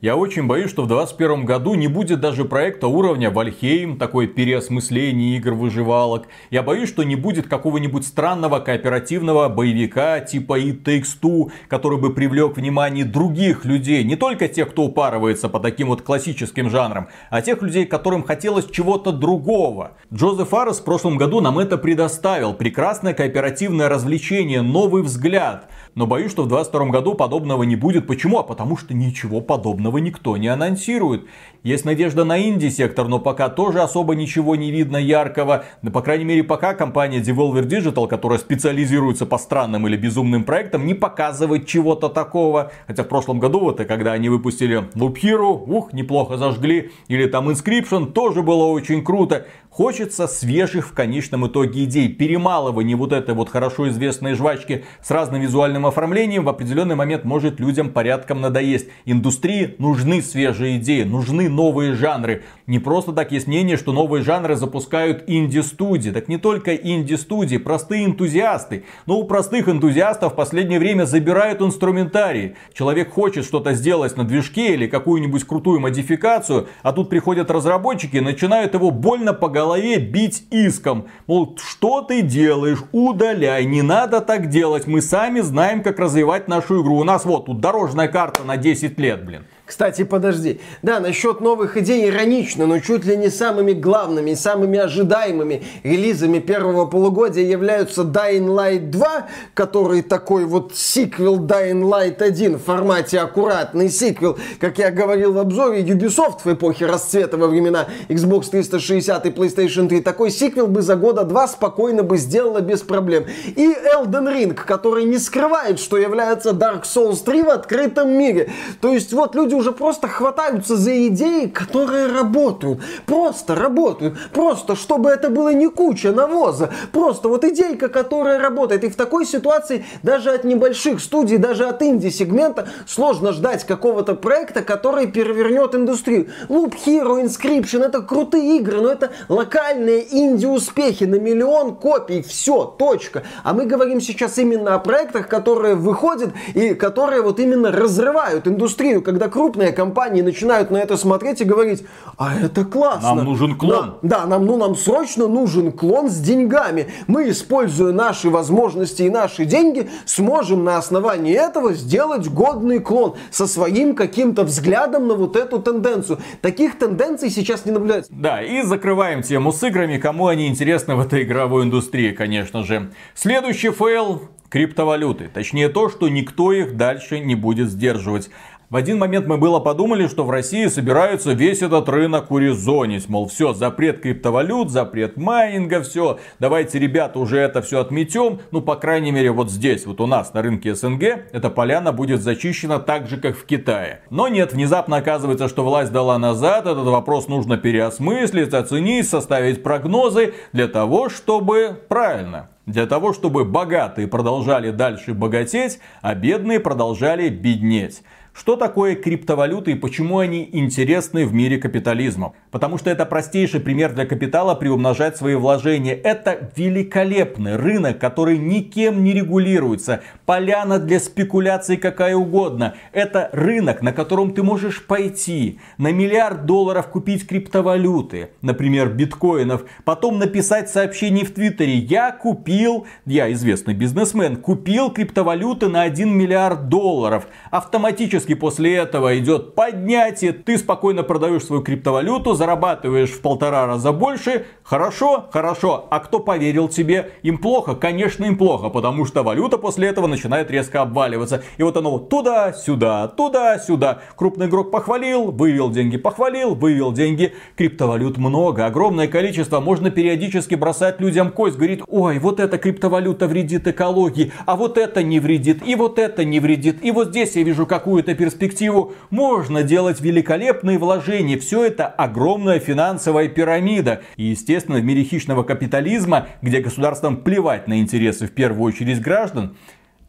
Я 0.00 0.16
очень 0.16 0.46
боюсь, 0.46 0.70
что 0.70 0.82
в 0.82 0.88
2021 0.88 1.44
году 1.44 1.74
не 1.74 1.86
будет 1.86 2.20
даже 2.20 2.44
проекта 2.44 2.88
уровня 2.88 3.30
Вальхейм, 3.30 3.96
такое 3.96 4.26
переосмысление 4.26 5.36
игр 5.36 5.54
выживалок. 5.54 6.26
Я 6.50 6.62
боюсь, 6.62 6.88
что 6.88 7.04
не 7.04 7.14
будет 7.14 7.46
какого-нибудь 7.46 8.04
странного 8.04 8.58
кооперативного 8.58 9.48
боевика 9.48 10.20
типа 10.20 10.60
It 10.60 10.82
Takes 10.82 11.18
Two, 11.22 11.50
который 11.68 11.98
бы 11.98 12.12
привлек 12.12 12.56
внимание 12.56 13.04
других 13.04 13.64
людей, 13.64 14.02
не 14.02 14.16
только 14.16 14.48
тех, 14.48 14.70
кто 14.70 14.84
упарывается 14.84 15.48
по 15.48 15.60
таким 15.60 15.88
вот 15.88 16.02
классическим 16.02 16.70
жанрам, 16.70 17.08
а 17.30 17.40
тех 17.40 17.62
людей, 17.62 17.86
которым 17.86 18.24
хотелось 18.24 18.68
чего-то 18.70 19.12
другого. 19.12 19.92
Джозеф 20.12 20.52
Арес 20.54 20.80
в 20.80 20.84
прошлом 20.84 21.16
году 21.18 21.40
нам 21.40 21.58
это 21.58 21.78
предоставил. 21.78 22.52
Прекрасное 22.52 23.14
кооперативное 23.14 23.88
развлечение, 23.88 24.62
новый 24.62 25.02
взгляд. 25.02 25.68
Но 25.98 26.06
боюсь, 26.06 26.30
что 26.30 26.44
в 26.44 26.46
2022 26.46 26.92
году 26.92 27.14
подобного 27.14 27.64
не 27.64 27.74
будет. 27.74 28.06
Почему? 28.06 28.38
А 28.38 28.44
потому 28.44 28.76
что 28.76 28.94
ничего 28.94 29.40
подобного 29.40 29.98
никто 29.98 30.36
не 30.36 30.46
анонсирует. 30.46 31.26
Есть 31.64 31.84
надежда 31.84 32.22
на 32.22 32.40
инди-сектор, 32.40 33.08
но 33.08 33.18
пока 33.18 33.48
тоже 33.48 33.80
особо 33.80 34.14
ничего 34.14 34.54
не 34.54 34.70
видно 34.70 34.96
яркого. 34.96 35.64
Но, 35.82 35.90
по 35.90 36.00
крайней 36.00 36.24
мере, 36.24 36.44
пока 36.44 36.74
компания 36.74 37.18
Devolver 37.18 37.66
Digital, 37.66 38.06
которая 38.06 38.38
специализируется 38.38 39.26
по 39.26 39.38
странным 39.38 39.88
или 39.88 39.96
безумным 39.96 40.44
проектам, 40.44 40.86
не 40.86 40.94
показывает 40.94 41.66
чего-то 41.66 42.08
такого. 42.08 42.70
Хотя 42.86 43.02
в 43.02 43.08
прошлом 43.08 43.40
году, 43.40 43.58
вот, 43.58 43.78
когда 43.78 44.12
они 44.12 44.28
выпустили 44.28 44.88
Loop 44.94 45.16
Hero, 45.20 45.64
ух, 45.66 45.92
неплохо 45.92 46.36
зажгли. 46.36 46.92
Или 47.08 47.26
там 47.26 47.48
Inscription, 47.48 48.12
тоже 48.12 48.44
было 48.44 48.66
очень 48.66 49.02
круто. 49.02 49.46
Хочется 49.78 50.26
свежих 50.26 50.88
в 50.88 50.92
конечном 50.92 51.46
итоге 51.46 51.84
идей, 51.84 52.08
перемалывания 52.08 52.96
вот 52.96 53.12
этой 53.12 53.32
вот 53.32 53.48
хорошо 53.48 53.88
известной 53.90 54.34
жвачки 54.34 54.84
с 55.00 55.08
разным 55.12 55.40
визуальным 55.40 55.86
оформлением 55.86 56.46
в 56.46 56.48
определенный 56.48 56.96
момент 56.96 57.24
может 57.24 57.60
людям 57.60 57.90
порядком 57.90 58.40
надоесть. 58.40 58.88
Индустрии 59.04 59.76
нужны 59.78 60.20
свежие 60.20 60.78
идеи, 60.78 61.04
нужны 61.04 61.48
новые 61.48 61.92
жанры. 61.92 62.42
Не 62.66 62.80
просто 62.80 63.12
так 63.12 63.30
есть 63.30 63.46
мнение, 63.46 63.76
что 63.76 63.92
новые 63.92 64.24
жанры 64.24 64.56
запускают 64.56 65.22
инди-студии. 65.28 66.10
Так 66.10 66.26
не 66.26 66.38
только 66.38 66.74
инди-студии, 66.74 67.58
простые 67.58 68.04
энтузиасты. 68.04 68.82
Но 69.06 69.16
у 69.20 69.28
простых 69.28 69.68
энтузиастов 69.68 70.32
в 70.32 70.34
последнее 70.34 70.80
время 70.80 71.04
забирают 71.04 71.62
инструментарий. 71.62 72.56
Человек 72.72 73.12
хочет 73.12 73.44
что-то 73.44 73.74
сделать 73.74 74.16
на 74.16 74.24
движке 74.24 74.74
или 74.74 74.88
какую-нибудь 74.88 75.44
крутую 75.44 75.78
модификацию, 75.78 76.66
а 76.82 76.92
тут 76.92 77.08
приходят 77.08 77.48
разработчики 77.48 78.16
и 78.16 78.20
начинают 78.20 78.74
его 78.74 78.90
больно 78.90 79.32
по 79.32 79.48
бить 79.98 80.44
иском. 80.50 81.08
Мол, 81.26 81.56
что 81.58 82.02
ты 82.02 82.22
делаешь? 82.22 82.78
Удаляй, 82.92 83.64
не 83.64 83.82
надо 83.82 84.20
так 84.20 84.48
делать. 84.48 84.86
Мы 84.86 85.02
сами 85.02 85.40
знаем, 85.40 85.82
как 85.82 85.98
развивать 85.98 86.48
нашу 86.48 86.82
игру. 86.82 86.96
У 86.96 87.04
нас 87.04 87.24
вот 87.24 87.46
тут 87.46 87.60
дорожная 87.60 88.08
карта 88.08 88.44
на 88.44 88.56
10 88.56 88.98
лет, 88.98 89.24
блин. 89.24 89.44
Кстати, 89.68 90.02
подожди. 90.02 90.62
Да, 90.80 90.98
насчет 90.98 91.42
новых 91.42 91.76
идей 91.76 92.08
иронично, 92.08 92.66
но 92.66 92.80
чуть 92.80 93.04
ли 93.04 93.18
не 93.18 93.28
самыми 93.28 93.72
главными, 93.72 94.32
самыми 94.32 94.78
ожидаемыми 94.78 95.62
релизами 95.82 96.38
первого 96.38 96.86
полугодия 96.86 97.44
являются 97.44 98.00
Dying 98.00 98.46
Light 98.46 98.88
2, 98.88 99.26
который 99.52 100.00
такой 100.00 100.46
вот 100.46 100.74
сиквел 100.74 101.38
Dying 101.38 101.82
Light 101.82 102.22
1 102.22 102.56
в 102.56 102.62
формате 102.62 103.20
аккуратный 103.20 103.90
сиквел, 103.90 104.38
как 104.58 104.78
я 104.78 104.90
говорил 104.90 105.34
в 105.34 105.38
обзоре, 105.38 105.82
Ubisoft 105.82 106.38
в 106.44 106.50
эпохе 106.54 106.86
расцвета 106.86 107.36
во 107.36 107.46
времена 107.46 107.88
Xbox 108.08 108.48
360 108.50 109.26
и 109.26 109.28
PlayStation 109.28 109.86
3. 109.86 110.00
Такой 110.00 110.30
сиквел 110.30 110.68
бы 110.68 110.80
за 110.80 110.96
года 110.96 111.24
два 111.24 111.46
спокойно 111.46 112.02
бы 112.02 112.16
сделала 112.16 112.62
без 112.62 112.80
проблем. 112.80 113.26
И 113.44 113.66
Elden 113.66 114.32
Ring, 114.32 114.54
который 114.54 115.04
не 115.04 115.18
скрывает, 115.18 115.78
что 115.78 115.98
является 115.98 116.52
Dark 116.52 116.84
Souls 116.84 117.22
3 117.22 117.42
в 117.42 117.50
открытом 117.50 118.08
мире. 118.10 118.50
То 118.80 118.94
есть 118.94 119.12
вот 119.12 119.34
люди 119.34 119.57
уже 119.58 119.72
просто 119.72 120.08
хватаются 120.08 120.76
за 120.76 121.08
идеи, 121.08 121.46
которые 121.46 122.06
работают. 122.06 122.80
Просто 123.06 123.54
работают. 123.54 124.16
Просто, 124.32 124.76
чтобы 124.76 125.10
это 125.10 125.30
было 125.30 125.52
не 125.52 125.68
куча 125.68 126.12
навоза. 126.12 126.70
Просто 126.92 127.28
вот 127.28 127.44
идейка, 127.44 127.88
которая 127.88 128.38
работает. 128.38 128.84
И 128.84 128.88
в 128.88 128.96
такой 128.96 129.26
ситуации 129.26 129.84
даже 130.02 130.30
от 130.30 130.44
небольших 130.44 131.00
студий, 131.00 131.38
даже 131.38 131.66
от 131.66 131.82
инди-сегмента 131.82 132.68
сложно 132.86 133.32
ждать 133.32 133.64
какого-то 133.64 134.14
проекта, 134.14 134.62
который 134.62 135.06
перевернет 135.08 135.74
индустрию. 135.74 136.28
Loop 136.48 136.74
Hero, 136.86 137.22
Inscription, 137.22 137.84
это 137.84 138.00
крутые 138.02 138.58
игры, 138.58 138.80
но 138.80 138.90
это 138.90 139.10
локальные 139.28 140.06
инди-успехи 140.16 141.04
на 141.04 141.16
миллион 141.16 141.74
копий. 141.74 142.22
Все, 142.22 142.64
точка. 142.64 143.24
А 143.42 143.52
мы 143.52 143.66
говорим 143.66 144.00
сейчас 144.00 144.38
именно 144.38 144.74
о 144.74 144.78
проектах, 144.78 145.28
которые 145.28 145.74
выходят 145.74 146.30
и 146.54 146.74
которые 146.74 147.22
вот 147.22 147.40
именно 147.40 147.72
разрывают 147.72 148.46
индустрию, 148.46 149.02
когда 149.02 149.28
крупные 149.28 149.47
крупные 149.48 149.72
компании 149.72 150.20
начинают 150.20 150.70
на 150.70 150.76
это 150.76 150.98
смотреть 150.98 151.40
и 151.40 151.44
говорить, 151.44 151.82
а 152.18 152.38
это 152.38 152.66
классно. 152.66 153.14
Нам 153.14 153.24
нужен 153.24 153.56
клон. 153.56 153.94
Да, 154.02 154.20
да 154.20 154.26
нам, 154.26 154.44
ну, 154.44 154.58
нам 154.58 154.76
срочно 154.76 155.26
нужен 155.26 155.72
клон 155.72 156.10
с 156.10 156.18
деньгами. 156.18 156.88
Мы, 157.06 157.30
используя 157.30 157.94
наши 157.94 158.28
возможности 158.28 159.04
и 159.04 159.10
наши 159.10 159.46
деньги, 159.46 159.88
сможем 160.04 160.64
на 160.64 160.76
основании 160.76 161.34
этого 161.34 161.72
сделать 161.72 162.28
годный 162.28 162.78
клон 162.78 163.14
со 163.30 163.46
своим 163.46 163.94
каким-то 163.94 164.44
взглядом 164.44 165.08
на 165.08 165.14
вот 165.14 165.34
эту 165.34 165.60
тенденцию. 165.60 166.18
Таких 166.42 166.78
тенденций 166.78 167.30
сейчас 167.30 167.64
не 167.64 167.72
наблюдается. 167.72 168.12
Да, 168.14 168.42
и 168.42 168.60
закрываем 168.60 169.22
тему 169.22 169.52
с 169.52 169.62
играми, 169.62 169.96
кому 169.96 170.26
они 170.26 170.48
интересны 170.48 170.94
в 170.94 171.00
этой 171.00 171.22
игровой 171.22 171.64
индустрии, 171.64 172.12
конечно 172.12 172.64
же. 172.64 172.90
Следующий 173.14 173.70
фейл 173.70 174.28
криптовалюты. 174.50 175.30
Точнее 175.32 175.68
то, 175.68 175.88
что 175.88 176.08
никто 176.08 176.52
их 176.52 176.76
дальше 176.76 177.18
не 177.18 177.34
будет 177.34 177.70
сдерживать. 177.70 178.30
В 178.70 178.76
один 178.76 178.98
момент 178.98 179.26
мы 179.26 179.38
было 179.38 179.60
подумали, 179.60 180.08
что 180.08 180.24
в 180.24 180.30
России 180.30 180.66
собираются 180.66 181.32
весь 181.32 181.62
этот 181.62 181.88
рынок 181.88 182.30
урезонить. 182.30 183.08
Мол, 183.08 183.26
все, 183.26 183.54
запрет 183.54 184.02
криптовалют, 184.02 184.68
запрет 184.68 185.16
майнинга, 185.16 185.80
все. 185.80 186.18
Давайте, 186.38 186.78
ребята, 186.78 187.18
уже 187.18 187.38
это 187.38 187.62
все 187.62 187.80
отметем. 187.80 188.40
Ну, 188.50 188.60
по 188.60 188.76
крайней 188.76 189.10
мере, 189.10 189.30
вот 189.30 189.50
здесь, 189.50 189.86
вот 189.86 190.02
у 190.02 190.06
нас 190.06 190.34
на 190.34 190.42
рынке 190.42 190.74
СНГ, 190.74 191.02
эта 191.32 191.48
поляна 191.48 191.92
будет 191.94 192.20
зачищена 192.20 192.78
так 192.78 193.08
же, 193.08 193.16
как 193.16 193.38
в 193.38 193.46
Китае. 193.46 194.02
Но 194.10 194.28
нет, 194.28 194.52
внезапно 194.52 194.98
оказывается, 194.98 195.48
что 195.48 195.64
власть 195.64 195.90
дала 195.90 196.18
назад. 196.18 196.66
Этот 196.66 196.88
вопрос 196.88 197.26
нужно 197.26 197.56
переосмыслить, 197.56 198.52
оценить, 198.52 199.08
составить 199.08 199.62
прогнозы 199.62 200.34
для 200.52 200.68
того, 200.68 201.08
чтобы 201.08 201.74
правильно 201.88 202.50
для 202.68 202.84
того, 202.84 203.14
чтобы 203.14 203.46
богатые 203.46 204.06
продолжали 204.06 204.70
дальше 204.70 205.14
богатеть, 205.14 205.78
а 206.02 206.14
бедные 206.14 206.60
продолжали 206.60 207.30
беднеть. 207.30 208.02
Что 208.38 208.54
такое 208.54 208.94
криптовалюты 208.94 209.72
и 209.72 209.74
почему 209.74 210.20
они 210.20 210.48
интересны 210.52 211.26
в 211.26 211.34
мире 211.34 211.58
капитализма? 211.58 212.34
Потому 212.52 212.78
что 212.78 212.88
это 212.88 213.04
простейший 213.04 213.58
пример 213.58 213.92
для 213.94 214.06
капитала 214.06 214.54
приумножать 214.54 215.16
свои 215.16 215.34
вложения. 215.34 215.94
Это 215.94 216.52
великолепный 216.54 217.56
рынок, 217.56 217.98
который 217.98 218.38
никем 218.38 219.02
не 219.02 219.12
регулируется. 219.12 220.02
Поляна 220.24 220.78
для 220.78 221.00
спекуляций 221.00 221.78
какая 221.78 222.14
угодно. 222.14 222.76
Это 222.92 223.28
рынок, 223.32 223.82
на 223.82 223.92
котором 223.92 224.32
ты 224.32 224.44
можешь 224.44 224.86
пойти 224.86 225.58
на 225.76 225.90
миллиард 225.90 226.46
долларов 226.46 226.90
купить 226.90 227.26
криптовалюты, 227.26 228.30
например, 228.40 228.90
биткоинов, 228.90 229.64
потом 229.84 230.20
написать 230.20 230.70
сообщение 230.70 231.24
в 231.24 231.32
Твиттере. 231.32 231.74
Я 231.74 232.12
купил, 232.12 232.86
я 233.04 233.32
известный 233.32 233.74
бизнесмен, 233.74 234.36
купил 234.36 234.90
криптовалюты 234.90 235.66
на 235.68 235.82
1 235.82 236.08
миллиард 236.08 236.68
долларов. 236.68 237.26
Автоматически 237.50 238.27
автоматически 238.28 238.34
после 238.34 238.76
этого 238.76 239.18
идет 239.18 239.54
поднятие, 239.54 240.32
ты 240.32 240.58
спокойно 240.58 241.02
продаешь 241.02 241.44
свою 241.44 241.62
криптовалюту, 241.62 242.34
зарабатываешь 242.34 243.10
в 243.10 243.20
полтора 243.20 243.66
раза 243.66 243.92
больше, 243.92 244.44
хорошо, 244.62 245.26
хорошо, 245.32 245.86
а 245.90 246.00
кто 246.00 246.20
поверил 246.20 246.68
тебе? 246.68 247.10
Им 247.22 247.38
плохо? 247.38 247.74
Конечно 247.74 248.24
им 248.26 248.36
плохо, 248.36 248.68
потому 248.68 249.06
что 249.06 249.22
валюта 249.22 249.58
после 249.58 249.88
этого 249.88 250.06
начинает 250.06 250.50
резко 250.50 250.82
обваливаться. 250.82 251.42
И 251.58 251.62
вот 251.62 251.76
оно 251.76 251.90
вот 251.90 252.08
туда-сюда, 252.08 253.08
туда-сюда. 253.08 253.98
Крупный 254.16 254.46
игрок 254.46 254.70
похвалил, 254.70 255.30
вывел 255.30 255.70
деньги, 255.70 255.96
похвалил, 255.96 256.54
вывел 256.54 256.92
деньги. 256.92 257.32
Криптовалют 257.56 258.18
много, 258.18 258.66
огромное 258.66 259.08
количество, 259.08 259.60
можно 259.60 259.90
периодически 259.90 260.56
бросать 260.56 261.00
людям 261.00 261.30
кость, 261.30 261.56
говорит, 261.56 261.82
ой, 261.86 262.18
вот 262.18 262.40
эта 262.40 262.58
криптовалюта 262.58 263.26
вредит 263.26 263.66
экологии, 263.66 264.32
а 264.46 264.56
вот 264.56 264.78
это 264.78 265.02
не 265.02 265.20
вредит, 265.20 265.66
и 265.66 265.74
вот 265.74 265.98
это 265.98 266.24
не 266.24 266.40
вредит, 266.40 266.84
и 266.84 266.90
вот 266.90 267.08
здесь 267.08 267.36
я 267.36 267.42
вижу 267.42 267.66
какую-то 267.66 268.17
перспективу 268.18 268.92
можно 269.08 269.62
делать 269.62 270.00
великолепные 270.02 270.76
вложения. 270.76 271.38
Все 271.38 271.64
это 271.64 271.86
огромная 271.86 272.58
финансовая 272.58 273.28
пирамида. 273.28 274.02
И, 274.16 274.24
естественно, 274.24 274.78
в 274.78 274.84
мире 274.84 275.04
хищного 275.04 275.42
капитализма, 275.44 276.28
где 276.42 276.60
государствам 276.60 277.16
плевать 277.16 277.66
на 277.68 277.80
интересы 277.80 278.26
в 278.26 278.32
первую 278.32 278.64
очередь 278.64 279.00
граждан, 279.00 279.56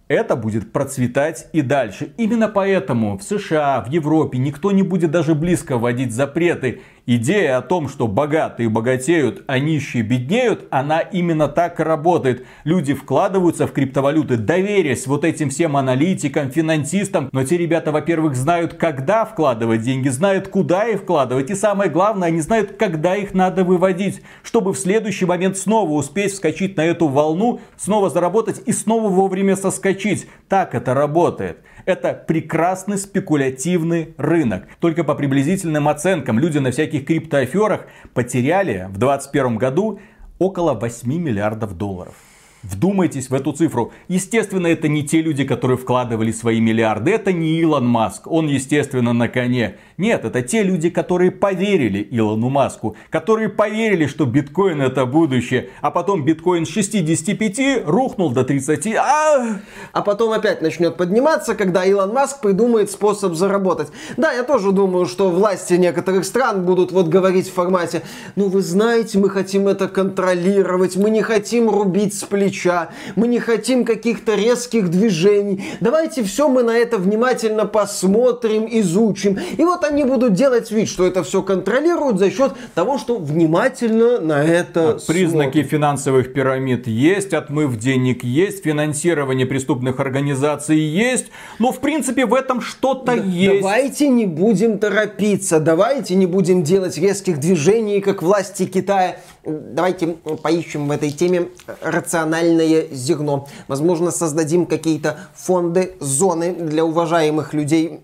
это 0.10 0.36
будет 0.36 0.74
процветать 0.74 1.47
и 1.53 1.62
дальше. 1.62 2.12
Именно 2.18 2.49
поэтому 2.49 3.18
в 3.18 3.24
США, 3.24 3.82
в 3.82 3.91
Европе 3.91 4.39
никто 4.39 4.72
не 4.72 4.82
будет 4.82 5.12
даже 5.12 5.36
близко 5.36 5.78
вводить 5.78 6.12
запреты. 6.12 6.82
Идея 7.05 7.57
о 7.57 7.62
том, 7.62 7.88
что 7.89 8.07
богатые 8.07 8.70
богатеют, 8.70 9.43
а 9.47 9.57
нищие 9.57 10.03
беднеют, 10.03 10.68
она 10.70 10.99
именно 10.99 11.47
так 11.47 11.80
и 11.80 11.84
работает. 11.84 12.45
Люди 12.66 12.93
вкладываются 12.93 13.66
в 13.66 13.72
криптовалюты, 13.72 14.38
доверясь 14.38 15.07
вот 15.07 15.26
этим 15.26 15.49
всем 15.49 15.78
аналитикам, 15.78 16.51
финансистам. 16.51 17.30
Но 17.32 17.43
те 17.43 17.57
ребята, 17.57 17.91
во-первых, 17.91 18.36
знают, 18.36 18.74
когда 18.74 19.26
вкладывать 19.26 19.82
деньги, 19.82 20.10
знают, 20.10 20.49
куда 20.49 20.88
их 20.88 21.01
вкладывать. 21.01 21.49
И 21.49 21.55
самое 21.55 21.89
главное, 21.89 22.28
они 22.28 22.41
знают, 22.41 22.74
когда 22.78 23.16
их 23.16 23.34
надо 23.34 23.64
выводить, 23.64 24.22
чтобы 24.43 24.74
в 24.74 24.78
следующий 24.78 25.26
момент 25.26 25.57
снова 25.57 25.91
успеть 25.91 26.34
вскочить 26.34 26.78
на 26.78 26.86
эту 26.86 27.07
волну, 27.07 27.60
снова 27.78 28.12
заработать 28.12 28.62
и 28.68 28.72
снова 28.72 29.10
вовремя 29.10 29.55
соскочить. 29.55 29.99
Так 30.47 30.76
это 30.76 30.93
работает. 30.93 31.60
Это 31.86 32.14
прекрасный 32.14 32.97
спекулятивный 32.97 34.14
рынок. 34.18 34.68
Только 34.80 35.04
по 35.04 35.16
приблизительным 35.16 35.88
оценкам 35.88 36.39
люди 36.39 36.58
на 36.58 36.72
всяких 36.72 37.06
криптоаферах 37.06 37.88
потеряли 38.14 38.88
в 38.89 38.97
2021 38.97 39.58
году 39.58 40.00
около 40.38 40.74
8 40.74 41.12
миллиардов 41.12 41.78
долларов. 41.78 42.16
Вдумайтесь 42.62 43.30
в 43.30 43.34
эту 43.34 43.54
цифру. 43.54 43.93
Естественно, 44.10 44.68
это 44.68 44.89
не 44.89 45.04
те 45.04 45.22
люди, 45.22 45.45
которые 45.45 45.78
вкладывали 45.78 46.32
свои 46.32 46.60
миллиарды. 46.60 47.12
Это 47.12 47.32
не 47.32 47.58
Илон 47.60 47.88
Маск. 47.88 48.28
Он, 48.28 48.47
естественно, 48.47 49.14
на 49.14 49.30
коне. 49.30 49.78
Нет, 50.00 50.26
это 50.26 50.41
те 50.41 50.64
люди, 50.64 50.89
которые 50.89 51.30
поверили 51.30 52.08
Илону 52.10 52.50
Маску. 52.50 52.95
Которые 53.12 53.50
поверили, 53.50 54.08
что 54.08 54.26
биткоин 54.26 54.82
это 54.82 55.06
будущее. 55.06 55.70
А 55.82 55.91
потом 55.91 56.26
биткоин 56.26 56.66
с 56.66 56.70
65 56.70 57.86
рухнул 57.86 58.32
до 58.32 58.43
30. 58.43 58.95
А, 58.95 59.60
а 59.93 60.02
потом 60.02 60.32
опять 60.32 60.64
начнет 60.64 60.97
подниматься, 60.97 61.54
когда 61.54 61.86
Илон 61.86 62.14
Маск 62.14 62.41
придумает 62.41 62.89
способ 62.89 63.36
заработать. 63.36 63.89
Да, 64.18 64.34
я 64.34 64.41
тоже 64.43 64.72
думаю, 64.72 65.06
что 65.06 65.30
власти 65.30 65.76
некоторых 65.76 66.26
стран 66.26 66.66
будут 66.66 66.91
вот 66.91 67.10
говорить 67.10 67.47
в 67.47 67.54
формате, 67.54 68.02
ну 68.36 68.50
вы 68.50 68.62
знаете, 68.62 69.20
мы 69.20 69.30
хотим 69.30 69.68
это 69.68 69.88
контролировать, 69.88 70.95
мы 70.95 71.12
не 71.12 71.22
хотим 71.22 71.70
рубить 71.70 72.18
с 72.18 72.24
плеч 72.24 72.39
плеча, 72.39 72.89
мы 73.16 73.28
не 73.28 73.39
хотим 73.39 73.84
каких-то 73.86 74.36
резких 74.36 74.89
движений. 74.89 75.64
Давайте 75.82 76.24
все 76.24 76.47
мы 76.47 76.64
на 76.64 76.78
это 76.78 76.97
внимательно 76.97 77.66
посмотрим, 77.66 78.66
изучим. 78.70 79.38
И 79.58 79.64
вот 79.64 79.84
они 79.90 80.04
будут 80.04 80.34
делать 80.34 80.72
вид, 80.72 80.88
что 80.88 81.06
это 81.06 81.24
все 81.24 81.42
контролируют 81.42 82.20
за 82.20 82.32
счет 82.32 82.54
того, 82.76 82.98
что 82.98 83.18
внимательно 83.18 84.20
на 84.20 84.44
это 84.44 84.92
а 84.92 85.00
Признаки 85.06 85.64
финансовых 85.64 86.34
пирамид 86.34 86.88
есть, 86.88 87.34
отмыв 87.34 87.78
денег 87.78 88.24
есть, 88.24 88.64
финансирование 88.64 89.46
преступных 89.46 90.00
организаций 90.00 90.80
есть. 90.80 91.28
Но 91.60 91.72
в 91.72 91.80
принципе 91.80 92.26
в 92.26 92.34
этом 92.34 92.62
что-то 92.62 93.06
да, 93.06 93.14
есть. 93.16 93.62
Давайте 93.62 94.08
не 94.08 94.26
будем 94.26 94.80
торопиться, 94.80 95.60
давайте 95.60 96.16
не 96.16 96.26
будем 96.26 96.64
делать 96.64 96.98
резких 96.98 97.40
движений, 97.40 98.02
как 98.02 98.22
власти 98.22 98.66
Китая 98.66 99.18
давайте 99.46 100.08
поищем 100.08 100.88
в 100.88 100.92
этой 100.92 101.12
теме 101.12 101.50
рациональное 101.82 102.86
зерно. 102.92 103.48
Возможно, 103.68 104.12
создадим 104.12 104.66
какие-то 104.66 105.18
фонды, 105.34 105.96
зоны 106.00 106.54
для 106.54 106.86
уважаемых 106.86 107.54
людей 107.54 108.02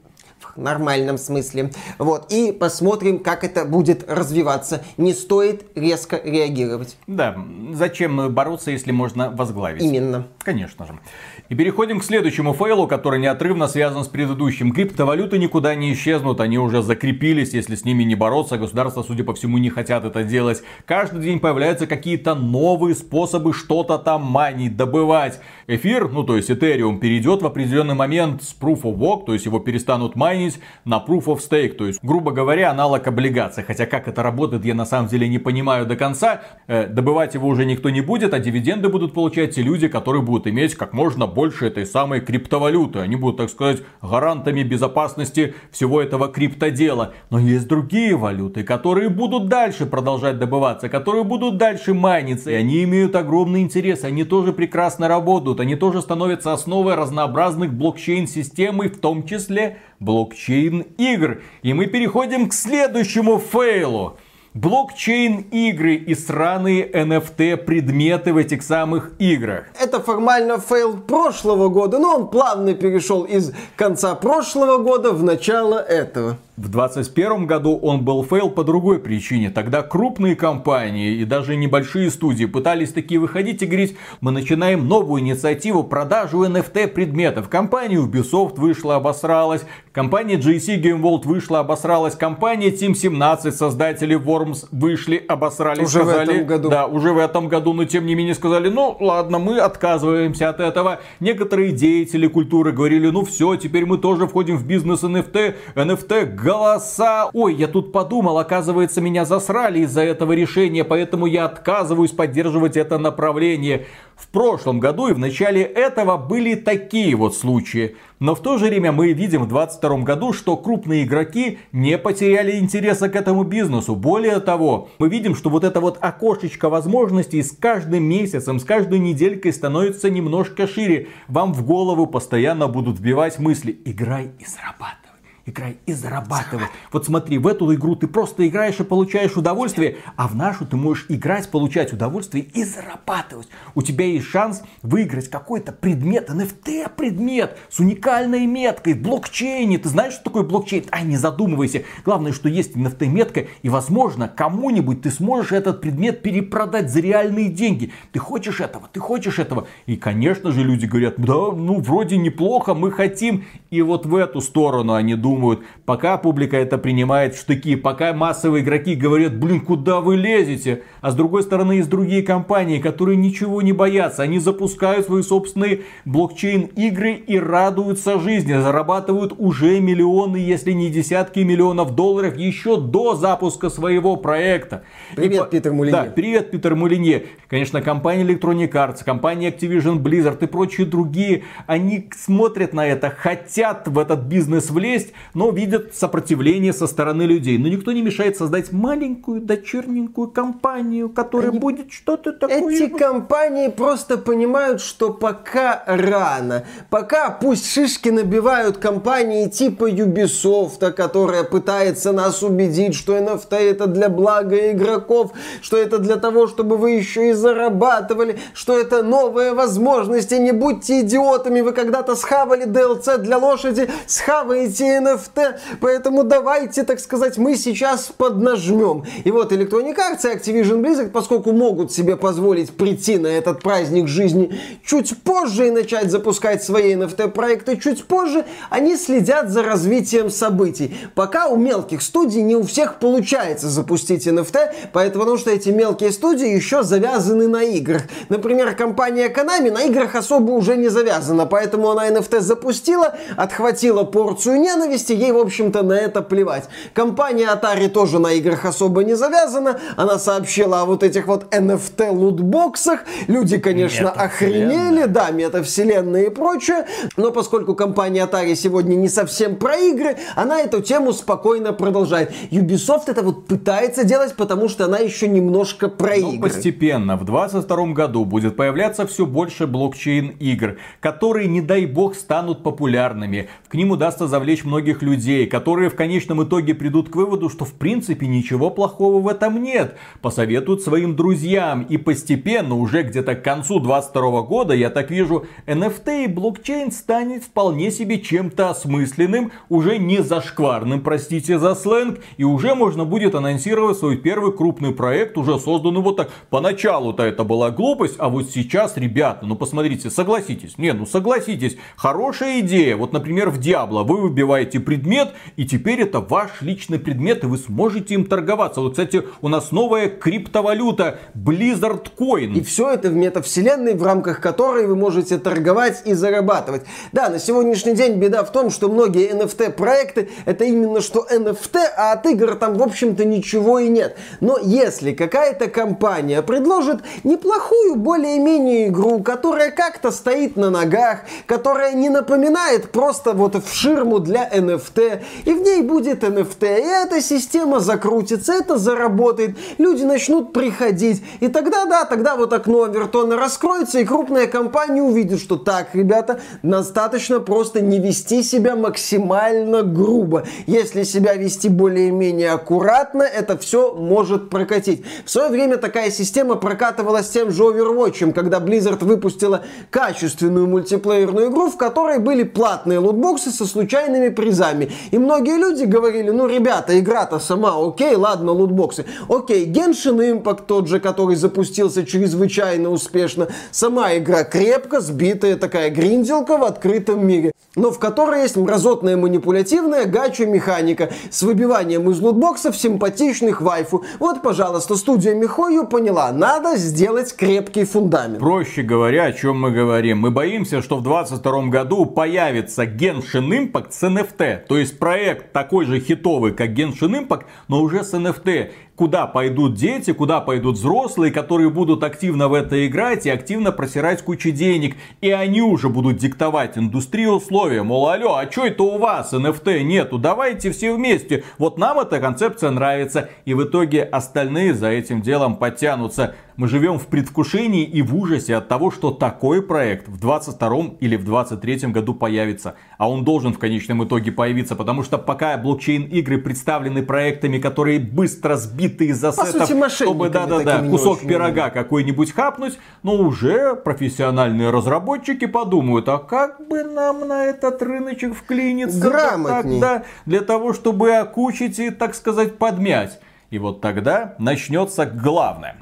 нормальном 0.55 1.17
смысле. 1.17 1.71
Вот. 1.97 2.31
И 2.31 2.51
посмотрим, 2.51 3.19
как 3.19 3.43
это 3.43 3.65
будет 3.65 4.09
развиваться. 4.09 4.83
Не 4.97 5.13
стоит 5.13 5.65
резко 5.75 6.19
реагировать. 6.23 6.97
Да. 7.07 7.35
Зачем 7.73 8.33
бороться, 8.33 8.71
если 8.71 8.91
можно 8.91 9.29
возглавить? 9.31 9.83
Именно. 9.83 10.27
Конечно 10.39 10.85
же. 10.85 10.99
И 11.47 11.53
переходим 11.53 11.99
к 11.99 12.03
следующему 12.03 12.53
фейлу, 12.53 12.87
который 12.87 13.19
неотрывно 13.19 13.67
связан 13.67 14.03
с 14.03 14.07
предыдущим. 14.07 14.71
Криптовалюты 14.71 15.37
никуда 15.37 15.75
не 15.75 15.93
исчезнут, 15.93 16.41
они 16.41 16.57
уже 16.57 16.81
закрепились, 16.81 17.53
если 17.53 17.75
с 17.75 17.85
ними 17.85 18.03
не 18.03 18.15
бороться. 18.15 18.57
Государства, 18.57 19.03
судя 19.03 19.23
по 19.23 19.35
всему, 19.35 19.59
не 19.59 19.69
хотят 19.69 20.05
это 20.05 20.23
делать. 20.23 20.63
Каждый 20.87 21.21
день 21.21 21.39
появляются 21.39 21.85
какие-то 21.85 22.33
новые 22.33 22.95
способы 22.95 23.53
что-то 23.53 23.99
там 23.99 24.23
манить, 24.23 24.75
добывать. 24.75 25.39
Эфир, 25.67 26.09
ну 26.09 26.23
то 26.23 26.35
есть 26.35 26.49
Ethereum, 26.49 26.97
перейдет 26.97 27.43
в 27.43 27.45
определенный 27.45 27.93
момент 27.93 28.41
с 28.41 28.55
Proof 28.59 28.81
of 28.81 28.97
Work, 28.97 29.25
то 29.27 29.33
есть 29.33 29.45
его 29.45 29.59
перестанут 29.59 30.15
майнить, 30.15 30.59
на 30.83 30.97
Proof 30.97 31.25
of 31.25 31.41
Stake, 31.47 31.73
то 31.73 31.85
есть, 31.85 31.99
грубо 32.01 32.31
говоря, 32.31 32.71
аналог 32.71 33.05
облигаций. 33.05 33.63
Хотя 33.63 33.85
как 33.85 34.07
это 34.07 34.23
работает, 34.23 34.65
я 34.65 34.73
на 34.73 34.85
самом 34.85 35.09
деле 35.09 35.27
не 35.27 35.37
понимаю 35.37 35.85
до 35.85 35.95
конца. 35.95 36.41
Э, 36.65 36.87
добывать 36.87 37.35
его 37.35 37.47
уже 37.47 37.65
никто 37.65 37.91
не 37.91 38.01
будет, 38.01 38.33
а 38.33 38.39
дивиденды 38.39 38.89
будут 38.89 39.13
получать 39.13 39.53
те 39.53 39.61
люди, 39.61 39.87
которые 39.87 40.23
будут 40.23 40.47
иметь 40.47 40.73
как 40.73 40.93
можно 40.93 41.27
больше 41.36 41.67
этой 41.67 41.86
самой 41.86 42.21
криптовалюты. 42.21 42.99
Они 42.99 43.15
будут, 43.15 43.38
так 43.38 43.49
сказать, 43.51 43.83
гарантами 44.01 44.63
безопасности 44.63 45.53
всего 45.69 46.01
этого 46.01 46.29
криптодела. 46.29 47.13
Но 47.29 47.38
есть 47.38 47.67
другие 47.67 48.15
валюты, 48.15 48.63
которые 48.63 49.09
будут 49.09 49.47
дальше 49.47 49.86
продолжать 49.86 50.39
добываться, 50.39 50.89
которые 50.89 51.23
будут 51.23 51.57
дальше 51.57 51.93
майниться. 51.93 52.49
И 52.49 52.55
они 52.55 52.83
имеют 52.86 53.15
огромный 53.15 53.61
интерес, 53.61 54.03
они 54.03 54.23
тоже 54.23 54.53
прекрасно 54.53 55.07
работают, 55.07 55.59
они 55.59 55.75
тоже 55.75 56.01
становятся 56.01 56.53
основой 56.53 56.95
разнообразных 56.95 57.73
блокчейн-систем, 57.73 58.79
в 58.79 58.97
том 58.97 59.27
числе 59.27 59.77
блокчейн-игр. 59.99 61.41
И 61.61 61.73
мы 61.73 61.88
переходим 61.88 62.49
к 62.49 62.53
следующему 62.53 63.38
фейлу 63.38 64.17
блокчейн 64.55 65.47
игры 65.51 65.95
и 65.95 66.15
сраные 66.15 66.89
NFT 66.89 67.57
предметы 67.57 68.33
в 68.33 68.37
этих 68.37 68.63
самых 68.63 69.11
играх. 69.19 69.65
Это 69.79 69.99
формально 69.99 70.59
фейл 70.59 70.97
прошлого 70.97 71.67
года, 71.67 71.99
но 71.99 72.15
он 72.15 72.29
плавно 72.29 72.73
перешел 72.73 73.23
из 73.23 73.51
конца 73.75 74.15
прошлого 74.15 74.77
года 74.77 75.11
в 75.11 75.23
начало 75.23 75.77
этого. 75.77 76.37
В 76.57 76.69
2021 76.69 77.47
году 77.47 77.77
он 77.81 78.05
был 78.05 78.23
фейл 78.23 78.49
по 78.49 78.63
другой 78.63 78.99
причине. 78.99 79.49
Тогда 79.49 79.81
крупные 79.81 80.37
компании 80.37 81.15
и 81.15 81.25
даже 81.25 81.57
небольшие 81.57 82.09
студии 82.09 82.45
пытались 82.45 82.93
такие 82.93 83.19
выходить 83.19 83.61
и 83.61 83.65
говорить, 83.65 83.97
мы 84.21 84.31
начинаем 84.31 84.87
новую 84.87 85.21
инициативу 85.21 85.83
продажу 85.83 86.45
NFT 86.45 86.87
предметов. 86.87 87.49
Компания 87.49 87.97
Ubisoft 87.97 88.55
вышла, 88.55 88.95
обосралась, 88.95 89.65
компания 89.91 90.37
GSC 90.38 90.81
Game 90.81 91.01
World 91.01 91.23
вышла, 91.25 91.59
обосралась, 91.59 92.15
компания 92.15 92.69
Team 92.69 92.95
17, 92.95 93.53
создатели 93.53 94.17
Worms 94.17 94.67
вышли, 94.71 95.17
обосрались, 95.27 95.83
уже 95.83 96.03
сказали, 96.03 96.25
в 96.25 96.29
этом 96.35 96.47
году. 96.47 96.69
да, 96.69 96.85
уже 96.85 97.11
в 97.11 97.17
этом 97.17 97.49
году, 97.49 97.73
но 97.73 97.83
тем 97.83 98.05
не 98.05 98.15
менее 98.15 98.33
сказали, 98.33 98.69
ну 98.69 98.95
ладно, 99.01 99.39
мы 99.39 99.59
отказываемся 99.59 100.47
от 100.47 100.61
этого. 100.61 101.01
Некоторые 101.19 101.73
деятели 101.73 102.27
культуры 102.27 102.71
говорили, 102.71 103.09
ну 103.09 103.25
все, 103.25 103.57
теперь 103.57 103.85
мы 103.85 103.97
тоже 103.97 104.25
входим 104.25 104.55
в 104.55 104.65
бизнес 104.65 105.03
NFT, 105.03 105.55
NFT 105.75 106.44
голоса. 106.45 107.31
Ой, 107.33 107.55
я 107.55 107.67
тут 107.67 107.91
подумал, 107.91 108.37
оказывается, 108.37 109.01
меня 109.01 109.25
засрали 109.25 109.79
из-за 109.79 110.01
этого 110.01 110.33
решения, 110.33 110.83
поэтому 110.83 111.25
я 111.25 111.45
отказываюсь 111.45 112.11
поддерживать 112.11 112.77
это 112.77 112.99
направление. 112.99 113.87
В 114.15 114.27
прошлом 114.27 114.79
году 114.79 115.07
и 115.07 115.13
в 115.13 115.19
начале 115.19 115.63
этого 115.63 116.17
были 116.17 116.53
такие 116.53 117.15
вот 117.15 117.35
случаи. 117.35 117.95
Но 118.19 118.35
в 118.35 118.41
то 118.41 118.59
же 118.59 118.67
время 118.67 118.91
мы 118.91 119.11
видим 119.11 119.41
в 119.43 119.47
2022 119.47 119.97
году, 120.05 120.33
что 120.33 120.55
крупные 120.55 121.03
игроки 121.03 121.57
не 121.71 121.97
потеряли 121.97 122.59
интереса 122.59 123.09
к 123.09 123.15
этому 123.15 123.43
бизнесу. 123.43 123.95
Более 123.95 124.39
того, 124.39 124.89
мы 124.99 125.09
видим, 125.09 125.35
что 125.35 125.49
вот 125.49 125.63
это 125.63 125.81
вот 125.81 125.97
окошечко 125.99 126.69
возможностей 126.69 127.41
с 127.41 127.51
каждым 127.53 128.03
месяцем, 128.03 128.59
с 128.59 128.63
каждой 128.63 128.99
неделькой 128.99 129.51
становится 129.51 130.11
немножко 130.11 130.67
шире. 130.67 131.07
Вам 131.27 131.53
в 131.53 131.65
голову 131.65 132.05
постоянно 132.05 132.67
будут 132.67 132.99
вбивать 132.99 133.39
мысли 133.39 133.81
«играй 133.83 134.29
и 134.39 134.45
зарабатывай» 134.45 135.04
играй 135.45 135.77
и 135.85 135.93
зарабатывай. 135.93 136.65
Вот 136.91 137.05
смотри, 137.05 137.37
в 137.37 137.47
эту 137.47 137.73
игру 137.75 137.95
ты 137.95 138.07
просто 138.07 138.47
играешь 138.47 138.79
и 138.79 138.83
получаешь 138.83 139.37
удовольствие, 139.37 139.97
а 140.15 140.27
в 140.27 140.35
нашу 140.35 140.65
ты 140.65 140.75
можешь 140.75 141.05
играть, 141.09 141.49
получать 141.49 141.93
удовольствие 141.93 142.45
и 142.45 142.63
зарабатывать. 142.63 143.47
У 143.75 143.83
тебя 143.83 144.05
есть 144.05 144.25
шанс 144.25 144.63
выиграть 144.81 145.29
какой-то 145.29 145.71
предмет, 145.71 146.29
NFT 146.29 146.89
предмет 146.95 147.57
с 147.69 147.79
уникальной 147.79 148.47
меткой 148.47 148.93
в 148.93 149.01
блокчейне. 149.01 149.77
Ты 149.77 149.89
знаешь, 149.89 150.13
что 150.13 150.23
такое 150.25 150.43
блокчейн? 150.43 150.85
Ай, 150.91 151.03
не 151.03 151.17
задумывайся. 151.17 151.83
Главное, 152.03 152.31
что 152.31 152.49
есть 152.49 152.75
NFT 152.75 153.07
метка 153.07 153.45
и, 153.61 153.69
возможно, 153.69 154.27
кому-нибудь 154.27 155.03
ты 155.03 155.11
сможешь 155.11 155.51
этот 155.51 155.79
предмет 155.79 156.23
перепродать 156.23 156.91
за 156.91 157.01
реальные 157.01 157.49
деньги. 157.49 157.91
Ты 158.11 158.19
хочешь 158.19 158.61
этого, 158.61 158.89
ты 158.91 158.99
хочешь 158.99 159.37
этого. 159.37 159.67
И, 159.85 159.95
конечно 159.95 160.51
же, 160.51 160.63
люди 160.63 160.87
говорят, 160.87 161.15
да, 161.17 161.51
ну, 161.51 161.79
вроде 161.81 162.17
неплохо, 162.17 162.73
мы 162.73 162.91
хотим. 162.91 163.45
И 163.69 163.81
вот 163.83 164.07
в 164.07 164.15
эту 164.15 164.41
сторону 164.41 164.93
они 164.93 165.13
думают 165.13 165.34
думают, 165.36 165.61
пока 165.86 166.17
публика 166.17 166.57
это 166.57 166.77
принимает 166.77 167.36
в 167.36 167.39
штыки, 167.39 167.75
пока 167.75 168.13
массовые 168.13 168.63
игроки 168.63 168.95
говорят, 168.95 169.38
блин, 169.38 169.59
куда 169.59 169.99
вы 169.99 170.15
лезете? 170.15 170.83
А 171.01 171.11
с 171.11 171.15
другой 171.15 171.43
стороны 171.43 171.73
есть 171.73 171.89
другие 171.89 172.23
компании, 172.23 172.79
которые 172.79 173.17
ничего 173.17 173.61
не 173.61 173.73
боятся. 173.73 174.23
Они 174.23 174.39
запускают 174.39 175.05
свои 175.05 175.21
собственные 175.21 175.81
блокчейн-игры 176.05 177.13
и 177.13 177.38
радуются 177.39 178.19
жизни. 178.19 178.53
Зарабатывают 178.53 179.33
уже 179.38 179.79
миллионы, 179.79 180.38
если 180.38 180.71
не 180.71 180.89
десятки 180.89 181.39
миллионов 181.39 181.95
долларов 181.95 182.38
еще 182.38 182.79
до 182.79 183.15
запуска 183.15 183.69
своего 183.69 184.15
проекта. 184.15 184.83
Привет, 185.15 185.47
и, 185.47 185.51
Питер 185.51 185.73
Мулинье. 185.73 186.03
Да, 186.03 186.09
привет, 186.09 186.51
Питер 186.51 186.75
Мулинье. 186.75 187.25
Конечно, 187.49 187.81
компания 187.81 188.23
Electronic 188.23 188.71
Arts, 188.71 189.03
компания 189.03 189.49
Activision 189.49 189.99
Blizzard 189.99 190.43
и 190.43 190.47
прочие 190.47 190.88
другие, 190.88 191.43
они 191.67 192.09
смотрят 192.15 192.73
на 192.73 192.86
это, 192.86 193.09
хотят 193.09 193.88
в 193.88 193.99
этот 193.99 194.21
бизнес 194.21 194.69
влезть, 194.69 195.13
но 195.34 195.49
видят 195.51 195.95
сопротивление 195.95 196.73
со 196.73 196.88
стороны 196.88 197.23
людей. 197.23 197.57
Но 197.57 197.67
никто 197.67 197.91
не 197.91 198.01
мешает 198.01 198.38
создать 198.38 198.71
маленькую 198.71 199.41
дочерненькую 199.41 200.30
компанию, 200.30 201.09
которая 201.09 201.51
Они... 201.51 201.59
будет 201.59 201.91
что-то 201.91 202.34
такое. 202.34 202.76
Эти 202.76 202.88
компании 202.88 203.67
просто 203.69 204.17
понимают, 204.17 204.82
что 204.82 205.11
пока 205.11 205.84
рано. 205.88 206.65
Пока 206.89 207.30
пусть 207.30 207.71
шишки 207.71 208.09
набивают 208.09 208.78
компании 208.78 209.47
типа 209.47 209.89
Ubisoft, 209.89 210.91
которая 210.91 211.43
пытается 211.43 212.11
нас 212.11 212.43
убедить, 212.43 212.95
что 212.95 213.17
NFT 213.17 213.55
это 213.55 213.88
для 213.88 214.09
блага 214.09 214.71
игроков, 214.71 215.32
что 215.61 215.78
это 215.78 215.99
для 215.99 216.17
того, 216.17 216.47
чтобы 216.47 216.78
вы 216.78 216.91
еще 216.91 217.30
и 217.30 217.34
зарабатывали, 217.34 218.39
что 218.53 218.78
это 218.78 219.03
новые 219.03 219.53
возможности. 219.53 220.36
Не 220.36 220.51
будьте 220.51 221.01
идиотами, 221.01 221.61
вы 221.61 221.71
когда-то 221.71 222.15
схавали 222.15 222.65
DLC 222.65 223.17
для 223.17 223.38
лошади, 223.38 223.89
схаваете 224.07 224.97
NFT 224.97 225.14
NFT, 225.16 225.55
поэтому 225.80 226.24
давайте, 226.24 226.84
так 226.84 226.99
сказать, 226.99 227.38
мы 227.38 227.55
сейчас 227.55 228.11
поднажмем. 228.18 229.03
И 229.24 229.32
вот 229.32 229.51
Electronic 229.51 229.95
Arts 229.95 230.24
и 230.24 230.36
Activision 230.36 230.82
Blizzard, 230.82 231.09
поскольку 231.09 231.51
могут 231.51 231.91
себе 231.91 232.16
позволить 232.16 232.76
прийти 232.76 233.18
на 233.18 233.28
этот 233.28 233.61
праздник 233.61 234.07
жизни 234.07 234.59
чуть 234.86 235.18
позже 235.24 235.68
и 235.68 235.72
начать 235.72 236.11
запускать 236.11 236.63
свои 236.63 236.95
NFT-проекты 236.95 237.78
чуть 237.78 238.05
позже, 238.05 238.45
они 238.70 238.97
следят 238.97 239.49
за 239.49 239.63
развитием 239.63 240.30
событий. 240.30 240.95
Пока 241.16 241.47
у 241.47 241.55
мелких 241.55 242.01
студий 242.01 242.41
не 242.41 242.55
у 242.55 242.63
всех 242.63 242.99
получается 242.99 243.70
запустить 243.70 244.28
NFT, 244.28 244.91
потому 244.91 245.38
что 245.38 245.51
эти 245.51 245.70
мелкие 245.70 246.11
студии 246.11 246.47
еще 246.47 246.84
завязаны 246.84 247.47
на 247.47 247.63
играх. 247.63 248.03
Например, 248.30 248.76
компания 248.76 249.30
Konami 249.30 249.72
на 249.72 249.84
играх 249.84 250.16
особо 250.16 250.51
уже 250.51 250.78
не 250.78 250.89
завязана, 250.89 251.45
поэтому 251.45 251.89
она 251.89 252.07
NFT 252.09 252.41
запустила, 252.41 253.16
отхватила 253.38 254.03
порцию 254.03 254.59
ненависти, 254.59 255.04
месте 255.05 255.15
ей, 255.15 255.31
в 255.31 255.37
общем-то, 255.37 255.83
на 255.83 255.93
это 255.93 256.21
плевать. 256.21 256.65
Компания 256.93 257.47
Atari 257.47 257.89
тоже 257.89 258.19
на 258.19 258.33
играх 258.33 258.65
особо 258.65 259.03
не 259.03 259.15
завязана. 259.15 259.79
Она 259.97 260.19
сообщила 260.19 260.81
о 260.81 260.85
вот 260.85 261.03
этих 261.03 261.27
вот 261.27 261.53
NFT 261.53 262.11
лутбоксах. 262.11 263.01
Люди, 263.27 263.57
конечно, 263.57 264.09
охренели. 264.09 265.05
Да, 265.05 265.31
метавселенные 265.31 266.27
и 266.27 266.29
прочее. 266.29 266.85
Но 267.17 267.31
поскольку 267.31 267.75
компания 267.75 268.25
Atari 268.25 268.55
сегодня 268.55 268.95
не 268.95 269.09
совсем 269.09 269.55
про 269.55 269.75
игры, 269.75 270.17
она 270.35 270.61
эту 270.61 270.81
тему 270.81 271.13
спокойно 271.13 271.73
продолжает. 271.73 272.31
Ubisoft 272.51 273.03
это 273.07 273.21
вот 273.21 273.45
пытается 273.47 274.03
делать, 274.03 274.35
потому 274.35 274.69
что 274.69 274.85
она 274.85 274.97
еще 274.97 275.27
немножко 275.27 275.87
про 275.87 276.15
Но 276.17 276.33
игры. 276.33 276.49
постепенно. 276.49 277.15
В 277.17 277.25
2022 277.25 277.93
году 277.93 278.25
будет 278.25 278.55
появляться 278.55 279.05
все 279.05 279.25
больше 279.25 279.67
блокчейн 279.67 280.35
игр, 280.39 280.77
которые, 280.99 281.47
не 281.47 281.61
дай 281.61 281.85
бог, 281.85 282.15
станут 282.15 282.63
популярными. 282.63 283.49
К 283.67 283.75
ним 283.75 283.91
удастся 283.91 284.27
завлечь 284.27 284.63
многих 284.63 284.84
многих 284.86 285.01
людей, 285.01 285.47
которые 285.47 285.89
в 285.89 285.95
конечном 285.95 286.43
итоге 286.43 286.75
придут 286.75 287.09
к 287.09 287.15
выводу, 287.15 287.49
что 287.49 287.65
в 287.65 287.73
принципе 287.73 288.27
ничего 288.27 288.69
плохого 288.69 289.19
в 289.19 289.27
этом 289.27 289.63
нет. 289.63 289.97
Посоветуют 290.21 290.83
своим 290.83 291.15
друзьям. 291.15 291.88
И 291.89 291.97
постепенно, 291.97 292.75
уже 292.75 293.01
где-то 293.01 293.33
к 293.33 293.43
концу 293.43 293.79
2022 293.79 294.41
года, 294.43 294.75
я 294.75 294.91
так 294.91 295.09
вижу, 295.09 295.47
NFT 295.65 296.25
и 296.25 296.27
блокчейн 296.27 296.91
станет 296.91 297.43
вполне 297.43 297.89
себе 297.89 298.19
чем-то 298.19 298.69
осмысленным, 298.69 299.51
уже 299.69 299.97
не 299.97 300.21
зашкварным, 300.21 301.01
простите 301.01 301.57
за 301.57 301.73
сленг, 301.73 302.19
и 302.38 302.43
уже 302.43 302.75
можно 302.75 303.05
будет 303.05 303.33
анонсировать 303.33 303.97
свой 303.97 304.17
первый 304.17 304.51
крупный 304.51 304.93
проект, 304.93 305.36
уже 305.36 305.57
созданный 305.57 306.01
вот 306.01 306.17
так. 306.17 306.29
Поначалу-то 306.51 307.23
это 307.23 307.43
была 307.43 307.71
глупость, 307.71 308.15
а 308.19 308.29
вот 308.29 308.51
сейчас, 308.51 308.97
ребята, 308.97 309.47
ну 309.47 309.55
посмотрите, 309.55 310.11
согласитесь, 310.11 310.77
не, 310.77 310.93
ну 310.93 311.07
согласитесь, 311.07 311.75
хорошая 311.95 312.59
идея. 312.59 312.95
Вот, 312.97 313.13
например, 313.13 313.49
в 313.49 313.59
Diablo 313.59 314.03
вы 314.03 314.17
выбиваете 314.17 314.74
предмет, 314.80 315.34
и 315.55 315.65
теперь 315.65 316.01
это 316.01 316.19
ваш 316.19 316.61
личный 316.61 316.99
предмет, 316.99 317.43
и 317.43 317.47
вы 317.47 317.57
сможете 317.57 318.13
им 318.13 318.26
торговаться. 318.26 318.82
Вот, 318.82 318.91
кстати, 318.91 319.23
у 319.41 319.47
нас 319.47 319.71
новая 319.71 320.09
криптовалюта 320.09 321.19
Blizzard 321.36 322.07
Coin. 322.17 322.53
И 322.53 322.61
все 322.61 322.91
это 322.91 323.09
в 323.09 323.15
метавселенной, 323.15 323.95
в 323.95 324.03
рамках 324.03 324.41
которой 324.41 324.88
вы 324.88 324.95
можете 324.95 325.38
торговать 325.38 326.03
и 326.05 326.13
зарабатывать. 326.13 326.84
Да, 327.11 327.30
на 327.30 327.39
сегодняшний 327.39 327.93
день 327.93 328.19
беда 328.19 328.43
в 328.43 328.51
том, 328.51 328.69
что 328.69 328.89
многие 328.89 329.32
NFT 329.32 329.71
проекты 329.71 330.30
это 330.45 330.63
именно 330.65 331.01
что 331.01 331.26
NFT, 331.30 331.78
а 331.97 332.13
от 332.13 332.26
игр 332.26 332.55
там 332.55 332.76
в 332.76 332.84
общем-то 332.84 333.26
ничего 333.26 333.80
и 333.80 333.89
нет. 333.89 334.17
Но 334.39 334.57
если 334.61 335.13
какая-то 335.13 335.69
компания 335.69 336.41
предложит 336.41 337.01
неплохую 337.23 337.95
более-менее 337.95 338.88
игру, 338.88 339.19
которая 339.21 339.71
как-то 339.71 340.11
стоит 340.11 340.55
на 340.55 340.69
ногах, 340.69 341.21
которая 341.45 341.93
не 341.93 342.09
напоминает 342.09 342.91
просто 342.91 343.34
вот 343.34 343.55
в 343.55 343.73
ширму 343.73 344.19
для 344.19 344.49
NFT, 344.49 344.64
NFT, 344.70 345.22
и 345.45 345.53
в 345.53 345.61
ней 345.61 345.82
будет 345.82 346.24
NFT, 346.24 346.80
и 346.80 346.86
эта 346.86 347.22
система 347.22 347.80
закрутится, 347.80 348.53
это 348.53 348.78
заработает, 348.78 349.57
люди 349.78 350.03
начнут 350.03 350.53
приходить, 350.53 351.24
и 351.39 351.47
тогда, 351.47 351.86
да, 351.86 352.05
тогда 352.05 352.36
вот 352.36 352.53
окно 352.53 352.84
Авертона 352.84 353.38
раскроется, 353.38 353.99
и 353.99 354.05
крупная 354.05 354.47
компания 354.47 355.01
увидит, 355.01 355.39
что 355.39 355.57
так, 355.57 355.93
ребята, 355.93 356.39
достаточно 356.63 357.39
просто 357.39 357.82
не 357.82 357.99
вести 357.99 358.43
себя 358.43 358.76
максимально 358.76 359.84
грубо. 359.84 360.45
Если 360.68 361.03
себя 361.03 361.36
вести 361.36 361.70
более-менее 361.70 362.51
аккуратно, 362.51 363.24
это 363.24 363.57
все 363.57 363.93
может 363.93 364.49
прокатить. 364.49 365.03
В 365.26 365.30
свое 365.30 365.49
время 365.49 365.78
такая 365.78 366.11
система 366.11 366.55
прокатывалась 366.55 367.30
тем 367.30 367.51
же 367.51 367.63
Overwatch, 367.63 368.34
когда 368.34 368.59
Blizzard 368.59 369.03
выпустила 369.03 369.63
качественную 369.89 370.68
мультиплеерную 370.68 371.51
игру, 371.51 371.70
в 371.70 371.78
которой 371.78 372.20
были 372.20 372.43
платные 372.43 372.99
лутбоксы 372.99 373.51
со 373.51 373.66
случайными 373.66 374.30
призами 374.30 374.54
слезами. 374.55 374.91
И 375.11 375.17
многие 375.17 375.57
люди 375.57 375.83
говорили, 375.83 376.29
ну, 376.29 376.47
ребята, 376.47 376.97
игра-то 376.99 377.39
сама, 377.39 377.75
окей, 377.77 378.15
ладно, 378.15 378.51
лутбоксы. 378.51 379.05
Окей, 379.29 379.65
Genshin 379.65 380.41
Impact 380.41 380.63
тот 380.67 380.87
же, 380.87 380.99
который 380.99 381.35
запустился 381.35 382.05
чрезвычайно 382.05 382.89
успешно. 382.89 383.47
Сама 383.71 384.17
игра 384.17 384.43
крепко 384.43 385.01
сбитая, 385.01 385.55
такая 385.55 385.89
гринделка 385.89 386.57
в 386.57 386.63
открытом 386.63 387.25
мире. 387.25 387.51
Но 387.75 387.91
в 387.91 387.99
которой 387.99 388.43
есть 388.43 388.55
мразотная 388.55 389.17
манипулятивная 389.17 390.05
гача-механика 390.05 391.09
с 391.29 391.41
выбиванием 391.43 392.09
из 392.09 392.21
лутбоксов 392.21 392.77
симпатичных 392.77 393.61
вайфу. 393.61 394.03
Вот, 394.19 394.41
пожалуйста, 394.41 394.95
студия 394.95 395.35
Михою 395.35 395.85
поняла, 395.85 396.31
надо 396.31 396.77
сделать 396.77 397.35
крепкий 397.35 397.83
фундамент. 397.83 398.39
Проще 398.39 398.81
говоря, 398.81 399.25
о 399.25 399.33
чем 399.33 399.59
мы 399.59 399.71
говорим. 399.71 400.19
Мы 400.19 400.31
боимся, 400.31 400.81
что 400.81 400.97
в 400.97 401.03
2022 401.03 401.63
году 401.63 402.05
появится 402.05 402.83
Genshin 402.83 403.49
Impact 403.49 403.87
с 403.91 404.03
NFT. 404.03 404.44
То 404.67 404.77
есть 404.77 404.99
проект 404.99 405.51
такой 405.51 405.85
же 405.85 405.99
хитовый, 405.99 406.53
как 406.53 406.71
Genshin 406.71 407.27
Impact, 407.27 407.45
но 407.67 407.81
уже 407.81 408.03
с 408.03 408.13
NFT 408.13 408.71
куда 408.95 409.27
пойдут 409.27 409.75
дети, 409.75 410.11
куда 410.13 410.41
пойдут 410.41 410.75
взрослые, 410.75 411.31
которые 411.31 411.69
будут 411.69 412.03
активно 412.03 412.47
в 412.47 412.53
это 412.53 412.87
играть 412.87 413.25
и 413.25 413.29
активно 413.29 413.71
просирать 413.71 414.21
кучу 414.21 414.51
денег. 414.51 414.95
И 415.21 415.29
они 415.31 415.61
уже 415.61 415.89
будут 415.89 416.17
диктовать 416.17 416.77
индустрии 416.77 417.25
условия. 417.25 417.83
Мол, 417.83 418.09
алло, 418.09 418.35
а 418.35 418.49
что 418.49 418.65
это 418.65 418.83
у 418.83 418.97
вас 418.97 419.33
NFT 419.33 419.83
нету? 419.83 420.17
Давайте 420.17 420.71
все 420.71 420.93
вместе. 420.93 421.43
Вот 421.57 421.77
нам 421.77 421.99
эта 421.99 422.19
концепция 422.19 422.71
нравится. 422.71 423.29
И 423.45 423.53
в 423.53 423.63
итоге 423.63 424.03
остальные 424.03 424.73
за 424.73 424.87
этим 424.87 425.21
делом 425.21 425.57
подтянутся. 425.57 426.35
Мы 426.57 426.69
живем 426.69 426.99
в 426.99 427.07
предвкушении 427.07 427.83
и 427.83 428.01
в 428.01 428.15
ужасе 428.15 428.55
от 428.55 428.69
того, 428.69 428.89
что 428.89 429.11
такой 429.11 429.61
проект 429.61 430.07
в 430.07 430.17
22 430.17 430.95
или 431.01 431.17
в 431.17 431.25
23 431.25 431.87
году 431.89 432.13
появится. 432.13 432.75
А 432.97 433.09
он 433.09 433.25
должен 433.25 433.51
в 433.51 433.59
конечном 433.59 434.05
итоге 434.05 434.31
появиться, 434.31 434.77
потому 434.77 435.03
что 435.03 435.17
пока 435.17 435.57
блокчейн-игры 435.57 436.37
представлены 436.37 437.03
проектами, 437.03 437.57
которые 437.57 437.99
быстро 437.99 438.55
сбиты 438.86 439.05
из 439.07 439.23
ассетов, 439.23 439.91
чтобы 439.91 440.29
да-да-да, 440.29 440.83
кусок 440.89 441.21
пирога 441.21 441.69
какой-нибудь 441.69 442.31
хапнуть, 442.33 442.77
но 443.03 443.15
уже 443.15 443.75
профессиональные 443.75 444.69
разработчики 444.69 445.45
подумают, 445.45 446.07
а 446.09 446.17
как 446.17 446.67
бы 446.67 446.83
нам 446.83 447.27
на 447.27 447.45
этот 447.45 447.81
рыночек 447.81 448.36
вклиниться 448.36 448.99
Грамотней. 448.99 449.79
тогда, 449.79 450.03
для 450.25 450.41
того, 450.41 450.73
чтобы 450.73 451.15
окучить 451.15 451.79
и, 451.79 451.89
так 451.89 452.15
сказать, 452.15 452.57
подмять. 452.57 453.19
И 453.51 453.59
вот 453.59 453.81
тогда 453.81 454.36
начнется 454.39 455.05
главное. 455.05 455.77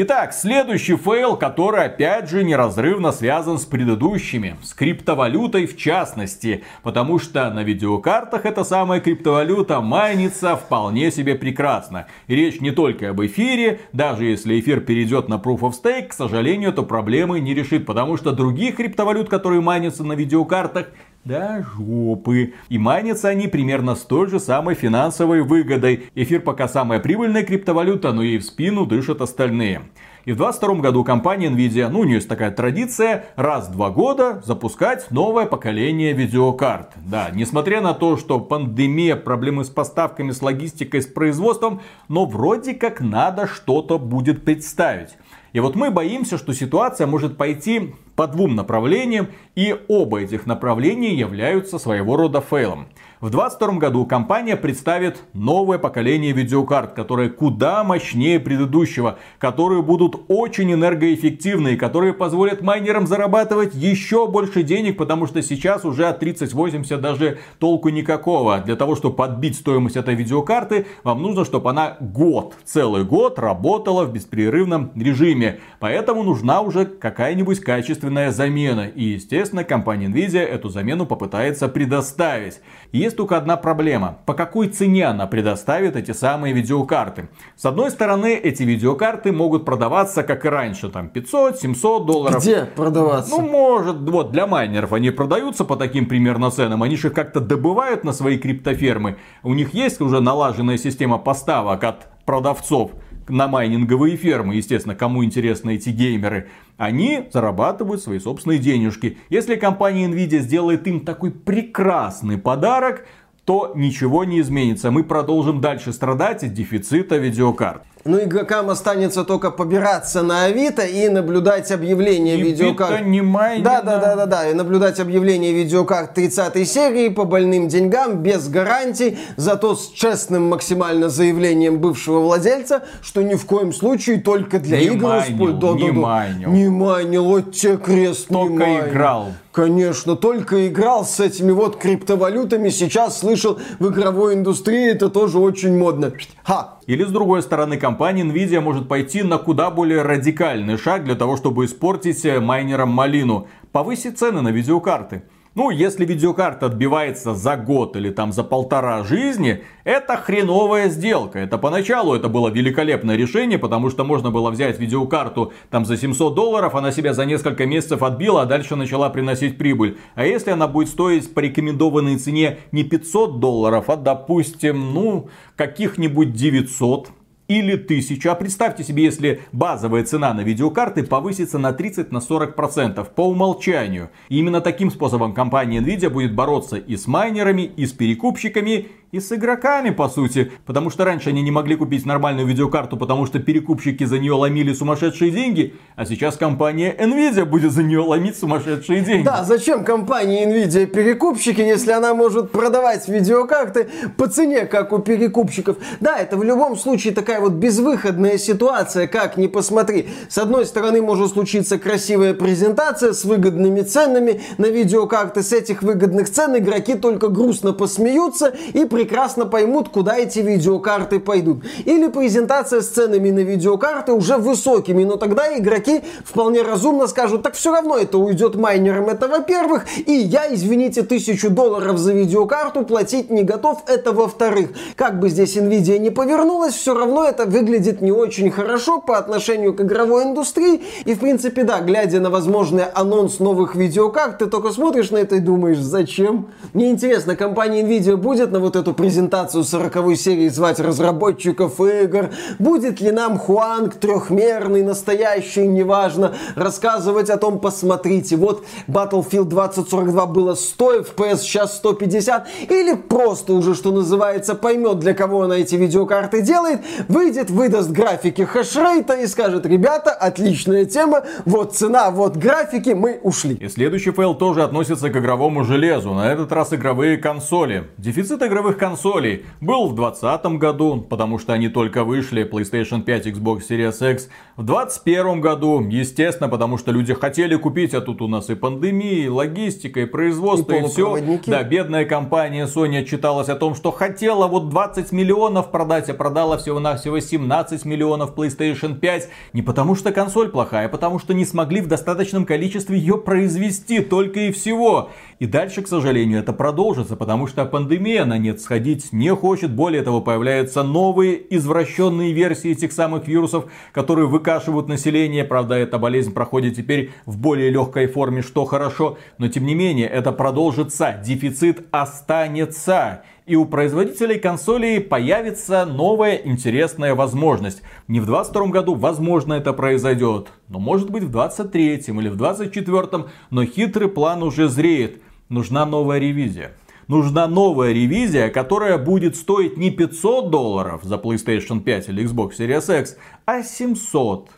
Итак, 0.00 0.32
следующий 0.32 0.94
фейл, 0.94 1.36
который 1.36 1.86
опять 1.86 2.30
же 2.30 2.44
неразрывно 2.44 3.10
связан 3.10 3.58
с 3.58 3.66
предыдущими, 3.66 4.56
с 4.62 4.72
криптовалютой 4.72 5.66
в 5.66 5.76
частности, 5.76 6.62
потому 6.84 7.18
что 7.18 7.50
на 7.50 7.64
видеокартах 7.64 8.46
эта 8.46 8.62
самая 8.62 9.00
криптовалюта 9.00 9.80
майнится 9.80 10.54
вполне 10.54 11.10
себе 11.10 11.34
прекрасно. 11.34 12.06
И 12.28 12.36
речь 12.36 12.60
не 12.60 12.70
только 12.70 13.10
об 13.10 13.20
эфире, 13.22 13.80
даже 13.92 14.26
если 14.26 14.60
эфир 14.60 14.82
перейдет 14.82 15.28
на 15.28 15.34
Proof 15.34 15.62
of 15.62 15.72
Stake, 15.72 16.10
к 16.10 16.12
сожалению, 16.12 16.70
это 16.70 16.84
проблемы 16.84 17.40
не 17.40 17.52
решит, 17.52 17.84
потому 17.84 18.16
что 18.16 18.30
других 18.30 18.76
криптовалют, 18.76 19.28
которые 19.28 19.62
майнятся 19.62 20.04
на 20.04 20.12
видеокартах, 20.12 20.92
да 21.24 21.62
жопы. 21.62 22.54
И 22.68 22.78
майнятся 22.78 23.28
они 23.28 23.48
примерно 23.48 23.94
с 23.94 24.02
той 24.02 24.28
же 24.28 24.40
самой 24.40 24.74
финансовой 24.74 25.42
выгодой. 25.42 26.04
Эфир 26.14 26.40
пока 26.40 26.68
самая 26.68 27.00
прибыльная 27.00 27.42
криптовалюта, 27.42 28.12
но 28.12 28.22
и 28.22 28.38
в 28.38 28.44
спину 28.44 28.86
дышат 28.86 29.20
остальные. 29.20 29.82
И 30.24 30.32
в 30.32 30.36
2022 30.36 30.82
году 30.82 31.04
компания 31.04 31.48
Nvidia, 31.48 31.88
ну 31.88 32.00
у 32.00 32.04
нее 32.04 32.16
есть 32.16 32.28
такая 32.28 32.50
традиция, 32.50 33.26
раз 33.36 33.68
в 33.68 33.72
два 33.72 33.90
года 33.90 34.42
запускать 34.44 35.10
новое 35.10 35.46
поколение 35.46 36.12
видеокарт. 36.12 36.92
Да, 36.96 37.30
несмотря 37.32 37.80
на 37.80 37.94
то, 37.94 38.16
что 38.16 38.38
пандемия, 38.38 39.16
проблемы 39.16 39.64
с 39.64 39.70
поставками, 39.70 40.32
с 40.32 40.42
логистикой, 40.42 41.00
с 41.00 41.06
производством, 41.06 41.80
но 42.08 42.26
вроде 42.26 42.74
как 42.74 43.00
надо 43.00 43.46
что-то 43.46 43.98
будет 43.98 44.44
представить. 44.44 45.16
И 45.54 45.60
вот 45.60 45.76
мы 45.76 45.90
боимся, 45.90 46.36
что 46.36 46.52
ситуация 46.52 47.06
может 47.06 47.38
пойти 47.38 47.94
по 48.18 48.26
двум 48.26 48.56
направлениям, 48.56 49.28
и 49.54 49.76
оба 49.86 50.22
этих 50.22 50.44
направления 50.44 51.14
являются 51.14 51.78
своего 51.78 52.16
рода 52.16 52.40
фейлом. 52.40 52.88
В 53.20 53.30
2022 53.30 53.80
году 53.80 54.06
компания 54.06 54.54
представит 54.54 55.24
новое 55.32 55.78
поколение 55.78 56.30
видеокарт, 56.30 56.92
которое 56.92 57.28
куда 57.28 57.82
мощнее 57.82 58.38
предыдущего, 58.38 59.18
которые 59.40 59.82
будут 59.82 60.20
очень 60.28 60.72
энергоэффективны, 60.72 61.76
которые 61.76 62.12
позволят 62.12 62.62
майнерам 62.62 63.08
зарабатывать 63.08 63.74
еще 63.74 64.28
больше 64.28 64.62
денег, 64.62 64.96
потому 64.96 65.26
что 65.26 65.42
сейчас 65.42 65.84
уже 65.84 66.06
от 66.06 66.20
3080 66.20 67.00
даже 67.00 67.38
толку 67.58 67.88
никакого. 67.88 68.58
Для 68.58 68.76
того, 68.76 68.94
чтобы 68.94 69.16
подбить 69.16 69.56
стоимость 69.56 69.96
этой 69.96 70.14
видеокарты, 70.14 70.86
вам 71.02 71.20
нужно, 71.20 71.44
чтобы 71.44 71.70
она 71.70 71.96
год, 71.98 72.54
целый 72.64 73.02
год 73.02 73.40
работала 73.40 74.04
в 74.04 74.12
беспрерывном 74.12 74.92
режиме. 74.94 75.58
Поэтому 75.80 76.22
нужна 76.22 76.60
уже 76.60 76.84
какая-нибудь 76.84 77.58
качественная 77.58 78.30
замена. 78.30 78.86
И, 78.86 79.02
естественно, 79.14 79.64
компания 79.64 80.06
Nvidia 80.06 80.42
эту 80.42 80.68
замену 80.68 81.04
попытается 81.04 81.66
предоставить. 81.66 82.60
Есть 83.08 83.16
только 83.16 83.38
одна 83.38 83.56
проблема. 83.56 84.18
По 84.26 84.34
какой 84.34 84.68
цене 84.68 85.06
она 85.06 85.26
предоставит 85.26 85.96
эти 85.96 86.10
самые 86.10 86.52
видеокарты? 86.52 87.30
С 87.56 87.64
одной 87.64 87.90
стороны, 87.90 88.34
эти 88.34 88.64
видеокарты 88.64 89.32
могут 89.32 89.64
продаваться, 89.64 90.22
как 90.22 90.44
и 90.44 90.48
раньше, 90.50 90.90
там 90.90 91.10
500-700 91.14 92.04
долларов. 92.04 92.42
Где 92.42 92.66
продаваться? 92.66 93.30
Ну, 93.30 93.40
может, 93.40 93.96
вот 93.96 94.30
для 94.30 94.46
майнеров 94.46 94.92
они 94.92 95.08
продаются 95.10 95.64
по 95.64 95.76
таким 95.76 96.04
примерно 96.04 96.50
ценам. 96.50 96.82
Они 96.82 96.98
же 96.98 97.08
как-то 97.08 97.40
добывают 97.40 98.04
на 98.04 98.12
свои 98.12 98.36
криптофермы. 98.36 99.16
У 99.42 99.54
них 99.54 99.72
есть 99.72 100.02
уже 100.02 100.20
налаженная 100.20 100.76
система 100.76 101.16
поставок 101.16 101.84
от 101.84 102.08
продавцов 102.26 102.90
на 103.30 103.48
майнинговые 103.48 104.16
фермы, 104.16 104.56
естественно, 104.56 104.94
кому 104.94 105.24
интересны 105.24 105.74
эти 105.76 105.90
геймеры, 105.90 106.48
они 106.76 107.28
зарабатывают 107.32 108.02
свои 108.02 108.18
собственные 108.18 108.58
денежки. 108.58 109.18
Если 109.28 109.56
компания 109.56 110.06
Nvidia 110.06 110.40
сделает 110.40 110.86
им 110.86 111.00
такой 111.00 111.30
прекрасный 111.30 112.38
подарок, 112.38 113.06
то 113.44 113.72
ничего 113.74 114.24
не 114.24 114.40
изменится. 114.40 114.90
Мы 114.90 115.04
продолжим 115.04 115.60
дальше 115.60 115.92
страдать 115.92 116.44
от 116.44 116.52
дефицита 116.52 117.16
видеокарт. 117.16 117.82
Ну, 118.04 118.18
игрокам 118.22 118.70
останется 118.70 119.24
только 119.24 119.50
побираться 119.50 120.22
на 120.22 120.44
Авито 120.44 120.82
и 120.82 121.08
наблюдать 121.08 121.70
объявление 121.72 122.38
И 122.38 122.42
видеокарт. 122.42 123.04
не 123.04 123.20
майнено. 123.22 123.64
Да, 123.64 123.82
да, 123.82 123.98
да, 123.98 124.16
да, 124.16 124.26
да. 124.26 124.50
И 124.50 124.54
наблюдать 124.54 124.98
объявление 125.00 125.52
видеокарт 125.52 126.14
30 126.14 126.66
серии 126.68 127.08
по 127.08 127.24
больным 127.24 127.68
деньгам, 127.68 128.22
без 128.22 128.48
гарантий, 128.48 129.18
зато 129.36 129.74
с 129.74 129.88
честным 129.90 130.48
максимально 130.48 131.08
заявлением 131.08 131.78
бывшего 131.78 132.20
владельца, 132.20 132.82
что 133.02 133.22
ни 133.22 133.34
в 133.34 133.44
коем 133.46 133.72
случае 133.72 134.20
только 134.20 134.58
для 134.58 134.78
Не 134.78 134.86
игр 134.86 135.06
майнил. 135.08 135.52
Да, 135.58 135.68
не 135.72 135.88
да, 135.88 135.92
да. 135.94 136.00
майнил. 136.00 136.50
Не 136.50 136.68
майнил, 136.68 137.24
вот 137.24 137.52
тебе 137.52 137.76
крест 137.76 138.30
не 138.30 138.34
Только 138.36 138.54
майнил. 138.64 138.86
играл. 138.88 139.26
Конечно, 139.52 140.14
только 140.14 140.68
играл 140.68 141.04
с 141.04 141.18
этими 141.18 141.50
вот 141.50 141.78
криптовалютами. 141.78 142.68
Сейчас 142.68 143.18
слышал 143.18 143.58
в 143.80 143.88
игровой 143.88 144.34
индустрии 144.34 144.92
это 144.92 145.08
тоже 145.08 145.38
очень 145.40 145.76
модно. 145.76 146.12
Ха! 146.44 146.74
Или 146.86 147.04
с 147.04 147.08
другой 147.08 147.42
стороны, 147.42 147.76
компания 147.88 148.22
Nvidia 148.22 148.60
может 148.60 148.86
пойти 148.86 149.22
на 149.22 149.38
куда 149.38 149.70
более 149.70 150.02
радикальный 150.02 150.76
шаг 150.76 151.04
для 151.04 151.14
того, 151.14 151.38
чтобы 151.38 151.64
испортить 151.64 152.22
э, 152.26 152.38
майнерам 152.38 152.90
малину. 152.90 153.48
Повысить 153.72 154.18
цены 154.18 154.42
на 154.42 154.48
видеокарты. 154.48 155.22
Ну, 155.54 155.70
если 155.70 156.04
видеокарта 156.04 156.66
отбивается 156.66 157.34
за 157.34 157.56
год 157.56 157.96
или 157.96 158.10
там 158.10 158.30
за 158.32 158.44
полтора 158.44 159.04
жизни, 159.04 159.64
это 159.84 160.18
хреновая 160.18 160.90
сделка. 160.90 161.38
Это 161.38 161.56
поначалу 161.56 162.14
это 162.14 162.28
было 162.28 162.50
великолепное 162.50 163.16
решение, 163.16 163.58
потому 163.58 163.88
что 163.88 164.04
можно 164.04 164.30
было 164.30 164.50
взять 164.50 164.78
видеокарту 164.78 165.54
там 165.70 165.86
за 165.86 165.96
700 165.96 166.34
долларов, 166.34 166.74
она 166.74 166.92
себя 166.92 167.14
за 167.14 167.24
несколько 167.24 167.64
месяцев 167.64 168.02
отбила, 168.02 168.42
а 168.42 168.46
дальше 168.46 168.76
начала 168.76 169.08
приносить 169.08 169.56
прибыль. 169.56 169.96
А 170.14 170.26
если 170.26 170.50
она 170.50 170.68
будет 170.68 170.90
стоить 170.90 171.32
по 171.32 171.40
рекомендованной 171.40 172.18
цене 172.18 172.58
не 172.70 172.84
500 172.84 173.40
долларов, 173.40 173.88
а 173.88 173.96
допустим, 173.96 174.92
ну, 174.92 175.30
каких-нибудь 175.56 176.34
900, 176.34 177.08
или 177.48 177.74
1000. 177.74 178.30
А 178.30 178.34
представьте 178.34 178.84
себе, 178.84 179.04
если 179.04 179.40
базовая 179.52 180.04
цена 180.04 180.32
на 180.34 180.40
видеокарты 180.40 181.02
повысится 181.02 181.58
на 181.58 181.70
30-40% 181.70 183.06
по 183.14 183.28
умолчанию. 183.28 184.10
И 184.28 184.38
именно 184.38 184.60
таким 184.60 184.90
способом 184.90 185.32
компания 185.34 185.80
Nvidia 185.80 186.10
будет 186.10 186.34
бороться 186.34 186.76
и 186.76 186.96
с 186.96 187.06
майнерами, 187.06 187.62
и 187.62 187.86
с 187.86 187.92
перекупщиками, 187.92 188.88
и 189.10 189.20
с 189.20 189.32
игроками, 189.32 189.90
по 189.90 190.08
сути. 190.08 190.52
Потому 190.66 190.90
что 190.90 191.04
раньше 191.04 191.30
они 191.30 191.42
не 191.42 191.50
могли 191.50 191.76
купить 191.76 192.04
нормальную 192.04 192.46
видеокарту, 192.46 192.96
потому 192.96 193.26
что 193.26 193.38
перекупщики 193.38 194.04
за 194.04 194.18
нее 194.18 194.34
ломили 194.34 194.72
сумасшедшие 194.74 195.30
деньги. 195.30 195.74
А 195.96 196.04
сейчас 196.04 196.36
компания 196.36 196.94
Nvidia 196.98 197.44
будет 197.44 197.72
за 197.72 197.82
нее 197.82 198.00
ломить 198.00 198.36
сумасшедшие 198.36 199.00
деньги. 199.00 199.24
Да, 199.24 199.44
зачем 199.44 199.84
компании 199.84 200.46
Nvidia 200.46 200.86
перекупщики, 200.86 201.60
если 201.60 201.92
она 201.92 202.14
может 202.14 202.50
продавать 202.50 203.08
видеокарты 203.08 203.88
по 204.16 204.28
цене, 204.28 204.66
как 204.66 204.92
у 204.92 204.98
перекупщиков? 204.98 205.76
Да, 206.00 206.18
это 206.18 206.36
в 206.36 206.44
любом 206.44 206.76
случае 206.76 207.14
такая 207.14 207.40
вот 207.40 207.52
безвыходная 207.54 208.36
ситуация, 208.36 209.06
как 209.06 209.36
ни 209.36 209.46
посмотри. 209.46 210.08
С 210.28 210.36
одной 210.36 210.66
стороны 210.66 211.00
может 211.00 211.32
случиться 211.32 211.78
красивая 211.78 212.34
презентация 212.34 213.12
с 213.12 213.24
выгодными 213.24 213.80
ценами 213.80 214.42
на 214.58 214.66
видеокарты. 214.66 215.42
С 215.42 215.52
этих 215.52 215.82
выгодных 215.82 216.30
цен 216.30 216.56
игроки 216.58 216.94
только 216.94 217.28
грустно 217.28 217.72
посмеются 217.72 218.54
и 218.74 218.84
прекрасно 218.98 219.46
поймут, 219.46 219.90
куда 219.90 220.16
эти 220.16 220.40
видеокарты 220.40 221.20
пойдут. 221.20 221.62
Или 221.84 222.08
презентация 222.08 222.80
с 222.80 222.88
ценами 222.88 223.30
на 223.30 223.44
видеокарты 223.44 224.12
уже 224.12 224.38
высокими, 224.38 225.04
но 225.04 225.14
тогда 225.14 225.56
игроки 225.56 226.00
вполне 226.24 226.62
разумно 226.62 227.06
скажут, 227.06 227.44
так 227.44 227.54
все 227.54 227.70
равно 227.72 227.96
это 227.96 228.18
уйдет 228.18 228.56
майнерам, 228.56 229.08
это 229.08 229.28
во-первых, 229.28 229.84
и 230.04 230.12
я, 230.12 230.52
извините, 230.52 231.02
тысячу 231.02 231.48
долларов 231.48 231.96
за 231.96 232.12
видеокарту 232.12 232.82
платить 232.82 233.30
не 233.30 233.44
готов, 233.44 233.84
это 233.86 234.10
во-вторых. 234.10 234.70
Как 234.96 235.20
бы 235.20 235.28
здесь 235.28 235.56
Nvidia 235.56 235.98
не 235.98 236.10
повернулась, 236.10 236.74
все 236.74 236.92
равно 236.92 237.22
это 237.22 237.46
выглядит 237.46 238.00
не 238.00 238.10
очень 238.10 238.50
хорошо 238.50 239.00
по 239.00 239.16
отношению 239.16 239.74
к 239.74 239.80
игровой 239.80 240.24
индустрии, 240.24 240.82
и 241.04 241.14
в 241.14 241.20
принципе, 241.20 241.62
да, 241.62 241.78
глядя 241.78 242.18
на 242.18 242.30
возможный 242.30 242.86
анонс 242.94 243.38
новых 243.38 243.76
видеокарт, 243.76 244.38
ты 244.38 244.46
только 244.46 244.72
смотришь 244.72 245.12
на 245.12 245.18
это 245.18 245.36
и 245.36 245.40
думаешь, 245.40 245.78
зачем? 245.78 246.48
Мне 246.72 246.90
интересно, 246.90 247.36
компания 247.36 247.82
Nvidia 247.82 248.16
будет 248.16 248.50
на 248.50 248.58
вот 248.58 248.74
эту 248.74 248.87
эту 248.88 248.94
презентацию 248.94 249.64
40 249.64 250.16
серии 250.16 250.48
звать 250.48 250.80
разработчиков 250.80 251.78
игр? 251.80 252.30
Будет 252.58 253.00
ли 253.00 253.10
нам 253.10 253.38
Хуанг 253.38 253.94
трехмерный, 253.94 254.82
настоящий, 254.82 255.66
неважно, 255.66 256.34
рассказывать 256.54 257.28
о 257.30 257.36
том, 257.36 257.60
посмотрите, 257.60 258.36
вот 258.36 258.64
Battlefield 258.86 259.44
2042 259.44 260.26
было 260.26 260.54
100 260.54 261.00
FPS, 261.00 261.38
сейчас 261.38 261.76
150, 261.76 262.46
или 262.70 262.94
просто 262.94 263.52
уже, 263.52 263.74
что 263.74 263.92
называется, 263.92 264.54
поймет, 264.54 264.98
для 265.00 265.12
кого 265.12 265.42
она 265.42 265.58
эти 265.58 265.74
видеокарты 265.74 266.40
делает, 266.40 266.80
выйдет, 267.08 267.50
выдаст 267.50 267.90
графики 267.90 268.42
хешрейта 268.42 269.14
и 269.14 269.26
скажет, 269.26 269.66
ребята, 269.66 270.12
отличная 270.12 270.86
тема, 270.86 271.24
вот 271.44 271.74
цена, 271.74 272.10
вот 272.10 272.36
графики, 272.36 272.90
мы 272.90 273.20
ушли. 273.22 273.54
И 273.54 273.68
следующий 273.68 274.12
фейл 274.12 274.34
тоже 274.34 274.62
относится 274.62 275.10
к 275.10 275.16
игровому 275.16 275.64
железу, 275.64 276.14
на 276.14 276.32
этот 276.32 276.52
раз 276.52 276.72
игровые 276.72 277.18
консоли. 277.18 277.88
Дефицит 277.98 278.42
игровых 278.42 278.77
консолей 278.78 279.44
был 279.60 279.88
в 279.88 279.94
2020 279.94 280.46
году, 280.58 281.00
потому 281.02 281.38
что 281.38 281.52
они 281.52 281.68
только 281.68 282.04
вышли, 282.04 282.48
PlayStation 282.50 283.02
5, 283.02 283.26
Xbox 283.26 283.60
Series 283.68 284.12
X. 284.12 284.28
В 284.56 284.64
2021 284.64 285.40
году, 285.40 285.86
естественно, 285.88 286.48
потому 286.48 286.78
что 286.78 286.90
люди 286.90 287.12
хотели 287.14 287.56
купить, 287.56 287.94
а 287.94 288.00
тут 288.00 288.22
у 288.22 288.28
нас 288.28 288.48
и 288.50 288.54
пандемия, 288.54 289.26
и 289.26 289.28
логистика, 289.28 290.00
и 290.00 290.06
производство, 290.06 290.72
и, 290.72 290.84
и 290.84 290.88
все. 290.88 291.18
Да, 291.46 291.62
бедная 291.62 292.04
компания 292.04 292.66
Sony 292.66 292.98
отчиталась 292.98 293.48
о 293.48 293.56
том, 293.56 293.74
что 293.74 293.90
хотела 293.90 294.46
вот 294.46 294.68
20 294.70 295.12
миллионов 295.12 295.70
продать, 295.70 296.08
а 296.08 296.14
продала 296.14 296.56
всего-навсего 296.56 297.20
17 297.20 297.84
миллионов 297.84 298.34
PlayStation 298.34 298.98
5. 298.98 299.28
Не 299.52 299.62
потому 299.62 299.94
что 299.94 300.12
консоль 300.12 300.48
плохая, 300.48 300.86
а 300.86 300.88
потому 300.88 301.18
что 301.18 301.34
не 301.34 301.44
смогли 301.44 301.80
в 301.80 301.88
достаточном 301.88 302.46
количестве 302.46 302.98
ее 302.98 303.18
произвести, 303.18 304.00
только 304.00 304.40
и 304.40 304.52
всего. 304.52 305.10
И 305.38 305.46
дальше, 305.46 305.82
к 305.82 305.88
сожалению, 305.88 306.40
это 306.40 306.52
продолжится, 306.52 307.14
потому 307.14 307.46
что 307.46 307.64
пандемия 307.64 308.24
на 308.24 308.38
нет 308.38 308.60
сходить 308.60 309.12
не 309.12 309.32
хочет. 309.34 309.70
Более 309.70 310.02
того, 310.02 310.20
появляются 310.20 310.82
новые 310.82 311.40
извращенные 311.56 312.32
версии 312.32 312.72
этих 312.72 312.92
самых 312.92 313.28
вирусов, 313.28 313.66
которые 313.92 314.26
выкашивают 314.26 314.88
население. 314.88 315.44
Правда, 315.44 315.76
эта 315.76 315.98
болезнь 315.98 316.34
проходит 316.34 316.74
теперь 316.74 317.12
в 317.24 317.38
более 317.38 317.70
легкой 317.70 318.08
форме, 318.08 318.42
что 318.42 318.64
хорошо. 318.64 319.16
Но 319.38 319.46
тем 319.46 319.64
не 319.64 319.76
менее, 319.76 320.08
это 320.08 320.32
продолжится. 320.32 321.20
Дефицит 321.24 321.86
останется. 321.92 323.22
И 323.46 323.56
у 323.56 323.64
производителей 323.64 324.38
консолей 324.38 325.00
появится 325.00 325.86
новая 325.86 326.34
интересная 326.34 327.14
возможность. 327.14 327.80
Не 328.06 328.20
в 328.20 328.26
22 328.26 328.66
году, 328.66 328.94
возможно, 328.94 329.54
это 329.54 329.72
произойдет. 329.72 330.48
Но 330.68 330.80
может 330.80 331.10
быть 331.10 331.22
в 331.22 331.30
23 331.30 331.94
или 331.94 332.28
в 332.28 332.36
24, 332.36 333.24
но 333.50 333.64
хитрый 333.64 334.08
план 334.08 334.42
уже 334.42 334.68
зреет 334.68 335.22
нужна 335.48 335.86
новая 335.86 336.18
ревизия. 336.18 336.72
Нужна 337.08 337.46
новая 337.46 337.92
ревизия, 337.92 338.50
которая 338.50 338.98
будет 338.98 339.34
стоить 339.34 339.78
не 339.78 339.90
500 339.90 340.50
долларов 340.50 341.00
за 341.04 341.14
PlayStation 341.14 341.80
5 341.80 342.10
или 342.10 342.24
Xbox 342.24 342.58
Series 342.58 343.00
X, 343.00 343.16
а 343.46 343.62
700. 343.62 344.50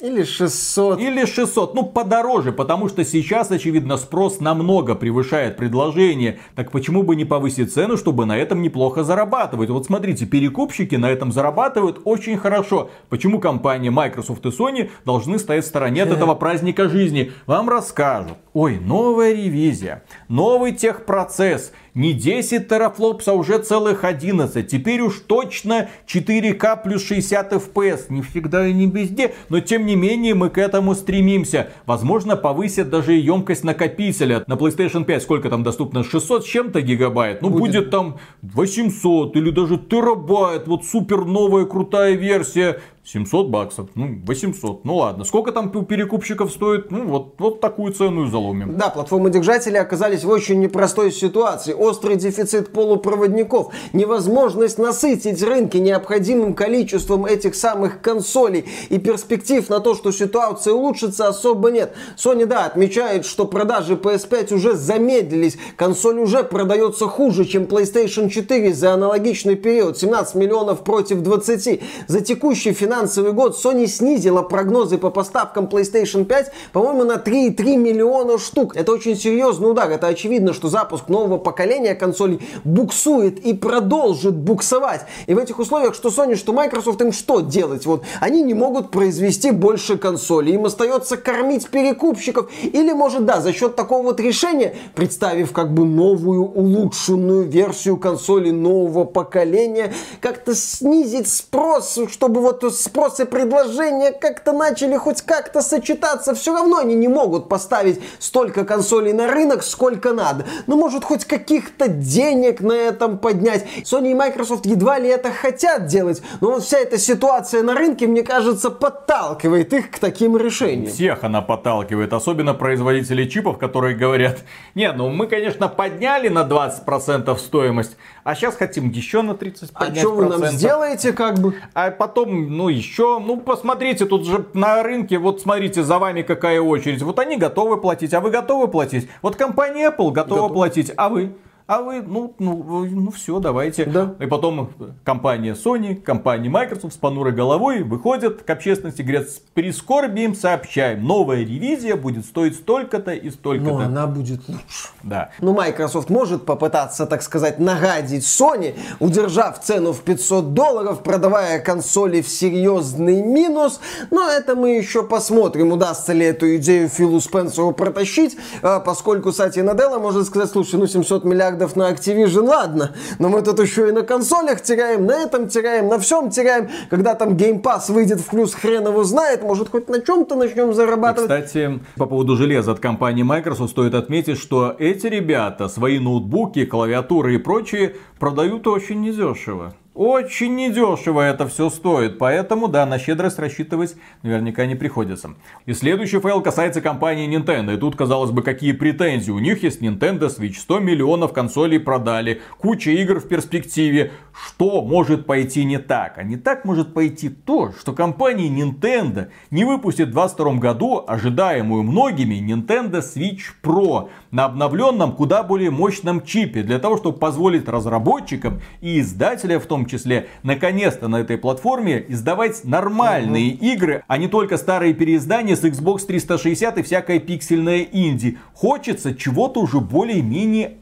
Или 0.00 0.24
600. 0.24 1.00
Или 1.00 1.24
600. 1.24 1.74
Ну, 1.74 1.84
подороже, 1.84 2.52
потому 2.52 2.88
что 2.88 3.04
сейчас, 3.04 3.52
очевидно, 3.52 3.96
спрос 3.96 4.40
намного 4.40 4.96
превышает 4.96 5.56
предложение. 5.56 6.40
Так 6.56 6.72
почему 6.72 7.04
бы 7.04 7.14
не 7.14 7.24
повысить 7.24 7.72
цену, 7.72 7.96
чтобы 7.96 8.26
на 8.26 8.36
этом 8.36 8.60
неплохо 8.60 9.04
зарабатывать? 9.04 9.70
Вот 9.70 9.86
смотрите, 9.86 10.26
перекупщики 10.26 10.96
на 10.96 11.10
этом 11.10 11.30
зарабатывают 11.30 12.00
очень 12.04 12.36
хорошо. 12.36 12.90
Почему 13.08 13.38
компании 13.38 13.90
Microsoft 13.90 14.44
и 14.44 14.48
Sony 14.48 14.90
должны 15.04 15.38
стоять 15.38 15.64
в 15.64 15.68
стороне 15.68 16.02
от 16.02 16.08
этого 16.10 16.34
праздника 16.34 16.88
жизни? 16.88 17.30
Вам 17.46 17.68
расскажут. 17.68 18.36
Ой, 18.54 18.78
новая 18.78 19.32
ревизия, 19.32 20.04
новый 20.28 20.70
техпроцесс– 20.70 21.72
не 21.94 22.12
10 22.12 22.68
терафлопс, 22.68 23.28
а 23.28 23.34
уже 23.34 23.58
целых 23.58 24.04
11. 24.04 24.66
Теперь 24.66 25.00
уж 25.00 25.20
точно 25.20 25.88
4К 26.06 26.82
плюс 26.82 27.04
60 27.04 27.52
FPS. 27.52 28.06
Не 28.08 28.22
всегда 28.22 28.66
и 28.66 28.72
не 28.72 28.86
везде, 28.86 29.34
но 29.48 29.60
тем 29.60 29.86
не 29.86 29.94
менее 29.94 30.34
мы 30.34 30.50
к 30.50 30.58
этому 30.58 30.94
стремимся. 30.94 31.70
Возможно, 31.86 32.36
повысят 32.36 32.90
даже 32.90 33.12
емкость 33.12 33.64
накопителя. 33.64 34.42
На 34.48 34.54
PlayStation 34.54 35.04
5 35.04 35.22
сколько 35.22 35.48
там 35.48 35.62
доступно? 35.62 36.02
600 36.02 36.44
с 36.44 36.48
чем-то 36.48 36.80
гигабайт? 36.80 37.42
Ну, 37.42 37.50
будет. 37.50 37.60
будет 37.60 37.90
там 37.90 38.18
800 38.42 39.36
или 39.36 39.50
даже 39.50 39.78
терабайт. 39.78 40.66
Вот 40.66 40.84
супер 40.84 41.24
новая 41.24 41.64
крутая 41.64 42.14
версия. 42.14 42.80
700 43.06 43.48
баксов, 43.48 43.90
ну 43.94 44.18
800, 44.24 44.84
ну 44.86 44.96
ладно. 44.96 45.24
Сколько 45.24 45.52
там 45.52 45.70
у 45.74 45.82
перекупщиков 45.82 46.50
стоит? 46.50 46.90
Ну 46.90 47.06
вот, 47.06 47.34
вот 47.36 47.60
такую 47.60 47.92
цену 47.92 48.26
и 48.26 48.30
заломим. 48.30 48.78
Да, 48.78 48.88
платформы-держатели 48.88 49.76
оказались 49.76 50.24
в 50.24 50.30
очень 50.30 50.58
непростой 50.60 51.12
ситуации. 51.12 51.74
Острый 51.74 52.16
дефицит 52.16 52.72
полупроводников, 52.72 53.74
невозможность 53.92 54.78
насытить 54.78 55.42
рынки 55.42 55.76
необходимым 55.76 56.54
количеством 56.54 57.26
этих 57.26 57.54
самых 57.56 58.00
консолей 58.00 58.64
и 58.88 58.98
перспектив 58.98 59.68
на 59.68 59.80
то, 59.80 59.94
что 59.94 60.10
ситуация 60.10 60.72
улучшится, 60.72 61.28
особо 61.28 61.70
нет. 61.70 61.94
Sony, 62.16 62.46
да, 62.46 62.64
отмечает, 62.64 63.26
что 63.26 63.44
продажи 63.44 63.96
PS5 63.96 64.54
уже 64.54 64.74
замедлились. 64.76 65.58
Консоль 65.76 66.20
уже 66.20 66.42
продается 66.42 67.06
хуже, 67.06 67.44
чем 67.44 67.64
PlayStation 67.64 68.30
4 68.30 68.72
за 68.72 68.94
аналогичный 68.94 69.56
период. 69.56 69.98
17 69.98 70.36
миллионов 70.36 70.84
против 70.84 71.20
20. 71.20 71.82
За 72.06 72.20
текущий 72.22 72.72
финансовый 72.72 72.93
финансовый 72.94 73.32
год 73.32 73.56
Sony 73.56 73.88
снизила 73.88 74.42
прогнозы 74.42 74.98
по 74.98 75.10
поставкам 75.10 75.64
PlayStation 75.64 76.24
5, 76.24 76.52
по-моему, 76.72 77.02
на 77.02 77.14
3,3 77.14 77.76
миллиона 77.76 78.38
штук. 78.38 78.76
Это 78.76 78.92
очень 78.92 79.16
серьезный 79.16 79.68
удар. 79.68 79.90
Это 79.90 80.06
очевидно, 80.06 80.52
что 80.52 80.68
запуск 80.68 81.08
нового 81.08 81.38
поколения 81.38 81.96
консолей 81.96 82.40
буксует 82.62 83.40
и 83.40 83.52
продолжит 83.52 84.36
буксовать. 84.36 85.06
И 85.26 85.34
в 85.34 85.38
этих 85.38 85.58
условиях, 85.58 85.96
что 85.96 86.10
Sony, 86.10 86.36
что 86.36 86.52
Microsoft, 86.52 87.00
им 87.00 87.10
что 87.10 87.40
делать? 87.40 87.84
Вот 87.84 88.04
они 88.20 88.42
не 88.42 88.54
могут 88.54 88.92
произвести 88.92 89.50
больше 89.50 89.98
консолей. 89.98 90.54
Им 90.54 90.66
остается 90.66 91.16
кормить 91.16 91.68
перекупщиков. 91.68 92.48
Или, 92.62 92.92
может, 92.92 93.24
да, 93.24 93.40
за 93.40 93.52
счет 93.52 93.74
такого 93.74 94.04
вот 94.04 94.20
решения, 94.20 94.76
представив 94.94 95.50
как 95.50 95.74
бы 95.74 95.84
новую 95.84 96.44
улучшенную 96.44 97.42
версию 97.42 97.96
консоли 97.96 98.52
нового 98.52 99.04
поколения, 99.04 99.92
как-то 100.20 100.54
снизить 100.54 101.26
спрос, 101.26 101.98
чтобы 102.08 102.40
вот 102.40 102.62
спрос 102.84 103.20
и 103.20 103.24
предложение 103.24 104.12
как-то 104.12 104.52
начали 104.52 104.96
хоть 104.96 105.22
как-то 105.22 105.62
сочетаться, 105.62 106.34
все 106.34 106.54
равно 106.54 106.78
они 106.78 106.94
не 106.94 107.08
могут 107.08 107.48
поставить 107.48 108.00
столько 108.18 108.64
консолей 108.64 109.12
на 109.12 109.26
рынок, 109.26 109.64
сколько 109.64 110.12
надо. 110.12 110.44
Ну, 110.66 110.76
может, 110.76 111.04
хоть 111.04 111.24
каких-то 111.24 111.88
денег 111.88 112.60
на 112.60 112.72
этом 112.72 113.18
поднять. 113.18 113.64
Sony 113.84 114.10
и 114.10 114.14
Microsoft 114.14 114.66
едва 114.66 114.98
ли 114.98 115.08
это 115.08 115.30
хотят 115.30 115.86
делать, 115.86 116.22
но 116.40 116.50
вот 116.50 116.62
вся 116.62 116.78
эта 116.78 116.98
ситуация 116.98 117.62
на 117.62 117.74
рынке, 117.74 118.06
мне 118.06 118.22
кажется, 118.22 118.70
подталкивает 118.70 119.72
их 119.72 119.90
к 119.90 119.98
таким 119.98 120.36
решениям. 120.36 120.92
Всех 120.92 121.24
она 121.24 121.42
подталкивает, 121.42 122.12
особенно 122.12 122.54
производители 122.54 123.24
чипов, 123.28 123.58
которые 123.58 123.96
говорят, 123.96 124.38
не, 124.74 124.92
ну 124.92 125.08
мы, 125.08 125.26
конечно, 125.26 125.68
подняли 125.68 126.28
на 126.28 126.42
20% 126.42 127.36
стоимость, 127.38 127.96
а 128.24 128.34
сейчас 128.34 128.56
хотим 128.56 128.90
еще 128.90 129.20
на 129.20 129.34
30 129.34 129.70
а 129.74 129.94
что 129.94 130.12
вы 130.12 130.26
нам 130.26 130.46
сделаете, 130.46 131.12
как 131.12 131.38
бы? 131.38 131.54
А 131.74 131.90
потом, 131.90 132.56
ну 132.56 132.68
еще, 132.68 133.18
ну 133.18 133.36
посмотрите, 133.36 134.06
тут 134.06 134.26
же 134.26 134.46
на 134.54 134.82
рынке, 134.82 135.18
вот 135.18 135.42
смотрите, 135.42 135.82
за 135.82 135.98
вами 135.98 136.22
какая 136.22 136.60
очередь. 136.60 137.02
Вот 137.02 137.18
они 137.18 137.36
готовы 137.36 137.76
платить, 137.80 138.14
а 138.14 138.20
вы 138.20 138.30
готовы 138.30 138.68
платить? 138.68 139.08
Вот 139.20 139.36
компания 139.36 139.90
Apple 139.90 140.10
готова 140.10 140.48
Готов. 140.48 140.52
платить, 140.54 140.92
а 140.96 141.10
вы? 141.10 141.34
А 141.66 141.80
вы, 141.80 142.02
ну, 142.02 142.34
ну, 142.38 142.84
ну 142.84 143.10
все, 143.10 143.38
давайте. 143.38 143.86
Да. 143.86 144.14
И 144.20 144.26
потом 144.26 144.70
компания 145.02 145.54
Sony, 145.54 145.94
компания 145.94 146.50
Microsoft 146.50 146.94
с 146.94 146.98
понурой 146.98 147.32
головой 147.32 147.82
выходят 147.82 148.42
к 148.42 148.50
общественности, 148.50 149.00
говорят, 149.00 149.30
с 149.30 149.40
прискорбием 149.54 150.34
сообщаем, 150.34 151.02
новая 151.06 151.38
ревизия 151.40 151.96
будет 151.96 152.26
стоить 152.26 152.56
столько-то 152.56 153.12
и 153.12 153.30
столько-то. 153.30 153.78
Но 153.78 153.78
она 153.78 154.06
будет 154.06 154.46
лучше. 154.46 154.88
Да. 155.02 155.30
Ну, 155.40 155.54
Microsoft 155.54 156.10
может 156.10 156.44
попытаться, 156.44 157.06
так 157.06 157.22
сказать, 157.22 157.58
нагадить 157.58 158.24
Sony, 158.24 158.74
удержав 159.00 159.58
цену 159.58 159.94
в 159.94 160.02
500 160.02 160.52
долларов, 160.52 161.02
продавая 161.02 161.60
консоли 161.60 162.20
в 162.20 162.28
серьезный 162.28 163.22
минус, 163.22 163.80
но 164.10 164.28
это 164.28 164.54
мы 164.54 164.76
еще 164.76 165.02
посмотрим, 165.02 165.72
удастся 165.72 166.12
ли 166.12 166.26
эту 166.26 166.56
идею 166.56 166.90
Филу 166.90 167.22
Спенсеру 167.22 167.72
протащить, 167.72 168.36
а, 168.60 168.80
поскольку 168.80 169.32
Сати 169.32 169.62
Наделла 169.62 169.98
может 169.98 170.26
сказать, 170.26 170.50
слушай, 170.50 170.78
ну 170.78 170.86
700 170.86 171.24
миллиардов 171.24 171.53
на 171.76 171.90
Activision, 171.90 172.46
ладно, 172.46 172.94
но 173.18 173.28
мы 173.28 173.42
тут 173.42 173.60
еще 173.60 173.88
и 173.88 173.92
на 173.92 174.02
консолях 174.02 174.60
теряем, 174.60 175.06
на 175.06 175.12
этом 175.12 175.48
теряем, 175.48 175.88
на 175.88 175.98
всем 175.98 176.30
теряем, 176.30 176.68
когда 176.90 177.14
там 177.14 177.36
Game 177.36 177.62
Pass 177.62 177.92
выйдет 177.92 178.20
в 178.20 178.26
плюс, 178.30 178.54
хрен 178.54 178.86
его 178.86 179.04
знает, 179.04 179.42
может 179.42 179.70
хоть 179.70 179.88
на 179.88 180.00
чем-то 180.00 180.34
начнем 180.36 180.70
И, 180.70 180.74
зарабатывать. 180.74 181.30
кстати, 181.30 181.80
по 181.96 182.06
поводу 182.06 182.36
железа 182.36 182.72
от 182.72 182.80
компании 182.80 183.22
Microsoft 183.22 183.70
стоит 183.70 183.94
отметить, 183.94 184.38
что 184.38 184.74
эти 184.78 185.06
ребята 185.06 185.68
свои 185.68 185.98
ноутбуки, 185.98 186.64
клавиатуры 186.64 187.34
и 187.34 187.38
прочее 187.38 187.96
продают 188.18 188.66
очень 188.66 189.00
недешево. 189.00 189.74
Очень 189.94 190.56
недешево 190.56 191.20
это 191.20 191.46
все 191.46 191.70
стоит, 191.70 192.18
поэтому, 192.18 192.66
да, 192.66 192.84
на 192.84 192.98
щедрость 192.98 193.38
рассчитывать 193.38 193.94
наверняка 194.24 194.66
не 194.66 194.74
приходится. 194.74 195.36
И 195.66 195.72
следующий 195.72 196.18
файл 196.18 196.42
касается 196.42 196.80
компании 196.80 197.28
Nintendo. 197.28 197.72
И 197.72 197.76
тут, 197.76 197.94
казалось 197.94 198.32
бы, 198.32 198.42
какие 198.42 198.72
претензии. 198.72 199.30
У 199.30 199.38
них 199.38 199.62
есть 199.62 199.80
Nintendo 199.80 200.22
Switch, 200.22 200.54
100 200.54 200.80
миллионов 200.80 201.32
консолей 201.32 201.78
продали, 201.78 202.42
куча 202.58 202.90
игр 202.90 203.20
в 203.20 203.28
перспективе. 203.28 204.10
Что 204.32 204.82
может 204.82 205.26
пойти 205.26 205.64
не 205.64 205.78
так? 205.78 206.18
А 206.18 206.24
не 206.24 206.38
так 206.38 206.64
может 206.64 206.92
пойти 206.92 207.28
то, 207.28 207.72
что 207.78 207.92
компания 207.92 208.48
Nintendo 208.48 209.28
не 209.52 209.64
выпустит 209.64 210.08
в 210.08 210.12
2022 210.14 210.54
году 210.54 211.04
ожидаемую 211.06 211.84
многими 211.84 212.34
Nintendo 212.34 213.00
Switch 213.00 213.52
Pro 213.62 214.10
на 214.34 214.46
обновленном, 214.46 215.12
куда 215.12 215.44
более 215.44 215.70
мощном 215.70 216.20
чипе, 216.20 216.64
для 216.64 216.80
того, 216.80 216.96
чтобы 216.96 217.18
позволить 217.18 217.68
разработчикам 217.68 218.60
и 218.80 218.98
издателям 218.98 219.60
в 219.60 219.66
том 219.66 219.86
числе, 219.86 220.26
наконец-то 220.42 221.06
на 221.06 221.20
этой 221.20 221.38
платформе 221.38 222.04
издавать 222.08 222.64
нормальные 222.64 223.50
игры, 223.50 224.02
а 224.08 224.18
не 224.18 224.26
только 224.26 224.56
старые 224.56 224.92
переиздания 224.92 225.54
с 225.54 225.62
Xbox 225.62 226.04
360 226.06 226.78
и 226.78 226.82
всякое 226.82 227.20
пиксельное 227.20 227.86
инди. 227.92 228.36
Хочется 228.54 229.14
чего-то 229.14 229.60
уже 229.60 229.78
более-менее 229.78 230.78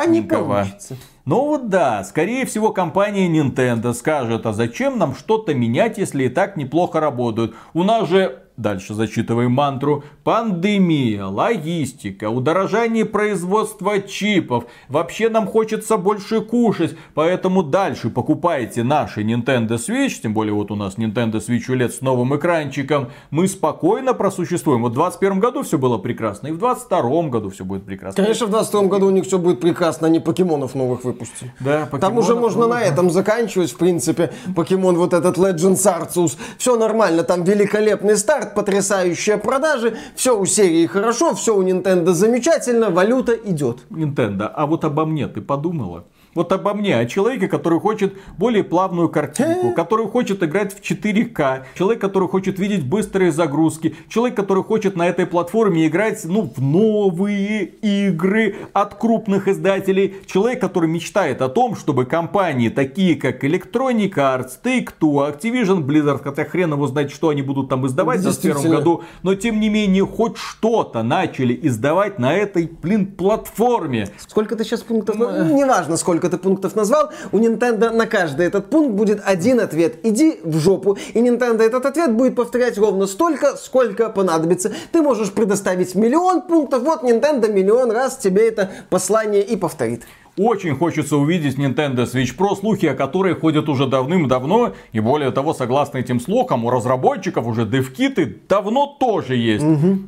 А 0.00 0.06
не 0.06 0.22
получится. 0.22 0.96
Ну 1.26 1.44
вот 1.44 1.68
да, 1.68 2.02
скорее 2.02 2.46
всего 2.46 2.72
компания 2.72 3.28
Nintendo 3.28 3.92
скажет, 3.92 4.46
а 4.46 4.54
зачем 4.54 4.98
нам 4.98 5.14
что-то 5.14 5.54
менять, 5.54 5.98
если 5.98 6.24
и 6.24 6.28
так 6.30 6.56
неплохо 6.56 6.98
работают. 6.98 7.54
У 7.74 7.84
нас 7.84 8.08
же, 8.08 8.42
дальше 8.60 8.94
зачитываем 8.94 9.52
мантру, 9.52 10.04
пандемия, 10.24 11.26
логистика, 11.26 12.30
удорожание 12.30 13.04
производства 13.04 14.00
чипов. 14.00 14.64
Вообще 14.88 15.28
нам 15.28 15.46
хочется 15.46 15.96
больше 15.96 16.40
кушать, 16.40 16.96
поэтому 17.14 17.62
дальше 17.62 18.10
покупайте 18.10 18.82
наши 18.82 19.22
Nintendo 19.22 19.76
Switch, 19.76 20.20
тем 20.22 20.34
более 20.34 20.52
вот 20.52 20.70
у 20.70 20.76
нас 20.76 20.96
Nintendo 20.96 21.34
Switch 21.34 21.68
OLED 21.68 21.90
с 21.90 22.00
новым 22.00 22.36
экранчиком. 22.36 23.10
Мы 23.30 23.48
спокойно 23.48 24.14
просуществуем. 24.14 24.82
Вот 24.82 24.92
в 24.92 24.94
2021 24.94 25.40
году 25.40 25.62
все 25.62 25.78
было 25.78 25.98
прекрасно, 25.98 26.48
и 26.48 26.52
в 26.52 26.58
2022 26.58 27.22
году 27.28 27.50
все 27.50 27.64
будет 27.64 27.84
прекрасно. 27.84 28.22
Конечно, 28.22 28.46
в 28.46 28.50
22 28.50 28.82
году 28.84 29.06
у 29.06 29.10
них 29.10 29.24
все 29.24 29.38
будет 29.38 29.60
прекрасно, 29.60 30.06
они 30.06 30.20
покемонов 30.20 30.74
новых 30.74 31.04
выпустили. 31.04 31.52
Да, 31.60 31.86
Там 31.86 32.18
уже 32.18 32.34
можно 32.34 32.66
на 32.66 32.82
этом 32.82 33.10
заканчивать, 33.10 33.72
в 33.72 33.76
принципе. 33.76 34.32
Покемон 34.54 34.96
вот 34.96 35.14
этот 35.14 35.38
Legends 35.38 35.84
Arceus. 35.86 36.36
Все 36.58 36.76
нормально, 36.76 37.22
там 37.22 37.44
великолепный 37.44 38.16
старт, 38.16 38.49
потрясающие 38.54 39.38
продажи. 39.38 39.96
Все 40.14 40.38
у 40.38 40.46
серии 40.46 40.86
хорошо, 40.86 41.34
все 41.34 41.56
у 41.56 41.62
Nintendo 41.62 42.12
замечательно, 42.12 42.90
валюта 42.90 43.32
идет. 43.32 43.78
Nintendo, 43.90 44.50
а 44.54 44.66
вот 44.66 44.84
обо 44.84 45.04
мне 45.04 45.26
ты 45.28 45.40
подумала? 45.40 46.04
Вот 46.34 46.52
обо 46.52 46.74
мне, 46.74 46.96
о 46.96 47.06
человеке, 47.06 47.48
который 47.48 47.80
хочет 47.80 48.14
более 48.38 48.62
плавную 48.62 49.08
картинку, 49.08 49.72
который 49.72 50.06
хочет 50.06 50.42
играть 50.42 50.72
в 50.72 50.80
4К, 50.80 51.64
человек, 51.76 52.00
который 52.00 52.28
хочет 52.28 52.58
видеть 52.58 52.84
быстрые 52.84 53.32
загрузки, 53.32 53.96
человек, 54.08 54.36
который 54.36 54.62
хочет 54.62 54.96
на 54.96 55.08
этой 55.08 55.26
платформе 55.26 55.88
играть 55.88 56.24
ну, 56.24 56.42
в 56.54 56.62
новые 56.62 57.64
игры 57.64 58.56
от 58.72 58.94
крупных 58.94 59.48
издателей, 59.48 60.14
человек, 60.26 60.60
который 60.60 60.88
мечтает 60.88 61.42
о 61.42 61.48
том, 61.48 61.74
чтобы 61.74 62.04
компании 62.04 62.68
такие, 62.68 63.16
как 63.16 63.42
Electronic 63.42 64.14
Arts, 64.14 64.52
Take-Two, 64.62 65.36
Activision, 65.36 65.84
Blizzard, 65.84 66.22
хотя 66.22 66.44
хрен 66.44 66.72
его 66.72 66.86
знать, 66.86 67.10
что 67.10 67.30
они 67.30 67.42
будут 67.42 67.68
там 67.68 67.86
издавать 67.86 68.20
в 68.20 68.22
2021 68.22 68.54
Действительно. 68.54 68.78
году, 68.78 69.04
но 69.22 69.34
тем 69.34 69.58
не 69.58 69.68
менее 69.68 70.06
хоть 70.06 70.36
что-то 70.36 71.02
начали 71.02 71.58
издавать 71.60 72.20
на 72.20 72.34
этой, 72.34 72.70
блин, 72.80 73.06
платформе. 73.06 74.08
Сколько 74.28 74.54
ты 74.54 74.64
сейчас 74.64 74.82
пунктов... 74.82 75.16
Ну, 75.16 75.56
неважно, 75.56 75.96
сколько 75.96 76.19
ты 76.28 76.36
пунктов 76.36 76.76
назвал, 76.76 77.10
у 77.32 77.38
Nintendo 77.38 77.90
на 77.90 78.06
каждый 78.06 78.46
этот 78.46 78.68
пункт 78.70 78.94
будет 78.94 79.20
один 79.24 79.60
ответ. 79.60 79.98
Иди 80.02 80.40
в 80.42 80.58
жопу. 80.58 80.98
И 81.14 81.20
Nintendo 81.20 81.62
этот 81.62 81.86
ответ 81.86 82.12
будет 82.12 82.34
повторять 82.34 82.76
ровно 82.78 83.06
столько, 83.06 83.56
сколько 83.56 84.08
понадобится. 84.10 84.72
Ты 84.92 85.02
можешь 85.02 85.32
предоставить 85.32 85.94
миллион 85.94 86.42
пунктов, 86.42 86.82
вот 86.82 87.02
Nintendo 87.02 87.50
миллион 87.50 87.90
раз 87.90 88.16
тебе 88.16 88.48
это 88.48 88.70
послание 88.90 89.42
и 89.42 89.56
повторит. 89.56 90.02
Очень 90.36 90.76
хочется 90.76 91.16
увидеть 91.16 91.58
Nintendo 91.58 92.06
Switch 92.06 92.36
Pro, 92.36 92.56
слухи 92.56 92.86
о 92.86 92.94
которой 92.94 93.34
ходят 93.34 93.68
уже 93.68 93.86
давным-давно. 93.86 94.72
И 94.92 95.00
более 95.00 95.32
того, 95.32 95.52
согласно 95.52 95.98
этим 95.98 96.20
слухам, 96.20 96.64
у 96.64 96.70
разработчиков 96.70 97.46
уже 97.46 97.66
девкиты 97.66 98.38
давно 98.48 98.86
тоже 98.98 99.36
есть. 99.36 99.64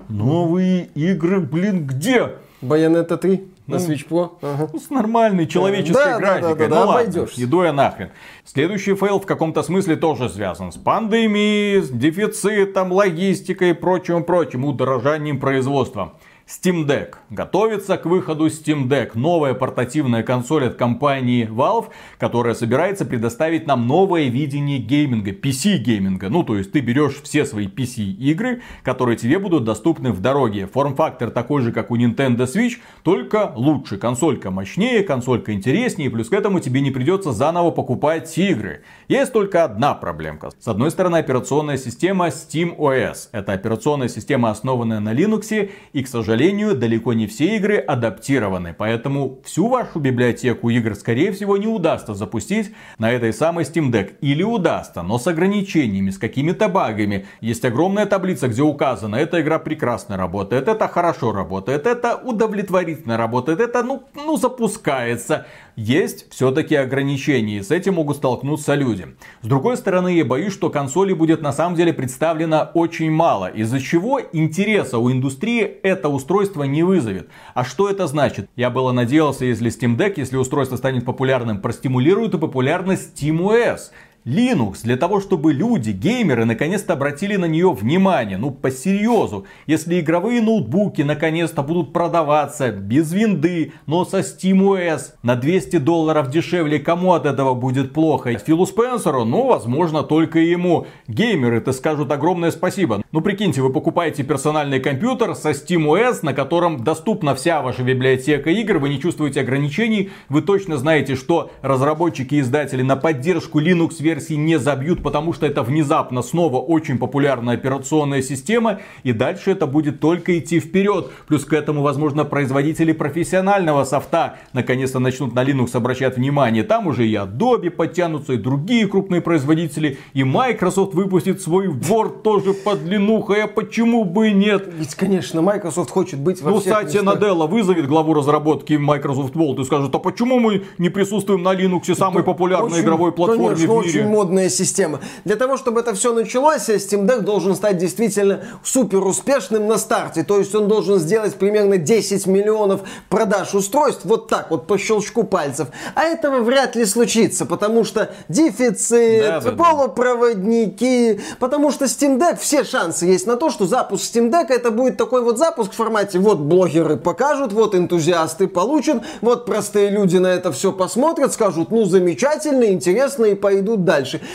Новые 0.09 0.89
игры, 0.95 1.41
блин, 1.41 1.87
где? 1.87 2.31
Bayonetta 2.63 3.17
3 3.17 3.52
на 3.67 3.77
Switch 3.77 4.07
Pro. 4.09 4.33
Ага. 4.43 4.69
Ну, 4.73 4.79
с 4.79 4.91
нормальной 4.91 5.47
человеческой 5.47 5.95
Да, 6.05 6.13
да, 6.13 6.19
графикой. 6.19 6.55
да, 6.55 6.57
да, 6.57 6.69
ну 6.69 6.75
да, 6.75 6.81
ладно, 6.85 7.01
обойдешься. 7.01 7.45
иду 7.45 7.63
я 7.63 7.73
нахрен. 7.73 8.11
Следующий 8.45 8.95
фейл 8.95 9.21
в 9.21 9.27
каком-то 9.27 9.63
смысле 9.63 9.97
тоже 9.97 10.29
связан 10.29 10.73
с 10.73 10.77
пандемией, 10.77 11.81
с 11.83 11.91
дефицитом, 11.91 12.93
логистикой 12.93 13.71
и 13.71 13.73
прочим-прочим, 13.75 14.65
удорожанием 14.65 15.39
производства. 15.39 16.15
Steam 16.47 16.87
Deck. 16.87 17.15
Готовится 17.31 17.97
к 17.97 18.07
выходу 18.07 18.47
Steam 18.49 18.89
Deck. 18.89 19.13
Новая 19.15 19.55
портативная 19.55 20.23
консоль 20.23 20.67
от 20.67 20.75
компании 20.75 21.49
Valve, 21.49 21.87
которая 22.19 22.55
собирается 22.55 23.05
предоставить 23.05 23.67
нам 23.67 23.87
новое 23.87 24.29
видение 24.29 24.79
гейминга, 24.79 25.31
PC-гейминга. 25.31 26.29
Ну, 26.29 26.43
то 26.43 26.57
есть 26.57 26.73
ты 26.73 26.81
берешь 26.81 27.21
все 27.23 27.45
свои 27.45 27.69
PC-игры, 27.69 28.63
которые 28.83 29.17
тебе 29.17 29.39
будут 29.39 29.65
доступны 29.65 30.13
в 30.13 30.21
дороге. 30.21 30.67
Форм-фактор 30.67 31.31
такой 31.31 31.63
же, 31.63 31.73
как 31.73 31.91
у 31.91 31.97
Nintendo 31.97 32.47
Switch, 32.47 32.79
только 33.03 33.53
лучше. 33.55 33.97
Консолька 33.97 34.51
мощнее, 34.51 35.05
консолька 35.05 35.53
интереснее, 35.53 36.11
плюс 36.11 36.29
к 36.29 36.33
этому 36.33 36.61
тебе 36.61 36.81
не 36.81 36.91
придется 36.91 37.33
заново 37.33 37.71
покупать 37.71 38.37
игры. 38.37 38.83
Есть 39.09 39.33
только 39.33 39.65
одна 39.65 39.95
проблемка. 39.95 40.51
С 40.59 40.69
одной 40.69 40.91
стороны, 40.91 41.17
операционная 41.17 41.79
система 41.79 42.29
SteamOS. 42.29 43.29
Это 43.33 43.53
операционная 43.53 44.09
система, 44.09 44.51
основанная 44.51 45.01
на 45.01 45.15
Linux, 45.15 45.71
и, 45.93 46.03
к 46.03 46.09
сожалению, 46.09 46.32
далеко 46.75 47.13
не 47.13 47.27
все 47.27 47.57
игры 47.57 47.77
адаптированы. 47.77 48.75
Поэтому 48.77 49.41
всю 49.45 49.69
вашу 49.69 49.99
библиотеку 49.99 50.71
игр, 50.71 50.95
скорее 50.95 51.33
всего, 51.33 51.57
не 51.57 51.67
удастся 51.67 52.15
запустить 52.15 52.73
на 52.99 53.11
этой 53.11 53.33
самой 53.33 53.65
Steam 53.65 53.91
Deck. 53.91 54.15
Или 54.21 54.43
удастся, 54.43 55.03
но 55.03 55.19
с 55.19 55.27
ограничениями, 55.27 56.11
с 56.11 56.19
какими-то 56.19 56.69
багами. 56.69 57.27
Есть 57.41 57.65
огромная 57.65 58.07
таблица, 58.07 58.49
где 58.49 58.63
указано, 58.63 59.17
эта 59.17 59.41
игра 59.41 59.59
прекрасно 59.59 60.17
работает, 60.17 60.69
это 60.69 60.89
хорошо 60.89 61.33
работает, 61.33 61.87
это 61.87 62.17
удовлетворительно 62.17 63.17
работает, 63.17 63.61
это, 63.61 63.83
ну, 63.83 64.05
ну 64.15 64.37
запускается. 64.37 65.47
Есть 65.77 66.31
все-таки 66.31 66.75
ограничения, 66.75 67.59
и 67.59 67.63
с 67.63 67.71
этим 67.71 67.95
могут 67.95 68.19
столкнуться 68.19 68.75
люди. 68.75 69.07
С 69.41 69.47
другой 69.47 69.79
стороны, 69.79 70.15
я 70.15 70.25
боюсь, 70.25 70.53
что 70.53 70.69
консолей 70.69 71.15
будет 71.15 71.41
на 71.41 71.53
самом 71.53 71.77
деле 71.77 71.95
представлено 71.95 72.71
очень 72.75 73.11
мало, 73.11 73.47
из-за 73.47 73.81
чего 73.81 74.21
интереса 74.33 74.99
у 74.99 75.11
индустрии 75.11 75.63
это 75.63 76.11
устройство 76.11 76.65
не 76.65 76.83
вызовет. 76.83 77.29
А 77.55 77.65
что 77.65 77.89
это 77.89 78.07
значит? 78.07 78.51
Я 78.55 78.69
было 78.69 78.93
надеялся, 78.93 79.47
если 79.47 79.71
Steam 79.71 79.97
Deck, 79.97 80.15
если 80.17 80.37
устройство 80.37 80.77
станет 80.77 81.07
популярным, 81.07 81.61
простимулирует 81.61 82.35
и 82.35 82.39
популярность 82.39 83.23
SteamOS. 83.23 83.93
Linux 84.25 84.83
для 84.85 84.97
того, 84.97 85.21
чтобы 85.21 85.53
люди, 85.53 85.91
геймеры, 85.91 86.45
наконец-то 86.45 86.93
обратили 86.93 87.35
на 87.35 87.47
нее 87.47 87.73
внимание. 87.73 88.39
Ну, 88.39 88.53
по 88.53 88.71
серьезу. 88.71 89.47
Если 89.67 89.99
игровые 89.99 90.41
ноутбуки 90.41 91.03
наконец-то 91.03 91.63
будут 91.65 91.93
продаваться 91.93 92.71
без 92.71 93.13
винды, 93.13 93.73
но 93.87 94.05
со 94.05 94.21
SteamOS 94.21 95.15
на 95.25 95.35
200 95.35 95.79
долларов 95.79 96.31
дешевле, 96.31 96.79
кому 96.79 97.15
от 97.15 97.27
этого 97.27 97.55
будет 97.55 97.93
плохо? 97.93 98.39
Филу 98.39 98.65
Спенсеру? 98.65 99.25
Ну, 99.25 99.49
возможно, 99.49 100.05
только 100.05 100.39
ему. 100.39 100.87
Геймеры-то 101.09 101.73
скажут 101.73 102.13
огромное 102.13 102.53
спасибо. 102.53 103.03
Ну, 103.11 103.23
прикиньте, 103.23 103.61
вы 103.61 103.73
покупаете 103.73 104.23
персональный 104.23 104.79
компьютер 104.79 105.35
со 105.35 105.51
SteamOS, 105.51 106.21
на 106.23 106.33
котором 106.33 106.85
доступна 106.85 107.35
вся 107.35 107.61
ваша 107.61 107.83
библиотека 107.83 108.51
игр, 108.51 108.79
вы 108.79 108.89
не 108.89 109.01
чувствуете 109.01 109.41
ограничений, 109.41 110.11
вы 110.29 110.43
точно 110.43 110.77
знаете, 110.77 111.17
что 111.17 111.51
разработчики 111.61 112.37
и 112.37 112.41
издатели 112.41 112.83
на 112.83 112.95
поддержку 112.95 113.61
Linux 113.61 113.97
версии 113.99 114.12
не 114.13 114.59
забьют, 114.59 115.03
потому 115.03 115.33
что 115.33 115.47
это 115.47 115.63
внезапно 115.63 116.23
снова 116.23 116.59
очень 116.59 116.99
популярная 116.99 117.55
операционная 117.55 118.23
система, 118.23 118.81
и 119.03 119.13
дальше 119.13 119.51
это 119.51 119.67
будет 119.67 120.01
только 120.01 120.39
идти 120.39 120.61
вперед. 120.61 121.11
Плюс 121.27 121.45
к 121.45 121.53
этому, 121.53 121.83
возможно, 121.83 122.25
производители 122.25 122.93
профессионального 122.93 123.85
софта 123.85 124.37
наконец-то 124.53 124.99
начнут 124.99 125.35
на 125.35 125.45
Linux 125.45 125.77
обращать 125.77 126.17
внимание. 126.17 126.65
Там 126.65 126.87
уже 126.87 127.07
и 127.07 127.15
Adobe 127.15 127.71
подтянутся, 127.71 128.35
и 128.35 128.37
другие 128.37 128.87
крупные 128.87 129.21
производители, 129.21 129.99
и 130.13 130.25
Microsoft 130.25 130.95
выпустит 130.95 131.41
свой 131.41 131.69
Word 131.69 132.23
тоже 132.23 132.53
под 132.53 132.83
Linux, 132.83 133.35
а 133.43 133.47
почему 133.47 134.05
бы 134.05 134.29
и 134.29 134.33
нет? 134.33 134.69
Ведь, 134.79 134.95
конечно, 134.95 135.43
Microsoft 135.43 135.91
хочет 135.91 136.21
быть 136.21 136.41
во 136.43 136.51
ну, 136.51 136.61
всех 136.61 136.85
местах. 136.85 137.03
Наделла 137.03 137.47
вызовет 137.47 137.87
главу 137.87 138.15
разработки 138.15 138.75
Microsoft 138.75 139.35
Word 139.35 139.61
и 139.61 139.65
скажет, 139.65 139.95
а 139.95 139.99
почему 139.99 140.39
мы 140.39 140.65
не 140.79 140.89
присутствуем 140.89 141.43
на 141.43 141.55
Linux, 141.55 141.95
самой 141.95 142.23
популярной 142.23 142.73
Очень- 142.73 142.85
игровой 142.85 143.13
платформе 143.13 143.57
конечно, 143.57 143.75
в 143.75 143.87
мире? 143.87 144.02
Очень 144.03 144.13
модная 144.13 144.49
система. 144.49 145.01
Для 145.25 145.37
того, 145.37 145.57
чтобы 145.57 145.81
это 145.81 145.95
все 145.95 146.13
началось, 146.13 146.69
Steam 146.69 147.07
Deck 147.07 147.21
должен 147.21 147.55
стать 147.55 147.79
действительно 147.79 148.41
супер 148.63 149.05
успешным 149.05 149.67
на 149.67 149.79
старте. 149.79 150.23
То 150.23 150.39
есть 150.39 150.55
он 150.55 150.69
должен 150.69 150.99
сделать 150.99 151.35
примерно 151.35 151.79
10 151.79 152.27
миллионов 152.27 152.83
продаж 153.09 153.55
устройств 153.55 154.05
вот 154.05 154.29
так 154.29 154.51
вот 154.51 154.67
по 154.67 154.79
щелчку 154.79 155.25
пальцев. 155.25 155.69
А 155.95 156.05
этого 156.05 156.41
вряд 156.41 156.77
ли 156.77 156.85
случится, 156.85 157.47
потому 157.47 157.85
что 157.85 158.11
дефицит, 158.29 159.23
Да, 159.23 159.41
да, 159.41 159.53
полупроводники, 159.53 161.21
потому 161.39 161.71
что 161.71 161.87
Steam 161.87 162.19
Deck, 162.19 162.39
все 162.39 162.65
шансы 162.65 163.07
есть 163.07 163.27
на 163.27 163.37
то, 163.37 163.51
что 163.51 163.67
запуск 163.67 164.05
Steam 164.05 164.31
Deck 164.31 164.47
это 164.49 164.71
будет 164.71 164.97
такой 164.97 165.23
вот 165.23 165.39
запуск 165.39 165.73
в 165.73 165.77
формате 165.77 166.19
вот 166.19 166.39
блогеры 166.39 166.97
покажут, 166.97 167.53
вот 167.53 167.75
энтузиасты 167.75 168.49
получат, 168.49 169.03
вот 169.21 169.47
простые 169.47 169.91
люди 169.91 170.17
на 170.17 170.29
это 170.29 170.53
все 170.53 170.73
посмотрят, 170.73 171.33
скажут, 171.33 171.71
ну 171.71 171.85
замечательно, 171.85 172.65
интересно 172.65 173.27
и 173.27 173.35
пойдут 173.35 173.85
дальше. 173.85 173.92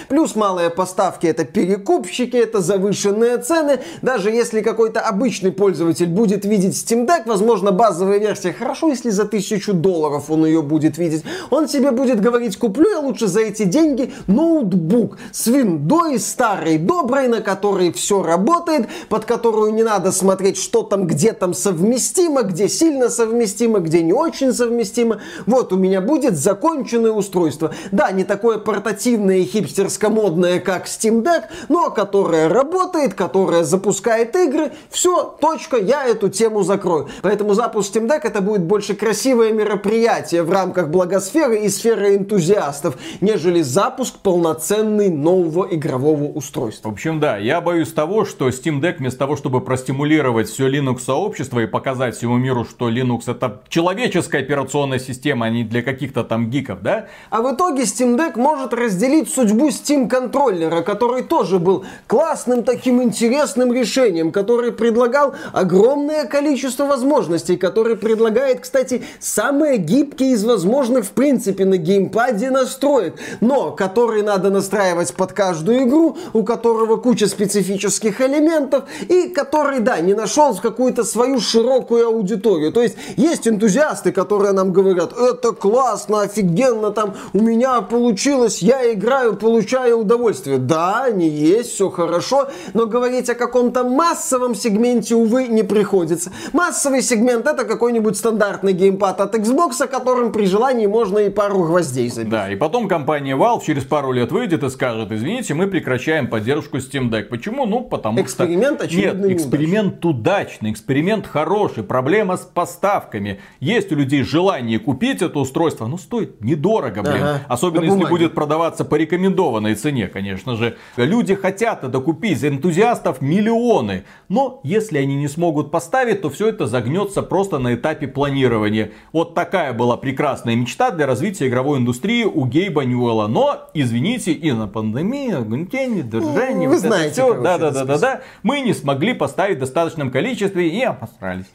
Плюс 0.08 0.36
малые 0.36 0.70
поставки 0.70 1.28
это 1.28 1.45
перекупщики, 1.45 2.36
это 2.36 2.62
завышенные 2.62 3.38
цены. 3.38 3.80
Даже 4.01 4.30
если 4.30 4.62
какой-то 4.62 5.01
обычный 5.01 5.51
пользователь 5.51 6.08
будет 6.08 6.45
видеть 6.45 6.74
Steam 6.76 7.08
Deck, 7.08 7.24
возможно 7.26 7.72
базовая 7.72 8.20
версия, 8.20 8.53
хорошо, 8.53 8.89
если 8.89 9.10
за 9.10 9.26
тысячу 9.26 9.74
долларов 9.74 10.30
он 10.30 10.45
ее 10.45 10.62
будет 10.62 10.97
видеть, 10.97 11.24
он 11.49 11.68
себе 11.68 11.91
будет 11.91 12.22
говорить, 12.22 12.58
куплю 12.58 12.89
я 12.89 12.99
лучше 12.99 13.28
за 13.28 13.41
эти 13.41 13.64
деньги 13.64 14.14
ноутбук 14.28 15.18
с 15.32 15.47
виндой 15.47 16.20
старой, 16.20 16.78
доброй, 16.78 17.28
на 17.28 17.41
которой 17.41 17.91
все 17.91 18.22
работает, 18.22 18.88
под 19.10 19.26
которую 19.26 19.73
не 19.73 19.84
надо 19.84 20.11
смотреть, 20.11 20.57
что 20.57 20.84
там, 20.84 21.07
где 21.07 21.34
там 21.34 21.53
совместимо, 21.53 22.44
где 22.44 22.69
сильно 22.69 23.10
совместимо, 23.10 23.80
где 23.80 24.02
не 24.02 24.14
очень 24.14 24.53
совместимо. 24.53 25.19
Вот 25.45 25.73
у 25.73 25.77
меня 25.77 26.02
будет 26.02 26.38
законченное 26.38 27.11
устройство. 27.11 27.73
Да, 27.91 28.11
не 28.11 28.23
такое 28.23 28.57
портативное 28.57 29.38
хипстерско-модное, 29.48 30.60
как 30.60 30.86
Steam 30.86 31.24
Deck, 31.24 31.45
но 31.69 31.90
которое 31.90 32.49
работает, 32.49 33.14
которое 33.14 33.64
запускает 33.64 34.36
игры. 34.36 34.72
Все, 34.90 35.36
точка, 35.41 35.78
я 35.78 36.06
эту 36.06 36.30
тему 36.30 36.64
закрою. 36.64 37.07
Поэтому 37.22 37.53
запуск 37.53 37.95
Steam 37.95 38.07
Deck 38.07 38.22
это 38.24 38.41
будет 38.41 38.64
больше 38.64 38.94
красивое 38.94 39.52
мероприятие 39.52 40.44
в 40.44 40.52
рамках 40.52 40.90
благосферы 40.90 41.60
и 41.60 41.69
сферы 41.69 42.15
энтузиастов, 42.18 42.98
нежели 43.22 43.61
запуск 43.61 44.18
полноценный 44.19 45.10
нового 45.10 45.68
игрового 45.72 46.26
устройства. 46.26 46.90
В 46.90 46.94
общем, 46.94 47.19
да, 47.19 47.38
я 47.38 47.61
боюсь 47.61 47.91
того, 47.94 48.26
что 48.26 48.49
Steam 48.49 48.82
Deck 48.82 48.98
вместо 48.98 49.19
того, 49.19 49.36
чтобы 49.36 49.61
простимулировать 49.61 50.49
все 50.49 50.68
Linux 50.68 50.99
сообщество 50.99 51.60
и 51.60 51.68
показать 51.68 52.15
всему 52.15 52.38
миру, 52.38 52.65
что 52.65 52.90
Linux 52.90 53.24
это 53.28 53.61
человеческая 53.69 54.40
операционная 54.40 54.99
система, 54.99 55.45
а 55.45 55.49
не 55.49 55.64
для 55.64 55.82
каких-то 55.82 56.24
там 56.24 56.49
гиков, 56.49 56.82
да? 56.82 57.07
А 57.30 57.41
в 57.41 57.53
итоге 57.53 57.84
Steam 57.84 58.18
Deck 58.18 58.38
может 58.38 58.74
разделить 58.74 59.30
судьбу 59.38 59.68
Steam 59.68 60.07
контроллера, 60.09 60.81
который 60.81 61.22
тоже 61.22 61.59
был 61.59 61.85
классным 62.07 62.64
таким 62.64 63.03
интересным 63.03 63.72
решением, 63.72 64.31
который 64.31 64.72
предлагал 64.72 65.35
огромное 65.53 66.26
количество 66.26 66.85
возможностей, 66.85 67.55
который 67.55 67.95
предлагает, 67.97 68.61
кстати, 68.61 69.03
самые 69.19 69.77
гибкие 69.77 70.31
из 70.31 70.43
возможных 70.43 71.05
в 71.05 71.11
принципе 71.11 71.65
на 71.65 71.77
геймпаде 71.77 72.49
настроек, 72.49 73.14
но 73.39 73.69
который 73.69 74.23
надо 74.23 74.49
настраивать 74.49 75.14
под 75.14 75.34
каждую 75.34 75.84
игру, 75.84 76.18
у 76.34 76.43
которого 76.43 76.97
куча 76.97 77.27
специфических 77.27 78.19
элементов 78.22 78.85
и 79.07 79.27
который, 79.30 79.81
да, 79.81 79.99
не 79.99 80.15
нашел 80.15 80.55
какую-то 80.55 81.03
свою 81.03 81.39
широкую 81.39 82.07
аудиторию. 82.07 82.72
То 82.72 82.81
есть 82.81 82.95
есть 83.18 83.47
энтузиасты, 83.47 84.11
которые 84.11 84.53
нам 84.53 84.73
говорят, 84.73 85.14
это 85.15 85.51
классно, 85.51 86.22
офигенно, 86.22 86.89
там 86.89 87.14
у 87.34 87.39
меня 87.39 87.81
получилось, 87.81 88.64
я 88.64 88.91
играю, 88.93 89.27
получаю 89.34 89.99
удовольствие. 89.99 90.58
Да, 90.58 91.06
они 91.06 91.28
есть, 91.28 91.72
все 91.72 91.90
хорошо, 91.90 92.49
но 92.74 92.86
говорить 92.86 93.30
о 93.30 93.36
каком-то 93.36 93.84
массовом 93.84 94.56
сегменте, 94.56 95.16
увы, 95.16 95.48
не 95.48 95.64
приходится. 95.64 96.32
Массовый 96.54 97.02
сегмент 97.02 97.48
это 97.48 97.66
какой-нибудь 97.66 98.18
стандартный 98.18 98.74
геймпад 98.74 99.22
от 99.22 99.36
Xbox, 99.36 99.88
которым 99.88 100.32
при 100.32 100.45
желании 100.45 100.88
можно 100.88 101.20
и 101.20 101.30
пару 101.30 101.64
гвоздей 101.64 102.10
забить. 102.10 102.32
Да, 102.32 102.52
и 102.52 102.56
потом 102.56 102.88
компания 102.88 103.36
Valve 103.36 103.64
через 103.66 103.84
пару 103.84 104.12
лет 104.12 104.32
выйдет 104.32 104.64
и 104.64 104.70
скажет, 104.70 105.12
извините, 105.12 105.54
мы 105.54 105.68
прекращаем 105.68 106.28
поддержку 106.28 106.78
Steam 106.78 107.10
Deck. 107.10 107.24
Почему? 107.24 107.66
Ну, 107.66 107.82
потому 107.82 108.22
Эксперимент, 108.22 108.78
что... 108.78 108.86
очевидно, 108.86 109.28
Нет, 109.28 109.38
эксперимент 109.38 110.06
удачный, 110.06 110.72
эксперимент 110.72 111.28
хороший, 111.28 111.84
проблема 111.84 112.38
с 112.38 112.41
поставками. 112.41 113.40
Есть 113.60 113.91
у 113.91 113.95
людей 113.95 114.24
желание 114.24 114.80
купить 114.80 115.22
это 115.22 115.40
устройство, 115.40 115.88
но 115.88 115.98
стоит 115.98 116.41
недорого, 116.41 117.02
блин. 117.02 117.16
Ага, 117.16 117.41
Особенно 117.48 117.84
если 117.84 118.06
будет 118.06 118.34
продаваться 118.34 118.86
по 118.86 118.95
рекомендованной 119.08 119.76
цене, 119.76 120.08
конечно 120.08 120.56
же. 120.56 120.78
Люди 120.98 121.36
хотят 121.36 121.84
это 121.84 122.00
купить, 122.00 122.44
энтузиастов 122.44 123.22
миллионы. 123.22 124.04
Но 124.30 124.60
если 124.64 124.98
они 124.98 125.16
не 125.16 125.28
смогут 125.28 125.72
поставить, 125.72 126.22
то 126.22 126.30
все 126.30 126.50
это 126.50 126.68
загнется 126.68 127.22
просто 127.22 127.60
на 127.60 127.76
этапе 127.76 128.08
планирования. 128.08 128.92
Вот 129.14 129.34
такая 129.34 129.74
была 129.74 129.98
прекрасная 129.98 130.56
мечта 130.56 130.92
для 130.92 131.08
развития 131.08 131.48
игровой 131.48 131.80
индустрии 131.80 132.24
у 132.24 132.46
Гейба 132.46 132.84
Ньюэлла. 132.84 133.28
Но, 133.28 133.70
извините, 133.74 134.34
и 134.34 134.52
на 134.52 134.68
пандемию, 134.68 135.40
ограничения, 135.40 136.02
удорожание, 136.02 136.68
Ну, 136.68 136.76
вы 136.76 136.76
вот 136.76 136.80
это 136.80 136.88
знаете, 136.88 137.14
всё, 137.14 137.28
короче, 137.28 137.44
да, 137.44 137.58
да, 137.58 137.68
этот 137.70 137.88
да, 137.88 137.94
да, 137.94 138.00
да, 138.00 138.22
мы 138.44 138.60
не 138.60 138.74
смогли 138.74 139.14
поставить 139.14 139.58
в 139.58 139.60
достаточном 139.62 140.12
количестве 140.12 140.70
и 140.70 140.84
обосрались. 140.84 141.46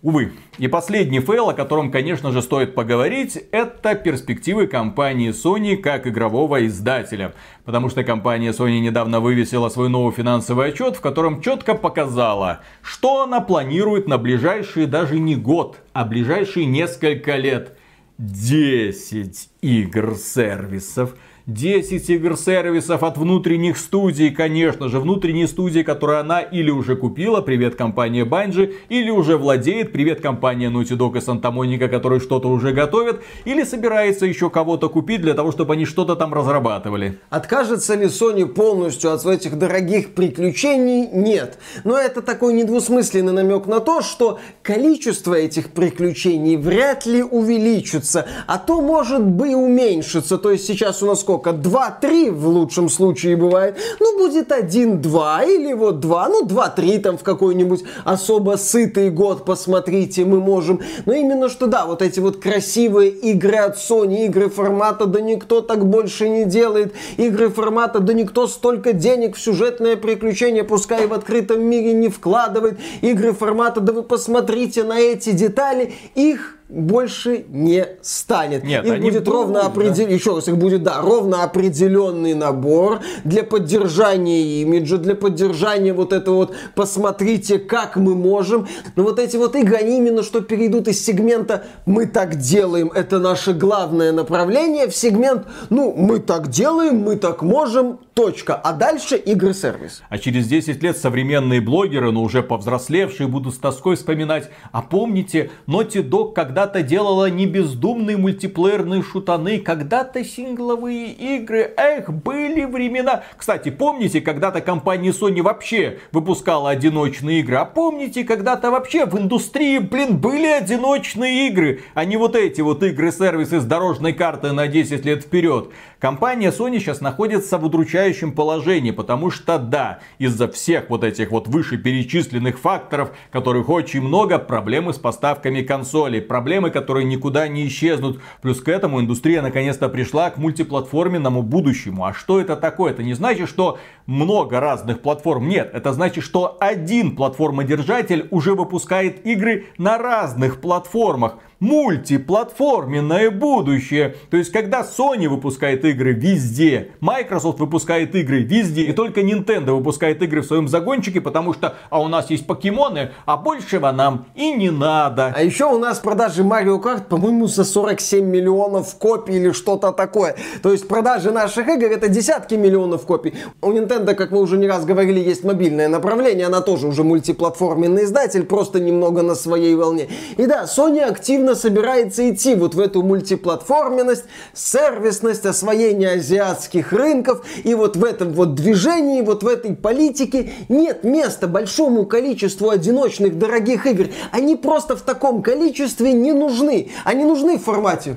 Увы. 0.00 0.32
И 0.58 0.68
последний 0.68 1.18
фейл, 1.18 1.50
о 1.50 1.54
котором, 1.54 1.90
конечно 1.90 2.30
же, 2.30 2.40
стоит 2.40 2.76
поговорить, 2.76 3.36
это 3.50 3.96
перспективы 3.96 4.68
компании 4.68 5.30
Sony 5.30 5.76
как 5.76 6.06
игрового 6.06 6.64
издателя. 6.66 7.34
Потому 7.64 7.88
что 7.88 8.04
компания 8.04 8.52
Sony 8.52 8.78
недавно 8.78 9.18
вывесила 9.18 9.68
свой 9.70 9.88
новый 9.88 10.14
финансовый 10.14 10.68
отчет, 10.68 10.94
в 10.96 11.00
котором 11.00 11.42
четко 11.42 11.74
показала, 11.74 12.60
что 12.80 13.24
она 13.24 13.40
планирует 13.40 14.06
на 14.06 14.18
ближайшие 14.18 14.86
даже 14.86 15.18
не 15.18 15.34
год, 15.34 15.78
а 15.92 16.04
ближайшие 16.04 16.66
несколько 16.66 17.34
лет. 17.34 17.76
10 18.18 19.50
игр-сервисов. 19.62 21.14
10 21.48 22.10
игр-сервисов 22.10 23.02
от 23.02 23.16
внутренних 23.16 23.78
студий, 23.78 24.30
конечно 24.30 24.90
же. 24.90 25.00
Внутренние 25.00 25.48
студии, 25.48 25.80
которые 25.80 26.20
она 26.20 26.40
или 26.42 26.70
уже 26.70 26.94
купила, 26.94 27.40
привет 27.40 27.74
компания 27.74 28.26
Bungie, 28.26 28.74
или 28.90 29.08
уже 29.08 29.38
владеет, 29.38 29.90
привет 29.90 30.20
компания 30.20 30.68
Naughty 30.68 30.94
Dog 30.94 31.16
и 31.16 31.20
Santa 31.20 31.50
Monica, 31.50 31.88
которые 31.88 32.20
что-то 32.20 32.48
уже 32.50 32.72
готовят, 32.72 33.22
или 33.46 33.62
собирается 33.62 34.26
еще 34.26 34.50
кого-то 34.50 34.90
купить 34.90 35.22
для 35.22 35.32
того, 35.32 35.50
чтобы 35.50 35.72
они 35.72 35.86
что-то 35.86 36.16
там 36.16 36.34
разрабатывали. 36.34 37.18
Откажется 37.30 37.94
ли 37.94 38.08
Sony 38.08 38.44
полностью 38.44 39.14
от 39.14 39.24
этих 39.24 39.56
дорогих 39.56 40.12
приключений? 40.12 41.08
Нет. 41.10 41.58
Но 41.82 41.96
это 41.96 42.20
такой 42.20 42.52
недвусмысленный 42.52 43.32
намек 43.32 43.66
на 43.66 43.80
то, 43.80 44.02
что 44.02 44.38
количество 44.62 45.32
этих 45.32 45.70
приключений 45.70 46.56
вряд 46.56 47.06
ли 47.06 47.22
увеличится, 47.22 48.26
а 48.46 48.58
то 48.58 48.82
может 48.82 49.24
бы 49.24 49.52
и 49.52 49.54
уменьшится. 49.54 50.36
То 50.36 50.50
есть 50.50 50.66
сейчас 50.66 51.02
у 51.02 51.06
нас 51.06 51.20
сколько? 51.20 51.37
Сколько, 51.38 51.50
2-3 51.50 52.30
в 52.30 52.48
лучшем 52.48 52.88
случае 52.88 53.36
бывает. 53.36 53.76
Ну, 54.00 54.18
будет 54.18 54.50
1-2 54.50 55.46
или 55.46 55.72
вот 55.72 56.00
2, 56.00 56.28
ну, 56.28 56.46
2-3 56.46 56.98
там 56.98 57.18
в 57.18 57.22
какой-нибудь 57.22 57.84
особо 58.04 58.56
сытый 58.56 59.10
год, 59.10 59.44
посмотрите, 59.44 60.24
мы 60.24 60.40
можем. 60.40 60.80
Но 61.06 61.12
именно 61.12 61.48
что, 61.48 61.66
да, 61.66 61.86
вот 61.86 62.02
эти 62.02 62.20
вот 62.20 62.38
красивые 62.38 63.10
игры 63.10 63.56
от 63.56 63.76
Sony, 63.76 64.26
игры 64.26 64.48
формата, 64.48 65.06
да 65.06 65.20
никто 65.20 65.60
так 65.60 65.86
больше 65.86 66.28
не 66.28 66.44
делает, 66.44 66.92
игры 67.16 67.48
формата, 67.48 68.00
да 68.00 68.12
никто 68.12 68.46
столько 68.46 68.92
денег 68.92 69.36
в 69.36 69.40
сюжетное 69.40 69.96
приключение, 69.96 70.64
пускай 70.64 71.06
в 71.06 71.12
открытом 71.12 71.62
мире 71.62 71.92
не 71.92 72.08
вкладывает, 72.08 72.78
игры 73.02 73.32
формата, 73.32 73.80
да 73.80 73.92
вы 73.92 74.02
посмотрите 74.02 74.84
на 74.84 74.98
эти 74.98 75.30
детали, 75.30 75.92
их 76.14 76.57
больше 76.68 77.46
не 77.48 77.86
станет. 78.02 78.62
Нет, 78.62 78.84
их 78.84 79.00
будет 79.00 79.24
будут, 79.24 79.28
ровно 79.28 79.60
да. 79.60 79.66
определен... 79.68 80.10
Еще 80.10 80.34
раз, 80.34 80.48
их 80.48 80.58
будет, 80.58 80.82
да, 80.82 81.00
ровно 81.00 81.42
определенный 81.42 82.34
набор 82.34 83.00
для 83.24 83.42
поддержания 83.42 84.60
имиджа, 84.60 84.98
для 84.98 85.14
поддержания 85.14 85.94
вот 85.94 86.12
этого 86.12 86.36
вот 86.36 86.54
«посмотрите, 86.74 87.58
как 87.58 87.96
мы 87.96 88.14
можем». 88.14 88.68
Но 88.96 89.04
вот 89.04 89.18
эти 89.18 89.36
вот 89.36 89.56
игры, 89.56 89.76
они 89.76 89.96
именно 89.96 90.22
что 90.22 90.42
перейдут 90.42 90.88
из 90.88 91.02
сегмента 91.02 91.64
«мы 91.86 92.06
так 92.06 92.36
делаем, 92.36 92.90
это 92.94 93.18
наше 93.18 93.54
главное 93.54 94.12
направление» 94.12 94.88
в 94.88 94.94
сегмент 94.94 95.46
«ну, 95.70 95.94
мы 95.96 96.18
так 96.18 96.48
делаем, 96.48 96.98
мы 96.98 97.16
так 97.16 97.42
можем, 97.42 97.98
точка». 98.12 98.54
А 98.56 98.72
дальше 98.72 99.16
игры-сервис. 99.16 100.02
А 100.10 100.18
через 100.18 100.46
10 100.46 100.82
лет 100.82 100.98
современные 100.98 101.62
блогеры, 101.62 102.12
но 102.12 102.22
уже 102.22 102.42
повзрослевшие, 102.42 103.26
будут 103.26 103.54
с 103.54 103.58
тоской 103.58 103.96
вспоминать. 103.96 104.50
А 104.70 104.82
помните, 104.82 105.50
Naughty 105.66 106.06
Dog 106.06 106.34
когда-то 106.58 106.82
делала 106.82 107.30
не 107.30 107.46
бездумные 107.46 108.16
мультиплеерные 108.16 109.00
шутаны, 109.00 109.60
когда-то 109.60 110.24
сингловые 110.24 111.12
игры. 111.12 111.72
Эх, 111.76 112.12
были 112.12 112.64
времена. 112.64 113.22
Кстати, 113.36 113.68
помните, 113.68 114.20
когда-то 114.20 114.60
компания 114.60 115.10
Sony 115.10 115.40
вообще 115.40 116.00
выпускала 116.10 116.70
одиночные 116.70 117.42
игры? 117.42 117.58
А 117.58 117.64
помните, 117.64 118.24
когда-то 118.24 118.72
вообще 118.72 119.06
в 119.06 119.16
индустрии, 119.16 119.78
блин, 119.78 120.16
были 120.16 120.48
одиночные 120.48 121.46
игры, 121.46 121.82
а 121.94 122.04
не 122.04 122.16
вот 122.16 122.34
эти 122.34 122.60
вот 122.60 122.82
игры-сервисы 122.82 123.60
с 123.60 123.64
дорожной 123.64 124.12
картой 124.12 124.52
на 124.52 124.66
10 124.66 125.04
лет 125.04 125.22
вперед. 125.22 125.70
Компания 126.00 126.50
Sony 126.50 126.80
сейчас 126.80 127.00
находится 127.00 127.58
в 127.58 127.64
удручающем 127.64 128.32
положении, 128.32 128.90
потому 128.90 129.30
что, 129.30 129.58
да, 129.58 130.00
из-за 130.18 130.48
всех 130.48 130.90
вот 130.90 131.04
этих 131.04 131.30
вот 131.30 131.46
вышеперечисленных 131.46 132.58
факторов, 132.58 133.12
которых 133.30 133.68
очень 133.68 134.00
много, 134.00 134.40
проблемы 134.40 134.92
с 134.92 134.98
поставками 134.98 135.62
консолей, 135.62 136.20
проблемы, 136.20 136.47
которые 136.70 137.04
никуда 137.04 137.46
не 137.48 137.66
исчезнут. 137.66 138.20
Плюс 138.42 138.60
к 138.60 138.68
этому 138.68 139.00
индустрия 139.00 139.42
наконец-то 139.42 139.88
пришла 139.88 140.30
к 140.30 140.38
мультиплатформенному 140.38 141.42
будущему. 141.42 142.04
А 142.04 142.14
что 142.14 142.40
это 142.40 142.56
такое? 142.56 142.92
Это 142.92 143.02
не 143.02 143.14
значит, 143.14 143.48
что 143.48 143.78
много 144.06 144.60
разных 144.60 145.00
платформ. 145.00 145.48
Нет, 145.48 145.70
это 145.72 145.92
значит, 145.92 146.24
что 146.24 146.56
один 146.60 147.14
платформодержатель 147.14 148.28
уже 148.30 148.54
выпускает 148.54 149.26
игры 149.26 149.66
на 149.76 149.98
разных 149.98 150.60
платформах 150.60 151.36
мультиплатформенное 151.60 153.30
будущее. 153.30 154.16
То 154.30 154.36
есть, 154.36 154.52
когда 154.52 154.82
Sony 154.82 155.28
выпускает 155.28 155.84
игры 155.84 156.12
везде, 156.12 156.90
Microsoft 157.00 157.58
выпускает 157.58 158.14
игры 158.14 158.42
везде, 158.42 158.82
и 158.82 158.92
только 158.92 159.20
Nintendo 159.20 159.72
выпускает 159.72 160.22
игры 160.22 160.42
в 160.42 160.46
своем 160.46 160.68
загончике, 160.68 161.20
потому 161.20 161.54
что, 161.54 161.74
а 161.90 162.00
у 162.00 162.08
нас 162.08 162.30
есть 162.30 162.46
покемоны, 162.46 163.10
а 163.26 163.36
большего 163.36 163.90
нам 163.90 164.26
и 164.34 164.52
не 164.52 164.70
надо. 164.70 165.32
А 165.36 165.42
еще 165.42 165.66
у 165.66 165.78
нас 165.78 165.98
продажи 165.98 166.42
Mario 166.42 166.80
Kart, 166.82 167.04
по-моему, 167.08 167.46
за 167.46 167.64
47 167.64 168.24
миллионов 168.24 168.96
копий 168.96 169.36
или 169.36 169.50
что-то 169.52 169.92
такое. 169.92 170.36
То 170.62 170.72
есть 170.72 170.86
продажи 170.88 171.30
наших 171.32 171.68
игр 171.68 171.86
это 171.86 172.08
десятки 172.08 172.54
миллионов 172.54 173.04
копий. 173.04 173.34
У 173.60 173.72
Nintendo, 173.72 174.14
как 174.14 174.30
мы 174.30 174.40
уже 174.40 174.56
не 174.58 174.68
раз 174.68 174.84
говорили, 174.84 175.20
есть 175.20 175.44
мобильное 175.44 175.88
направление, 175.88 176.46
она 176.46 176.60
тоже 176.60 176.86
уже 176.86 177.04
мультиплатформенный 177.04 178.04
издатель, 178.04 178.44
просто 178.44 178.80
немного 178.80 179.22
на 179.22 179.34
своей 179.34 179.74
волне. 179.74 180.08
И 180.36 180.46
да, 180.46 180.64
Sony 180.64 181.00
активно 181.00 181.47
собирается 181.54 182.28
идти 182.30 182.54
вот 182.54 182.74
в 182.74 182.80
эту 182.80 183.02
мультиплатформенность, 183.02 184.24
сервисность, 184.52 185.46
освоение 185.46 186.12
азиатских 186.12 186.92
рынков. 186.92 187.44
И 187.64 187.74
вот 187.74 187.96
в 187.96 188.04
этом 188.04 188.32
вот 188.32 188.54
движении, 188.54 189.22
вот 189.22 189.42
в 189.42 189.48
этой 189.48 189.74
политике 189.74 190.52
нет 190.68 191.04
места 191.04 191.46
большому 191.46 192.06
количеству 192.06 192.70
одиночных 192.70 193.38
дорогих 193.38 193.86
игр. 193.86 194.06
Они 194.32 194.56
просто 194.56 194.96
в 194.96 195.02
таком 195.02 195.42
количестве 195.42 196.12
не 196.12 196.32
нужны. 196.32 196.90
Они 197.04 197.24
нужны 197.24 197.58
в 197.58 197.64
формате 197.64 198.16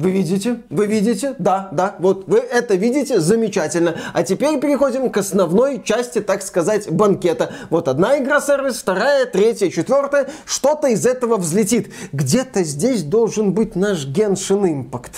вы 0.00 0.12
видите? 0.12 0.62
Вы 0.70 0.86
видите? 0.86 1.34
Да, 1.38 1.68
да, 1.72 1.96
вот 1.98 2.26
вы 2.26 2.38
это 2.38 2.74
видите, 2.74 3.20
замечательно. 3.20 3.96
А 4.14 4.22
теперь 4.22 4.58
переходим 4.58 5.10
к 5.10 5.16
основной 5.18 5.82
части, 5.82 6.22
так 6.22 6.42
сказать, 6.42 6.90
банкета. 6.90 7.52
Вот 7.68 7.86
одна 7.86 8.18
игра-сервис, 8.18 8.78
вторая, 8.78 9.26
третья, 9.26 9.68
четвертая. 9.68 10.28
Что-то 10.46 10.88
из 10.88 11.04
этого 11.04 11.36
взлетит. 11.36 11.92
Где-то 12.12 12.64
здесь 12.64 13.02
должен 13.02 13.52
быть 13.52 13.76
наш 13.76 14.06
Genshin 14.06 14.62
Impact. 14.62 15.12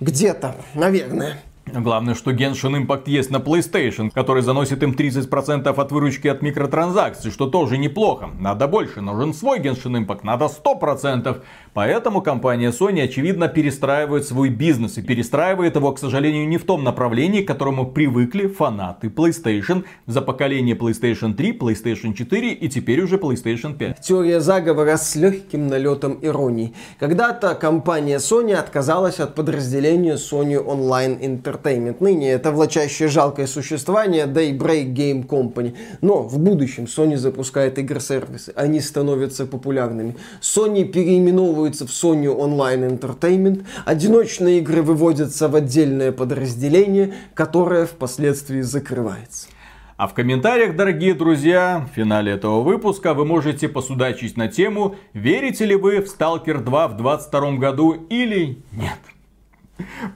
Где-то, 0.00 0.56
наверное. 0.74 1.40
Главное, 1.76 2.14
что 2.14 2.30
Genshin 2.30 2.86
Impact 2.86 3.02
есть 3.06 3.30
на 3.30 3.38
PlayStation, 3.38 4.10
который 4.14 4.42
заносит 4.42 4.84
им 4.84 4.92
30% 4.92 5.68
от 5.68 5.92
выручки 5.92 6.28
от 6.28 6.40
микротранзакций, 6.40 7.32
что 7.32 7.46
тоже 7.46 7.78
неплохо. 7.78 8.30
Надо 8.38 8.68
больше, 8.68 9.00
нужен 9.00 9.34
свой 9.34 9.58
Genshin 9.58 10.06
Impact, 10.06 10.20
надо 10.22 10.44
100%. 10.44 11.42
Поэтому 11.72 12.22
компания 12.22 12.70
Sony, 12.70 13.02
очевидно, 13.02 13.48
перестраивает 13.48 14.24
свой 14.24 14.50
бизнес. 14.50 14.98
И 14.98 15.02
перестраивает 15.02 15.74
его, 15.74 15.90
к 15.90 15.98
сожалению, 15.98 16.46
не 16.46 16.58
в 16.58 16.64
том 16.64 16.84
направлении, 16.84 17.42
к 17.42 17.48
которому 17.48 17.86
привыкли 17.86 18.46
фанаты 18.46 19.08
PlayStation 19.08 19.84
за 20.06 20.22
поколение 20.22 20.76
PlayStation 20.76 21.34
3, 21.34 21.58
PlayStation 21.58 22.14
4 22.14 22.52
и 22.52 22.68
теперь 22.68 23.02
уже 23.02 23.16
PlayStation 23.16 23.76
5. 23.76 24.00
Теория 24.00 24.38
заговора 24.38 24.96
с 24.96 25.16
легким 25.16 25.66
налетом 25.66 26.18
иронии. 26.22 26.72
Когда-то 27.00 27.56
компания 27.56 28.18
Sony 28.18 28.54
отказалась 28.54 29.18
от 29.18 29.34
подразделения 29.34 30.14
Sony 30.14 30.64
Online 30.64 31.18
Entertainment. 31.20 31.63
Ныне 31.64 32.30
это 32.30 32.52
влачащее 32.52 33.08
жалкое 33.08 33.46
существование 33.46 34.26
Daybreak 34.26 34.92
Game 34.92 35.26
Company. 35.26 35.74
Но 36.02 36.22
в 36.22 36.38
будущем 36.38 36.84
Sony 36.84 37.16
запускает 37.16 37.78
игр-сервисы. 37.78 38.52
Они 38.54 38.80
становятся 38.80 39.46
популярными. 39.46 40.16
Sony 40.40 40.84
переименовывается 40.84 41.86
в 41.86 41.90
Sony 41.90 42.26
Online 42.26 42.98
Entertainment. 42.98 43.64
Одиночные 43.86 44.58
игры 44.58 44.82
выводятся 44.82 45.48
в 45.48 45.56
отдельное 45.56 46.12
подразделение, 46.12 47.14
которое 47.34 47.86
впоследствии 47.86 48.60
закрывается. 48.60 49.48
А 49.96 50.08
в 50.08 50.14
комментариях, 50.14 50.74
дорогие 50.74 51.14
друзья, 51.14 51.86
в 51.90 51.94
финале 51.94 52.32
этого 52.32 52.62
выпуска 52.62 53.14
вы 53.14 53.24
можете 53.24 53.68
посудачить 53.68 54.36
на 54.36 54.48
тему, 54.48 54.96
верите 55.12 55.64
ли 55.64 55.76
вы 55.76 56.00
в 56.00 56.06
Stalker 56.06 56.58
2 56.58 56.88
в 56.88 56.96
2022 56.96 57.52
году 57.52 57.92
или 58.10 58.58
нет. 58.72 58.98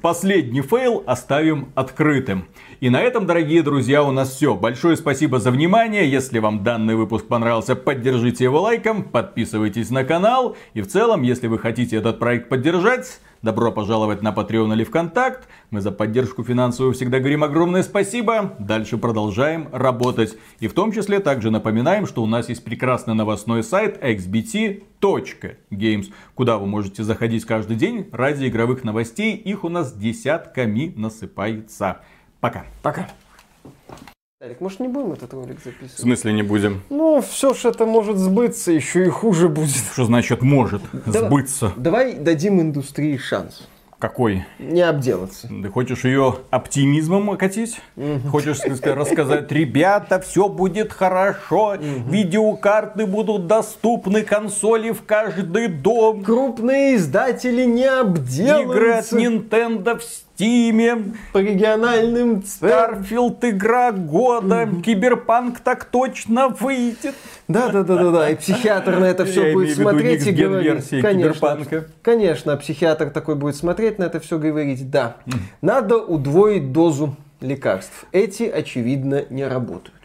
Последний 0.02 0.62
фейл 0.62 1.02
оставим 1.06 1.72
открытым. 1.74 2.47
И 2.80 2.90
на 2.90 3.01
этом, 3.01 3.26
дорогие 3.26 3.62
друзья, 3.62 4.05
у 4.05 4.12
нас 4.12 4.30
все. 4.30 4.55
Большое 4.55 4.97
спасибо 4.97 5.40
за 5.40 5.51
внимание. 5.51 6.09
Если 6.09 6.39
вам 6.39 6.62
данный 6.62 6.94
выпуск 6.94 7.26
понравился, 7.26 7.74
поддержите 7.74 8.44
его 8.44 8.60
лайком, 8.60 9.02
подписывайтесь 9.02 9.90
на 9.90 10.05
канал. 10.05 10.56
И 10.74 10.80
в 10.80 10.86
целом, 10.86 11.22
если 11.22 11.48
вы 11.48 11.59
хотите 11.59 11.97
этот 11.97 12.18
проект 12.18 12.48
поддержать, 12.48 13.20
добро 13.43 13.73
пожаловать 13.73 14.23
на 14.23 14.31
Patreon 14.32 14.73
или 14.74 14.85
ВКонтакт. 14.85 15.48
Мы 15.70 15.81
за 15.81 15.90
поддержку 15.90 16.44
финансовую 16.44 16.94
всегда 16.94 17.19
говорим 17.19 17.44
огромное 17.44 17.82
спасибо. 17.82 18.55
Дальше 18.59 18.98
продолжаем 18.98 19.69
работать. 19.73 20.36
И 20.60 20.69
в 20.69 20.73
том 20.74 20.93
числе 20.93 21.20
также 21.20 21.51
напоминаем, 21.51 22.06
что 22.06 22.23
у 22.23 22.27
нас 22.27 22.48
есть 22.48 22.65
прекрасный 22.65 23.15
новостной 23.15 23.62
сайт 23.62 24.02
xbt.games, 24.02 24.86
куда 26.35 26.59
вы 26.59 26.66
можете 26.66 27.02
заходить 27.02 27.44
каждый 27.44 27.77
день 27.77 28.09
ради 28.12 28.48
игровых 28.48 28.85
новостей. 28.85 29.36
Их 29.36 29.65
у 29.65 29.69
нас 29.69 29.93
десятками 29.93 30.93
насыпается. 30.97 32.01
Пока. 32.40 32.65
Пока. 32.82 33.09
Эрик, 34.40 34.60
может 34.60 34.78
не 34.78 34.86
будем 34.86 35.10
этот 35.15 35.35
ролик 35.35 35.59
В 35.60 35.65
записывать? 35.65 35.98
смысле 35.98 36.32
не 36.32 36.44
будем? 36.44 36.82
Ну, 36.90 37.20
все 37.28 37.55
ж 37.55 37.65
это 37.65 37.86
может 37.86 38.19
сбыться, 38.19 38.70
еще 38.70 39.05
и 39.05 39.09
хуже 39.09 39.48
будет. 39.48 39.74
Что 39.93 40.05
значит 40.05 40.43
может 40.43 40.81
Давай- 41.06 41.28
сбыться? 41.28 41.73
Давай 41.77 42.15
дадим 42.15 42.60
индустрии 42.60 43.16
шанс. 43.16 43.66
Какой? 43.98 44.44
Не 44.60 44.82
обделаться. 44.82 45.48
Ты 45.48 45.69
хочешь 45.70 46.05
ее 46.05 46.36
оптимизмом 46.51 47.32
окатить? 47.32 47.81
Хочешь 48.31 48.60
так 48.60 48.77
сказать, 48.77 48.97
рассказать, 48.97 49.51
ребята, 49.51 50.20
все 50.20 50.48
будет 50.48 50.93
хорошо, 50.93 51.74
видеокарты 51.74 53.06
будут 53.06 53.48
доступны, 53.48 54.23
консоли 54.23 54.93
в 54.93 55.02
каждый 55.02 55.66
дом, 55.66 56.23
Крупные 56.23 56.94
издатели 56.94 57.65
не 57.65 57.86
игры 57.86 58.93
от 58.93 59.12
обделаются. 59.12 59.19
Nintendo 59.19 59.98
в 59.98 60.05
Стиме. 60.39 61.15
По 61.32 61.39
региональным 61.39 62.44
Старфилд 62.44 63.44
игра 63.44 63.90
года. 63.90 64.69
Киберпанк 64.85 65.59
так 65.59 65.86
точно 65.86 66.47
выйдет. 66.48 67.16
Да, 67.48 67.70
да, 67.70 67.82
да, 67.82 67.97
да, 67.97 68.10
да. 68.12 68.31
И 68.31 68.36
психиатр 68.36 69.01
на 69.01 69.06
это 69.06 69.24
все 69.24 69.48
Я 69.48 69.52
будет 69.52 69.74
смотреть 69.74 70.24
и 70.28 70.31
говорить. 70.31 70.89
Конечно, 71.02 71.59
конечно, 72.02 72.56
психиатр 72.56 73.10
такой 73.10 73.35
будет 73.35 73.56
смотреть 73.56 73.98
на 73.98 74.05
это 74.05 74.20
все 74.20 74.39
говорить. 74.39 74.89
Да, 74.89 75.16
надо 75.60 75.97
удвоить 75.97 76.70
дозу 76.70 77.16
лекарств. 77.40 78.06
Эти, 78.12 78.44
очевидно, 78.44 79.24
не 79.31 79.44
работают. 79.44 79.97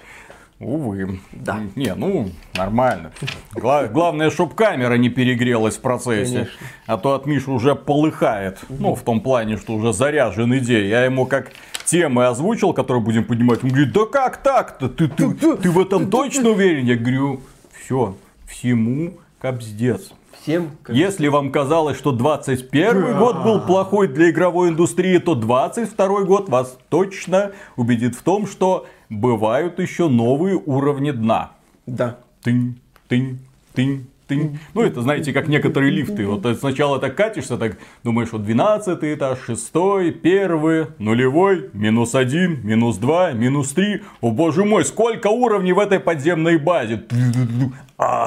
Увы. 0.64 1.20
Да. 1.32 1.60
Не, 1.76 1.94
ну, 1.96 2.30
нормально. 2.56 3.12
Гла- 3.54 3.88
главное, 3.88 4.30
чтобы 4.30 4.56
камера 4.56 4.94
не 4.96 5.10
перегрелась 5.10 5.78
в 5.78 5.82
процессе. 5.82 6.34
Конечно. 6.34 6.54
А 6.88 6.98
то 6.98 7.14
от 7.14 7.26
Миши 7.26 7.52
уже 7.52 7.76
полыхает. 7.76 8.60
Ну, 8.70 8.96
в 8.96 9.02
том 9.02 9.22
плане, 9.22 9.58
что 9.58 9.74
уже 9.74 9.94
заряжен 9.94 10.58
идеей. 10.58 10.90
Я 10.90 11.06
ему 11.06 11.26
как 11.26 11.52
темы 11.86 12.26
озвучил, 12.28 12.74
которые 12.74 13.04
будем 13.04 13.26
поднимать. 13.26 13.64
Он 13.64 13.70
говорит, 13.70 13.92
да 13.94 14.06
как 14.06 14.38
так-то? 14.38 14.90
Ты, 14.90 15.08
ты, 15.08 15.34
ты 15.34 15.70
в 15.70 15.80
этом 15.80 16.10
точно 16.10 16.50
уверен? 16.50 16.86
Я 16.86 16.96
говорю, 16.96 17.42
все, 17.84 18.16
всему 18.48 19.14
капздец. 19.40 20.12
Всем 20.44 20.72
как- 20.84 20.94
Если 20.94 21.30
вам 21.30 21.52
казалось, 21.52 21.98
что 21.98 22.12
21 22.12 23.18
год 23.18 23.44
был 23.44 23.62
плохой 23.62 24.10
для 24.10 24.30
игровой 24.30 24.70
индустрии, 24.70 25.18
то 25.18 25.36
22 25.36 26.26
год 26.26 26.50
вас 26.50 26.78
точно 26.90 27.54
убедит 27.78 28.16
в 28.16 28.24
том, 28.24 28.46
что 28.46 28.86
бывают 29.10 29.80
еще 29.80 30.10
новые 30.10 30.62
уровни 30.66 31.12
дна. 31.12 31.52
Да. 31.86 32.18
Тынь, 32.44 32.76
тынь, 33.08 33.40
тынь, 33.74 34.06
тынь. 34.28 34.60
Ну, 34.74 34.82
это, 34.82 35.02
знаете, 35.02 35.32
как 35.32 35.48
некоторые 35.48 35.92
лифты. 35.92 36.28
Вот 36.28 36.46
сначала 36.60 37.00
так 37.00 37.16
катишься, 37.16 37.58
так 37.58 37.78
думаешь, 38.04 38.34
вот 38.34 38.44
12 38.44 39.14
этаж, 39.14 39.40
6, 39.46 39.72
1, 40.12 40.88
нулевой, 41.00 41.70
минус 41.72 42.16
1, 42.16 42.68
минус 42.68 42.98
2, 42.98 43.32
минус 43.32 43.70
3. 43.72 44.02
О 44.20 44.32
боже 44.32 44.66
мой, 44.66 44.84
сколько 44.84 45.28
уровней 45.28 45.72
в 45.72 45.80
этой 45.80 46.02
подземной 46.02 46.58
базе. 46.58 47.04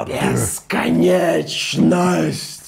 Бесконечность. 0.07 2.63